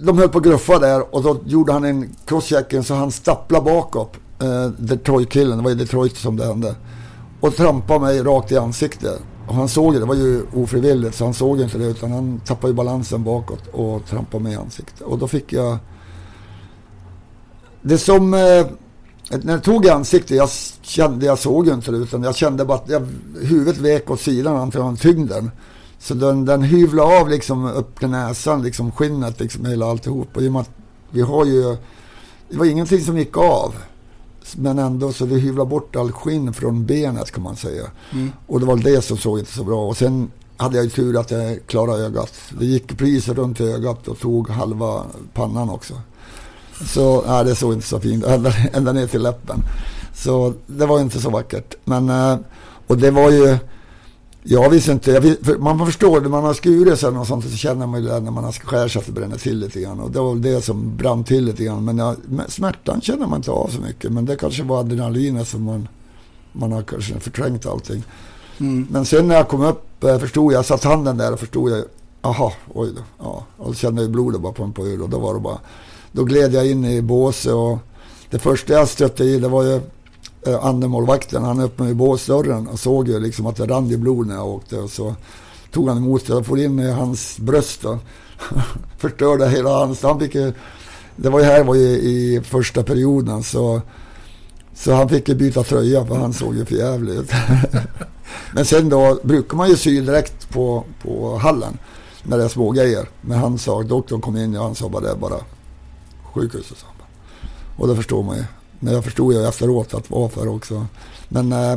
de 0.00 0.18
höll 0.18 0.28
på 0.28 0.38
att 0.38 0.44
gruffa 0.44 0.78
där 0.78 1.14
och 1.14 1.22
då 1.22 1.40
gjorde 1.44 1.72
han 1.72 1.84
en 1.84 2.14
crosschecking 2.24 2.84
så 2.84 2.94
han 2.94 3.12
stapplade 3.12 3.64
bakåt. 3.64 4.12
Eh, 4.42 4.66
Detroit-killen, 4.78 5.58
det 5.58 5.64
var 5.64 5.70
i 5.70 5.74
Detroit 5.74 6.16
som 6.16 6.36
det 6.36 6.46
hände. 6.46 6.74
Och 7.40 7.56
trampade 7.56 8.00
mig 8.00 8.22
rakt 8.22 8.52
i 8.52 8.56
ansiktet. 8.56 9.20
Och 9.48 9.54
han 9.54 9.68
såg 9.68 9.92
det, 9.92 9.98
det 9.98 10.04
var 10.04 10.14
ju 10.14 10.42
ofrivilligt 10.54 11.16
så 11.16 11.24
han 11.24 11.34
såg 11.34 11.60
inte 11.60 11.78
det 11.78 11.84
utan 11.84 12.12
han 12.12 12.40
tappade 12.40 12.68
ju 12.68 12.74
balansen 12.74 13.24
bakåt 13.24 13.66
och 13.72 14.06
trampade 14.06 14.42
mig 14.42 14.52
i 14.52 14.56
ansiktet. 14.56 15.00
Och 15.00 15.18
då 15.18 15.28
fick 15.28 15.52
jag... 15.52 15.78
Det 17.82 17.98
som... 17.98 18.34
Eh, 18.34 18.66
när 19.42 19.52
jag 19.52 19.62
tog 19.62 19.86
i 19.86 19.90
ansiktet, 19.90 20.36
jag 20.36 20.48
kände, 20.82 21.26
jag 21.26 21.38
såg 21.38 21.66
ju 21.66 21.74
inte 21.74 21.90
det 21.90 21.96
utan 21.96 22.22
jag 22.22 22.36
kände 22.36 22.64
bara 22.64 22.78
att 22.78 22.88
jag, 22.88 23.06
huvudet 23.42 23.78
vek 23.78 24.10
åt 24.10 24.20
sidan 24.20 24.56
antagligen 24.56 24.96
tyngden. 24.96 25.50
Så 26.00 26.14
den, 26.14 26.44
den 26.44 26.62
hyvlade 26.62 27.20
av 27.20 27.28
liksom 27.28 27.64
upp 27.64 27.98
till 27.98 28.08
näsan, 28.08 28.62
liksom 28.62 28.92
skinnet, 28.92 29.40
liksom 29.40 29.64
hela 29.64 29.86
alltihop. 29.86 30.36
Och 30.36 30.42
i 30.42 30.48
och 30.48 30.52
med 30.52 30.60
att 30.60 30.70
vi 31.10 31.20
har 31.20 31.44
ju, 31.44 31.76
det 32.48 32.56
var 32.56 32.66
ingenting 32.66 33.00
som 33.00 33.18
gick 33.18 33.36
av. 33.36 33.74
Men 34.56 34.78
ändå 34.78 35.12
så 35.12 35.24
vi 35.24 35.40
hyvlade 35.40 35.70
bort 35.70 35.96
all 35.96 36.12
skinn 36.12 36.52
från 36.52 36.86
benet 36.86 37.30
kan 37.30 37.42
man 37.42 37.56
säga. 37.56 37.84
Mm. 38.12 38.32
Och 38.46 38.60
det 38.60 38.66
var 38.66 38.76
det 38.76 39.02
som 39.02 39.16
såg 39.16 39.38
inte 39.38 39.52
så 39.52 39.64
bra. 39.64 39.88
Och 39.88 39.96
sen 39.96 40.30
hade 40.56 40.76
jag 40.76 40.84
ju 40.84 40.90
tur 40.90 41.20
att 41.20 41.30
jag 41.30 41.58
klarade 41.66 42.04
ögat. 42.04 42.32
Det 42.58 42.66
gick 42.66 42.98
priset 42.98 43.36
runt 43.36 43.60
ögat 43.60 44.08
och 44.08 44.18
tog 44.18 44.50
halva 44.50 45.04
pannan 45.34 45.70
också. 45.70 45.94
Så 46.86 47.24
nej, 47.26 47.44
det 47.44 47.54
såg 47.54 47.72
inte 47.72 47.86
så 47.86 48.00
fint 48.00 48.24
ända, 48.24 48.52
ända 48.72 48.92
ner 48.92 49.06
till 49.06 49.22
läppen. 49.22 49.62
Så 50.14 50.54
det 50.66 50.86
var 50.86 51.00
inte 51.00 51.20
så 51.20 51.30
vackert. 51.30 51.74
Men, 51.84 52.08
eh, 52.08 52.38
och 52.86 52.98
det 52.98 53.10
var 53.10 53.30
ju, 53.30 53.58
jag 54.42 54.70
visste 54.70 54.92
inte, 54.92 55.10
jag, 55.10 55.20
vis- 55.20 55.38
för 55.42 55.58
man 55.58 55.86
förstår, 55.86 56.20
när 56.20 56.28
man 56.28 56.44
har 56.44 56.54
skurit 56.54 56.98
sig 56.98 57.08
och 57.08 57.26
sånt 57.26 57.44
så 57.44 57.56
känner 57.56 57.86
man 57.86 58.02
ju 58.02 58.08
det 58.08 58.20
när 58.20 58.30
man 58.30 58.44
har 58.44 58.52
skär 58.52 58.88
sig 58.88 59.00
att 59.00 59.06
det 59.06 59.12
bränner 59.12 59.38
till 59.38 59.58
lite 59.58 59.80
grann. 59.80 60.00
Och 60.00 60.10
det 60.10 60.20
var 60.20 60.34
det 60.34 60.62
som 60.62 60.96
brann 60.96 61.24
till 61.24 61.44
lite 61.44 61.64
grann. 61.64 61.84
Men 61.84 61.98
jag, 61.98 62.16
smärtan 62.48 63.00
känner 63.00 63.26
man 63.26 63.36
inte 63.36 63.50
av 63.50 63.68
så 63.68 63.80
mycket. 63.80 64.12
Men 64.12 64.24
det 64.24 64.36
kanske 64.36 64.62
var 64.62 64.80
adrenalinet 64.80 65.48
som 65.48 65.62
man, 65.62 65.88
man 66.52 66.72
har 66.72 66.82
kanske 66.82 67.20
förträngt 67.20 67.66
allting. 67.66 68.04
Mm. 68.58 68.86
Men 68.90 69.04
sen 69.04 69.28
när 69.28 69.34
jag 69.34 69.48
kom 69.48 69.64
upp 69.64 70.04
eh, 70.04 70.18
förstod 70.18 70.52
jag, 70.52 70.58
jag 70.58 70.64
satt 70.64 70.84
handen 70.84 71.16
där 71.16 71.32
och 71.32 71.40
förstod 71.40 71.70
jag, 71.70 71.84
aha, 72.20 72.52
oj 72.74 72.90
då. 72.96 73.02
Ja, 73.18 73.44
och 73.56 73.66
så 73.66 73.74
kände 73.74 74.02
jag 74.02 74.10
blodet 74.10 74.40
bara 74.40 74.52
pumpa 74.52 74.82
ur 74.82 75.02
och 75.02 75.08
då 75.08 75.18
var 75.18 75.34
det 75.34 75.40
bara, 75.40 75.58
då 76.12 76.24
gled 76.24 76.54
jag 76.54 76.70
in 76.70 76.84
i 76.84 77.02
båset 77.02 77.52
och 77.52 77.78
det 78.30 78.38
första 78.38 78.72
jag 78.72 78.88
stötte 78.88 79.24
i 79.24 79.38
det 79.38 79.48
var 79.48 79.62
ju 79.62 79.80
Eh, 80.46 80.64
andremålvakten. 80.64 81.44
Han 81.44 81.60
öppnade 81.60 81.90
ju 81.90 81.94
båsdörren 81.94 82.68
och 82.68 82.78
såg 82.78 83.08
ju 83.08 83.20
liksom 83.20 83.46
att 83.46 83.56
det 83.56 83.66
rann 83.66 83.90
i 83.90 83.96
blod 83.96 84.26
när 84.26 84.34
jag 84.34 84.48
åkte 84.48 84.78
och 84.78 84.90
så 84.90 85.14
tog 85.72 85.88
han 85.88 85.96
emot 85.96 86.26
det 86.26 86.34
och 86.34 86.46
får 86.46 86.60
in 86.60 86.78
i 86.78 86.90
hans 86.90 87.38
bröst 87.38 87.84
och 87.84 87.98
förstörde 88.98 89.48
hela 89.48 89.70
hans, 89.70 90.02
han 90.02 90.20
fick 90.20 90.34
ju, 90.34 90.52
det 91.16 91.28
var 91.28 91.40
ju 91.40 91.44
här 91.44 91.64
var 91.64 91.74
ju 91.74 91.88
i 91.88 92.40
första 92.44 92.82
perioden 92.82 93.42
så 93.42 93.80
så 94.74 94.92
han 94.92 95.08
fick 95.08 95.28
ju 95.28 95.34
byta 95.34 95.62
tröja 95.62 96.06
för 96.06 96.14
han 96.14 96.32
såg 96.32 96.56
ju 96.56 96.64
för 96.64 96.74
jävligt 96.74 97.18
ut. 97.18 97.30
Men 98.54 98.64
sen 98.64 98.88
då 98.88 99.18
brukar 99.22 99.56
man 99.56 99.68
ju 99.68 99.76
sy 99.76 100.00
direkt 100.00 100.50
på, 100.50 100.84
på 101.02 101.38
hallen 101.38 101.78
när 102.22 102.38
det 102.38 102.44
är 102.44 102.48
små 102.48 102.70
grejer. 102.70 103.08
Men 103.20 103.38
han 103.38 103.58
sa, 103.58 103.82
doktorn 103.82 104.20
kom 104.20 104.36
in 104.36 104.56
och 104.56 104.64
han 104.64 104.74
sa 104.74 104.88
bara 104.88 105.02
det 105.02 105.10
är 105.10 105.16
bara 105.16 105.36
sjukhuset. 106.34 106.82
och 106.82 106.86
han. 106.86 107.06
Och 107.76 107.88
det 107.88 107.96
förstår 107.96 108.22
man 108.22 108.36
ju. 108.36 108.44
Men 108.80 108.94
jag 108.94 109.04
förstod 109.04 109.32
ju 109.32 109.46
efteråt 109.46 109.94
att 109.94 110.10
varför 110.10 110.48
också. 110.48 110.86
Men 111.28 111.52
eh, 111.52 111.76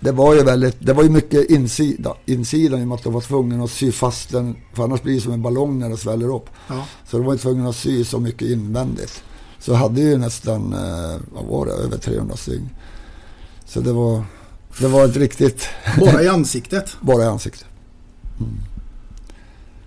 det 0.00 0.12
var 0.12 0.34
ju 0.34 0.42
väldigt, 0.42 0.76
det 0.78 0.92
var 0.92 1.02
ju 1.02 1.10
mycket 1.10 1.50
insida, 1.50 2.14
insidan 2.26 2.80
i 2.80 2.82
och 2.84 2.88
med 2.88 2.94
att 2.94 3.02
de 3.02 3.12
var 3.12 3.20
tvungna 3.20 3.64
att 3.64 3.70
sy 3.70 3.92
fast 3.92 4.30
den. 4.30 4.56
För 4.72 4.84
annars 4.84 5.02
blir 5.02 5.14
det 5.14 5.20
som 5.20 5.32
en 5.32 5.42
ballong 5.42 5.78
när 5.78 5.88
det 5.88 5.96
sväller 5.96 6.34
upp. 6.34 6.50
Ja. 6.68 6.86
Så 7.10 7.16
de 7.16 7.26
var 7.26 7.32
ju 7.32 7.38
tvungna 7.38 7.68
att 7.68 7.76
sy 7.76 8.04
så 8.04 8.20
mycket 8.20 8.48
invändigt. 8.48 9.22
Så 9.58 9.70
jag 9.70 9.78
hade 9.78 10.00
ju 10.00 10.18
nästan, 10.18 10.72
eh, 10.72 11.20
vad 11.34 11.44
var 11.44 11.66
det, 11.66 11.72
över 11.72 11.98
300 11.98 12.36
stygn. 12.36 12.68
Så 13.66 13.80
det 13.80 13.92
var, 13.92 14.24
det 14.78 14.88
var 14.88 15.04
ett 15.04 15.16
riktigt... 15.16 15.68
Bara 16.00 16.22
i 16.22 16.28
ansiktet? 16.28 16.96
Bara 17.00 17.22
i 17.22 17.26
ansiktet. 17.26 17.66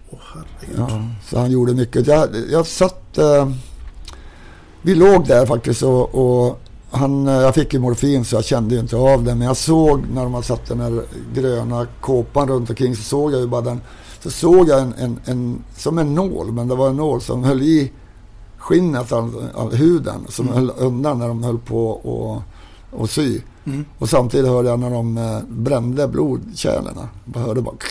Åh 0.10 0.20
herregud. 0.34 0.80
Ja, 0.80 1.08
så 1.30 1.40
han 1.40 1.52
gjorde 1.52 1.74
mycket. 1.74 2.08
Jag, 2.08 2.30
jag 2.50 2.68
satt... 2.68 3.18
Eh, 3.18 3.52
vi 4.88 4.96
låg 4.96 5.28
där 5.28 5.46
faktiskt 5.46 5.84
och, 5.84 6.16
och 6.16 6.60
han, 6.92 7.28
eh, 7.28 7.34
jag 7.34 7.56
fick 7.56 7.74
ju 7.74 7.80
morfin 7.80 8.26
så 8.26 8.36
jag 8.36 8.46
kände 8.46 8.76
ju 8.76 8.82
inte 8.82 8.96
av 8.96 9.24
det. 9.24 9.36
Men 9.36 9.48
jag 9.48 9.58
såg 9.58 10.04
när 10.14 10.24
de 10.24 10.34
hade 10.34 10.46
satt 10.46 10.66
den 10.66 10.80
här 10.80 11.04
gröna 11.34 11.88
kåpan 12.02 12.48
runt 12.48 12.70
omkring 12.70 12.96
så 12.96 13.04
såg 13.04 13.34
jag 13.34 13.42
ju 13.42 13.48
bara 13.48 13.62
den. 13.62 13.82
Så 14.24 14.32
såg 14.32 14.70
jag 14.70 14.82
en, 14.82 14.94
en, 14.98 15.20
en 15.26 15.64
som 15.78 15.98
en 15.98 16.16
nål, 16.16 16.52
men 16.52 16.68
det 16.68 16.76
var 16.76 16.90
en 16.90 16.96
nål 16.96 17.22
som 17.22 17.44
höll 17.44 17.62
i 17.62 17.92
skinnet 18.58 19.12
av, 19.12 19.50
av 19.54 19.76
huden. 19.76 20.26
Som 20.30 20.48
Mm. 20.48 20.58
höll 20.58 20.72
undan 20.78 21.20
när 21.20 21.28
de 21.28 21.44
höll 21.44 21.60
på 21.60 21.90
och, 21.90 22.42
och 22.92 23.10
sy. 23.10 23.42
Mm. 23.66 23.86
Och 23.98 24.10
samtidigt 24.10 24.48
hörde 24.48 24.70
jag 24.70 24.80
när 24.80 24.90
de 24.90 25.18
eh, 25.18 25.40
brände 25.50 26.08
blodkärlen. 26.08 26.98
Jag 27.34 27.42
hörde 27.42 27.62
bara... 27.62 27.76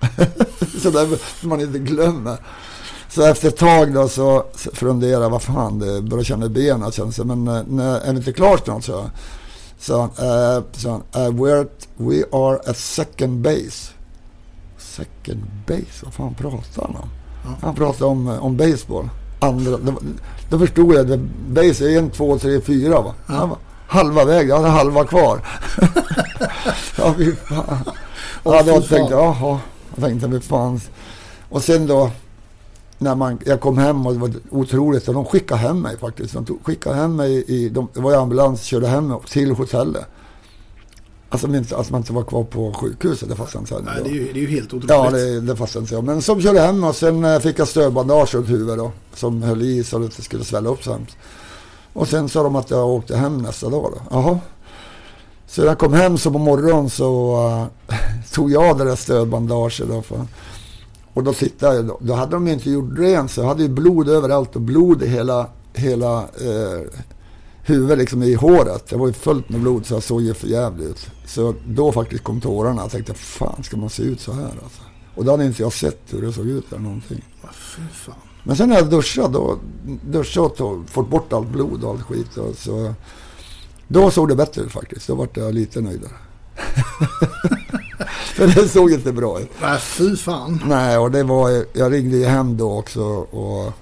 så 0.82 0.90
där 0.90 1.18
man 1.46 1.60
inte 1.60 1.78
glömmer. 1.78 2.38
Så 3.10 3.22
efter 3.22 3.48
ett 3.48 3.56
tag 3.56 3.94
då 3.94 4.08
så 4.08 4.44
funderade 4.72 5.24
jag, 5.24 5.30
vad 5.30 5.42
fan, 5.42 5.78
det 5.78 6.02
börjar 6.02 6.24
känna 6.24 6.46
i 6.46 6.48
benen 6.48 6.92
känns 6.92 7.16
det. 7.16 7.24
Men 7.24 7.48
eh, 7.48 7.62
när, 7.68 8.00
är 8.00 8.12
vi 8.12 8.18
inte 8.18 8.32
klara 8.32 8.58
snart 8.58 8.84
så? 8.84 9.10
Så, 9.78 10.02
uh, 10.02 10.64
så 10.72 10.88
uh, 10.90 11.30
we're 11.30 11.60
at, 11.60 11.88
we 11.96 12.24
are 12.32 12.58
at 12.70 12.76
second 12.76 13.40
base. 13.40 13.92
Second 14.78 15.42
base, 15.66 16.04
vad 16.04 16.14
fan 16.14 16.34
pratar 16.34 16.82
han 16.82 16.96
om? 16.96 17.08
Han 17.62 17.74
pratar 17.74 18.06
om, 18.06 18.28
eh, 18.28 18.44
om 18.44 18.56
baseball. 18.56 19.08
Andra, 19.40 19.76
då, 19.76 19.94
då 20.50 20.58
förstod 20.58 20.94
jag 20.94 21.12
att 21.12 21.20
base 21.48 21.92
är 21.92 21.98
en, 21.98 22.10
två, 22.10 22.38
tre, 22.38 22.60
fyra 22.60 23.00
va? 23.00 23.14
Han 23.26 23.48
var 23.48 23.58
Halva 23.86 24.24
väg, 24.24 24.48
jag 24.48 24.56
hade 24.56 24.68
halva 24.68 25.04
kvar. 25.04 25.40
ja, 26.98 27.14
fy 27.16 27.34
fan. 27.34 27.78
Ja, 28.44 28.62
då 28.62 28.72
tänkte 28.72 28.94
jag, 28.94 29.10
jaha. 29.10 29.58
Jag 29.94 30.04
tänkte, 30.04 30.30
fy 30.30 30.40
fan. 30.40 30.80
Och 31.48 31.62
sen 31.62 31.86
då, 31.86 32.10
när 33.00 33.14
man, 33.14 33.38
jag 33.44 33.60
kom 33.60 33.78
hem 33.78 34.06
och 34.06 34.12
det 34.12 34.18
var 34.18 34.30
otroligt. 34.50 35.08
Och 35.08 35.14
de 35.14 35.24
skickade 35.24 35.60
hem 35.60 35.80
mig 35.80 35.98
faktiskt. 35.98 36.34
De 36.34 36.44
tog, 36.44 36.58
skickade 36.64 36.96
hem 36.96 37.16
mig 37.16 37.44
i, 37.46 37.68
de, 37.68 37.88
det 37.94 38.00
var 38.00 38.12
i 38.12 38.16
ambulans, 38.16 38.62
körde 38.62 38.88
hem 38.88 39.08
mig 39.08 39.18
till 39.28 39.52
hotellet. 39.52 40.04
Alltså 41.32 41.46
att 41.76 41.90
man 41.90 42.00
inte 42.00 42.12
var 42.12 42.22
kvar 42.22 42.44
på 42.44 42.72
sjukhuset, 42.72 43.28
det 43.28 43.36
fattade 43.36 43.66
jag 43.70 43.80
inte. 43.80 43.92
Nej, 43.92 44.02
det 44.04 44.10
är 44.10 44.14
ju, 44.14 44.32
det 44.32 44.38
är 44.38 44.42
ju 44.42 44.46
helt 44.46 44.66
otroligt. 44.74 44.90
Ja, 44.90 45.10
det, 45.10 45.40
det 45.40 45.56
fattade 45.56 45.78
inte 45.78 45.94
jag. 45.94 46.04
Men 46.04 46.22
som 46.22 46.42
körde 46.42 46.60
hem 46.60 46.84
och 46.84 46.96
sen 46.96 47.24
eh, 47.24 47.38
fick 47.38 47.58
jag 47.58 47.68
stödbandage 47.68 48.34
runt 48.34 48.48
huvudet 48.48 48.78
då. 48.78 48.92
Som 49.14 49.42
höll 49.42 49.62
i 49.62 49.84
så 49.84 49.96
att 49.96 50.02
det 50.02 50.06
inte 50.06 50.22
skulle 50.22 50.44
svälla 50.44 50.70
upp 50.70 50.84
så 50.84 50.92
hemskt. 50.92 51.16
Och 51.92 52.08
sen 52.08 52.28
sa 52.28 52.42
de 52.42 52.56
att 52.56 52.70
jag 52.70 52.88
åkte 52.88 53.16
hem 53.16 53.38
nästa 53.38 53.68
dag 53.68 53.92
då. 53.92 54.02
Jaha. 54.10 54.38
Så 55.46 55.62
jag 55.62 55.78
kom 55.78 55.92
hem 55.92 56.18
så 56.18 56.30
på 56.30 56.38
morgonen 56.38 56.90
så 56.90 57.36
eh, 57.88 57.96
tog 58.32 58.52
jag 58.52 58.78
det 58.78 58.84
där 58.84 58.96
stödbandaget 58.96 59.88
då. 59.88 60.02
För, 60.02 60.26
och 61.20 61.24
då 61.24 61.32
tittade 61.32 61.76
jag, 61.76 61.96
då, 62.00 62.14
hade 62.14 62.32
de 62.32 62.48
inte 62.48 62.70
gjort 62.70 62.98
rent 62.98 63.30
så 63.30 63.40
jag 63.40 63.48
hade 63.48 63.62
ju 63.62 63.68
blod 63.68 64.08
överallt 64.08 64.56
och 64.56 64.62
blod 64.62 65.02
i 65.02 65.06
hela, 65.06 65.46
hela 65.74 66.18
eh, 66.22 66.86
huvudet 67.62 67.98
liksom 67.98 68.22
i 68.22 68.34
håret. 68.34 68.88
Det 68.88 68.96
var 68.96 69.06
ju 69.06 69.12
fullt 69.12 69.48
med 69.48 69.60
blod 69.60 69.86
så 69.86 69.94
jag 69.94 70.02
såg 70.02 70.22
ju 70.22 70.34
för 70.34 70.48
jävligt 70.48 70.88
ut. 70.88 71.10
Så 71.26 71.54
då 71.66 71.92
faktiskt 71.92 72.24
kom 72.24 72.40
tårarna. 72.40 72.82
Jag 72.82 72.90
tänkte, 72.90 73.14
fan 73.14 73.62
ska 73.62 73.76
man 73.76 73.90
se 73.90 74.02
ut 74.02 74.20
så 74.20 74.32
här 74.32 74.44
alltså? 74.62 74.82
Och 75.14 75.24
då 75.24 75.30
hade 75.30 75.44
inte 75.44 75.62
jag 75.62 75.72
sett 75.72 76.00
hur 76.10 76.22
det 76.22 76.32
såg 76.32 76.46
ut 76.46 76.72
eller 76.72 76.82
någonting. 76.82 77.24
Fan. 77.92 78.14
Men 78.44 78.56
sen 78.56 78.68
när 78.68 78.76
jag 78.76 78.90
duschade, 78.90 79.32
då, 79.32 79.58
duschat 80.10 80.60
och 80.60 80.88
fått 80.88 81.10
bort 81.10 81.32
allt 81.32 81.48
blod 81.48 81.84
och 81.84 81.90
allt 81.90 82.02
skit. 82.02 82.36
Och 82.36 82.56
så, 82.56 82.94
då 83.88 84.10
såg 84.10 84.28
det 84.28 84.36
bättre 84.36 84.62
ut 84.62 84.72
faktiskt. 84.72 85.06
Då 85.06 85.14
vart 85.14 85.36
jag 85.36 85.54
lite 85.54 85.80
nöjdare. 85.80 86.12
För 88.34 88.46
det 88.46 88.68
såg 88.68 88.90
inte 88.90 89.12
bra 89.12 89.40
ut. 89.40 89.50
Nej, 89.62 89.78
fy 89.78 90.16
fan. 90.16 90.62
Nej, 90.66 90.98
och 90.98 91.10
det 91.10 91.22
var, 91.22 91.64
jag 91.72 91.92
ringde 91.92 92.16
ju 92.16 92.24
hem 92.24 92.56
då 92.56 92.78
också 92.78 93.02
och 93.30 93.72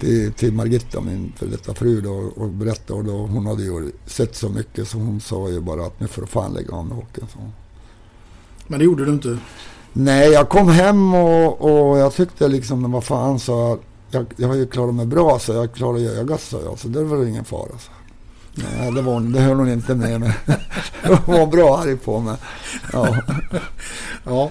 till, 0.00 0.32
till 0.32 0.52
Margitta, 0.52 1.00
min 1.00 1.32
för 1.36 1.46
detta 1.46 1.74
fru 1.74 2.00
då, 2.00 2.32
och 2.36 2.48
berättade. 2.48 2.98
Och 2.98 3.04
då, 3.04 3.12
hon 3.12 3.46
hade 3.46 3.62
ju 3.62 3.92
sett 4.06 4.36
så 4.36 4.48
mycket 4.48 4.88
så 4.88 4.98
hon 4.98 5.20
sa 5.20 5.48
ju 5.48 5.60
bara 5.60 5.86
att 5.86 6.00
nu 6.00 6.06
får 6.06 6.22
du 6.22 6.28
fan 6.28 6.52
lägga 6.52 6.74
av 6.74 6.86
med 6.86 6.96
hockeyn. 6.96 7.26
Men 8.66 8.78
det 8.78 8.84
gjorde 8.84 9.04
du 9.04 9.12
inte. 9.12 9.38
Nej, 9.92 10.28
jag 10.28 10.48
kom 10.48 10.68
hem 10.68 11.14
och, 11.14 11.60
och 11.60 11.98
jag 11.98 12.14
tyckte 12.14 12.48
liksom, 12.48 12.92
vad 12.92 13.04
fan 13.04 13.38
så 13.38 13.78
jag, 14.10 14.26
jag, 14.36 14.48
har 14.48 14.54
ju 14.54 14.66
klarat 14.66 14.94
mig 14.94 15.06
bra 15.06 15.38
så 15.38 15.52
jag 15.52 15.72
klarade 15.72 16.00
ju 16.00 16.10
ögat 16.10 16.40
sa 16.40 16.60
jag. 16.60 16.78
Så 16.78 16.88
det 16.88 17.04
var 17.04 17.24
ingen 17.24 17.44
fara. 17.44 17.78
Så. 17.78 17.90
Nej, 18.56 18.92
det, 18.92 19.02
var, 19.02 19.20
det 19.20 19.40
höll 19.40 19.56
hon 19.56 19.68
inte 19.68 19.94
med 19.94 20.20
mig. 20.20 20.32
Hon 21.24 21.38
var 21.38 21.46
bra 21.46 21.78
arg 21.78 21.96
på 21.96 22.20
mig. 22.20 22.36
Ja. 22.92 23.16
Ja. 23.28 23.50
Ja, 24.24 24.50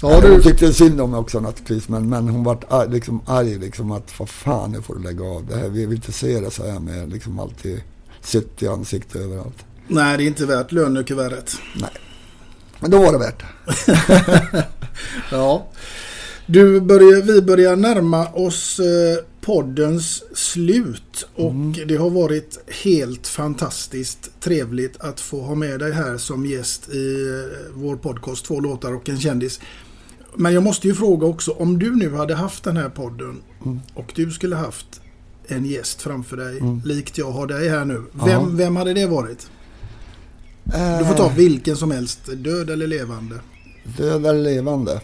Ja, 0.00 0.14
Hon 0.14 0.30
du, 0.30 0.42
tyckte 0.42 0.72
synd 0.74 1.00
om 1.00 1.10
mig 1.10 1.20
också 1.20 1.40
naturligtvis. 1.40 1.88
Men, 1.88 2.08
men 2.08 2.28
hon 2.28 2.44
var 2.44 2.58
arg, 2.68 2.90
liksom 2.90 3.20
arg 3.26 3.58
liksom 3.58 3.90
att 3.92 4.18
vad 4.18 4.28
fan 4.28 4.72
nu 4.72 4.82
får 4.82 4.94
du 4.94 5.02
lägga 5.02 5.24
av 5.24 5.46
det 5.46 5.56
här. 5.56 5.68
Vi 5.68 5.86
vill 5.86 5.96
inte 5.96 6.12
se 6.12 6.40
det 6.40 6.50
så 6.50 6.66
här 6.66 6.80
med 6.80 7.12
liksom 7.12 7.38
alltid 7.38 7.82
sött 8.20 8.62
i 8.62 8.68
ansiktet 8.68 9.16
överallt. 9.16 9.64
nej, 9.88 10.16
det 10.16 10.22
är 10.24 10.26
inte 10.26 10.46
värt 10.46 10.72
lönekuvertet. 10.72 11.52
Nej. 11.76 11.90
Men 12.80 12.90
då 12.90 12.98
var 12.98 13.12
det 13.12 13.18
värt 13.18 13.42
det. 13.86 14.66
Ja. 15.30 15.66
Du, 16.46 16.80
börjar, 16.80 17.22
vi 17.22 17.42
börjar 17.42 17.76
närma 17.76 18.26
oss 18.28 18.78
eh, 18.78 19.24
poddens 19.46 20.24
slut 20.38 21.28
och 21.34 21.54
det 21.86 21.96
har 21.96 22.10
varit 22.10 22.58
helt 22.84 23.26
fantastiskt 23.26 24.40
trevligt 24.40 25.00
att 25.00 25.20
få 25.20 25.40
ha 25.40 25.54
med 25.54 25.80
dig 25.80 25.92
här 25.92 26.18
som 26.18 26.46
gäst 26.46 26.88
i 26.88 27.26
eh, 27.28 27.74
vår 27.74 27.96
podcast 27.96 28.44
Två 28.44 28.60
låtar 28.60 28.94
och 28.94 29.08
en 29.08 29.20
kändis. 29.20 29.60
Men 30.34 30.54
jag 30.54 30.62
måste 30.62 30.88
ju 30.88 30.94
fråga 30.94 31.26
också, 31.26 31.50
om 31.50 31.78
du 31.78 31.96
nu 31.96 32.14
hade 32.14 32.34
haft 32.34 32.64
den 32.64 32.76
här 32.76 32.88
podden 32.88 33.42
och 33.94 34.12
du 34.16 34.30
skulle 34.30 34.56
haft 34.56 35.00
en 35.46 35.64
gäst 35.64 36.02
framför 36.02 36.36
dig, 36.36 36.62
likt 36.84 37.18
jag 37.18 37.30
har 37.30 37.46
dig 37.46 37.68
här 37.68 37.84
nu. 37.84 38.02
Vem, 38.12 38.56
vem 38.56 38.76
hade 38.76 38.94
det 38.94 39.06
varit? 39.06 39.50
Du 40.98 41.04
får 41.04 41.14
ta 41.14 41.28
vilken 41.28 41.76
som 41.76 41.90
helst, 41.90 42.20
död 42.36 42.70
eller 42.70 42.86
levande. 42.86 43.40
Död 43.96 44.26
eller 44.26 44.42
levande? 44.42 45.00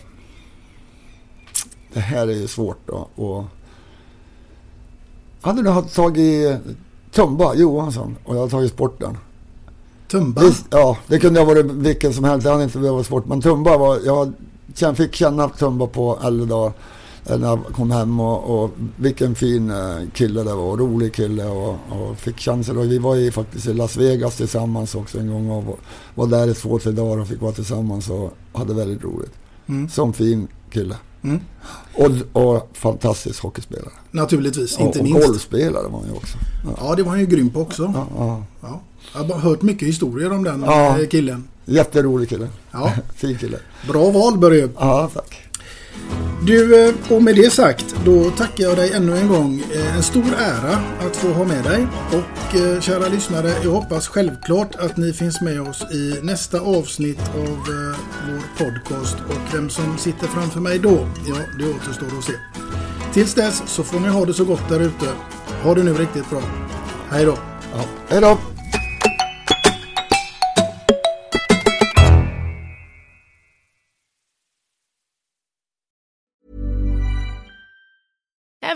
Det 1.92 2.00
här 2.00 2.26
är 2.26 2.32
ju 2.32 2.48
svårt 2.48 2.86
då. 2.86 3.08
Och... 3.14 3.44
Hade 5.42 5.62
du 5.62 5.82
tagit 5.94 6.58
Tumba 7.10 7.54
Johansson 7.54 8.16
och 8.24 8.34
jag 8.34 8.40
hade 8.40 8.50
tagit 8.50 8.72
sporten. 8.72 9.18
Tumba? 10.10 10.40
Visst, 10.42 10.66
ja, 10.70 10.96
det 11.06 11.18
kunde 11.18 11.40
ha 11.40 11.46
varit 11.46 11.66
vilken 11.66 12.12
som 12.12 12.24
helst. 12.24 12.44
Det 12.44 12.50
hade 12.52 12.64
inte 12.64 12.78
behövt 12.78 12.92
vara 12.94 13.04
sport. 13.04 13.26
Men 13.26 13.40
Tumba 13.40 13.78
var... 13.78 13.98
Jag 14.76 14.96
fick 14.96 15.14
känna 15.14 15.48
Tumba 15.48 15.86
på 15.86 16.18
äldre 16.24 16.46
dagar. 16.46 16.72
eh, 17.26 17.38
När 17.38 17.48
jag 17.48 17.58
kom 17.74 17.90
hem 17.90 18.20
och, 18.20 18.62
och 18.64 18.70
vilken 18.96 19.34
fin 19.34 19.70
eh, 19.70 19.96
kille 20.14 20.42
det 20.42 20.54
var. 20.54 20.76
Rolig 20.76 21.14
kille 21.14 21.44
och, 21.46 21.68
och 21.90 22.16
fick 22.18 22.38
chansen. 22.40 22.76
Och 22.78 22.84
vi 22.84 22.98
var 22.98 23.14
ju 23.14 23.30
faktiskt 23.32 23.66
i 23.66 23.74
Las 23.74 23.96
Vegas 23.96 24.36
tillsammans 24.36 24.94
också 24.94 25.18
en 25.18 25.30
gång 25.32 25.50
och 25.50 25.64
var- 25.64 25.76
var 26.14 26.26
där 26.26 26.48
i 26.50 26.54
två, 26.54 26.78
tre 26.78 26.92
dagar 26.92 27.20
och 27.22 27.28
fick 27.28 27.40
vara 27.40 27.52
tillsammans 27.52 28.10
och 28.10 28.32
hade 28.52 28.74
väldigt 28.74 29.04
roligt. 29.04 29.32
Mm. 29.66 29.88
Som 29.88 30.12
fin 30.12 30.48
kille. 30.70 30.96
Mm. 31.24 31.40
Och, 31.94 32.10
och 32.42 32.68
fantastisk 32.72 33.42
hockeyspelare. 33.42 33.92
Naturligtvis, 34.10 34.76
Ja, 34.78 34.84
inte 34.86 34.98
och 34.98 35.04
minst. 35.04 35.26
golfspelare 35.26 35.88
var 35.88 35.98
han 35.98 36.08
ju 36.08 36.14
också. 36.16 36.38
Ja, 36.80 36.94
det 36.94 37.02
var 37.02 37.10
han 37.10 37.20
ju 37.20 37.26
grym 37.26 37.50
på 37.50 37.60
också. 37.60 37.92
Ja, 37.94 38.06
ja. 38.16 38.44
Ja. 38.60 38.80
Jag 39.14 39.34
har 39.34 39.40
hört 39.40 39.62
mycket 39.62 39.88
historier 39.88 40.32
om 40.32 40.44
den 40.44 40.62
Ja. 40.66 40.98
eh, 41.00 41.08
killen. 41.08 41.48
Jätterolig 41.64 42.28
kille. 42.28 42.48
Ja. 42.72 42.92
fin 43.14 43.38
kille. 43.38 43.58
Bra 43.88 44.10
val 44.10 44.38
Börje. 44.38 44.68
Ja, 44.78 45.10
tack. 45.14 45.41
Du, 46.46 46.88
eh, 46.88 46.94
och 47.10 47.22
med 47.22 47.36
det 47.36 47.52
sagt, 47.52 47.94
då 48.04 48.30
tackar 48.30 48.64
jag 48.64 48.76
dig 48.76 48.92
ännu 48.92 49.16
en 49.16 49.28
gång. 49.28 49.62
Eh, 49.74 49.96
en 49.96 50.02
stor 50.02 50.34
ära 50.38 50.78
att 51.06 51.16
få 51.16 51.28
ha 51.28 51.44
med 51.44 51.64
dig. 51.64 51.86
Och 52.08 52.56
eh, 52.60 52.80
kära 52.80 53.08
lyssnare, 53.08 53.52
jag 53.64 53.70
hoppas 53.70 54.08
självklart 54.08 54.74
att 54.74 54.96
ni 54.96 55.12
finns 55.12 55.40
med 55.40 55.60
oss 55.60 55.82
i 55.92 56.14
nästa 56.22 56.60
avsnitt 56.60 57.20
av 57.20 57.58
vår 58.28 58.64
podcast. 58.64 59.16
Och 59.28 59.54
vem 59.54 59.70
som 59.70 59.98
sitter 59.98 60.26
framför 60.26 60.60
mig 60.60 60.78
då, 60.78 61.08
ja, 61.28 61.36
det 61.58 61.64
återstår 61.70 62.18
att 62.18 62.24
se. 62.24 62.32
Tills 63.12 63.34
dess 63.34 63.62
så 63.66 63.82
får 63.82 64.00
ni 64.00 64.08
ha 64.08 64.24
det 64.24 64.34
så 64.34 64.44
gott 64.44 64.68
där 64.68 64.80
ute. 64.80 65.06
Ha 65.62 65.74
det 65.74 65.82
nu 65.82 65.94
riktigt 65.94 66.30
bra. 66.30 66.42
Hej 67.10 67.24
då. 67.24 67.38
Ja. 67.74 67.84
Hej 68.08 68.20
då. 68.20 68.38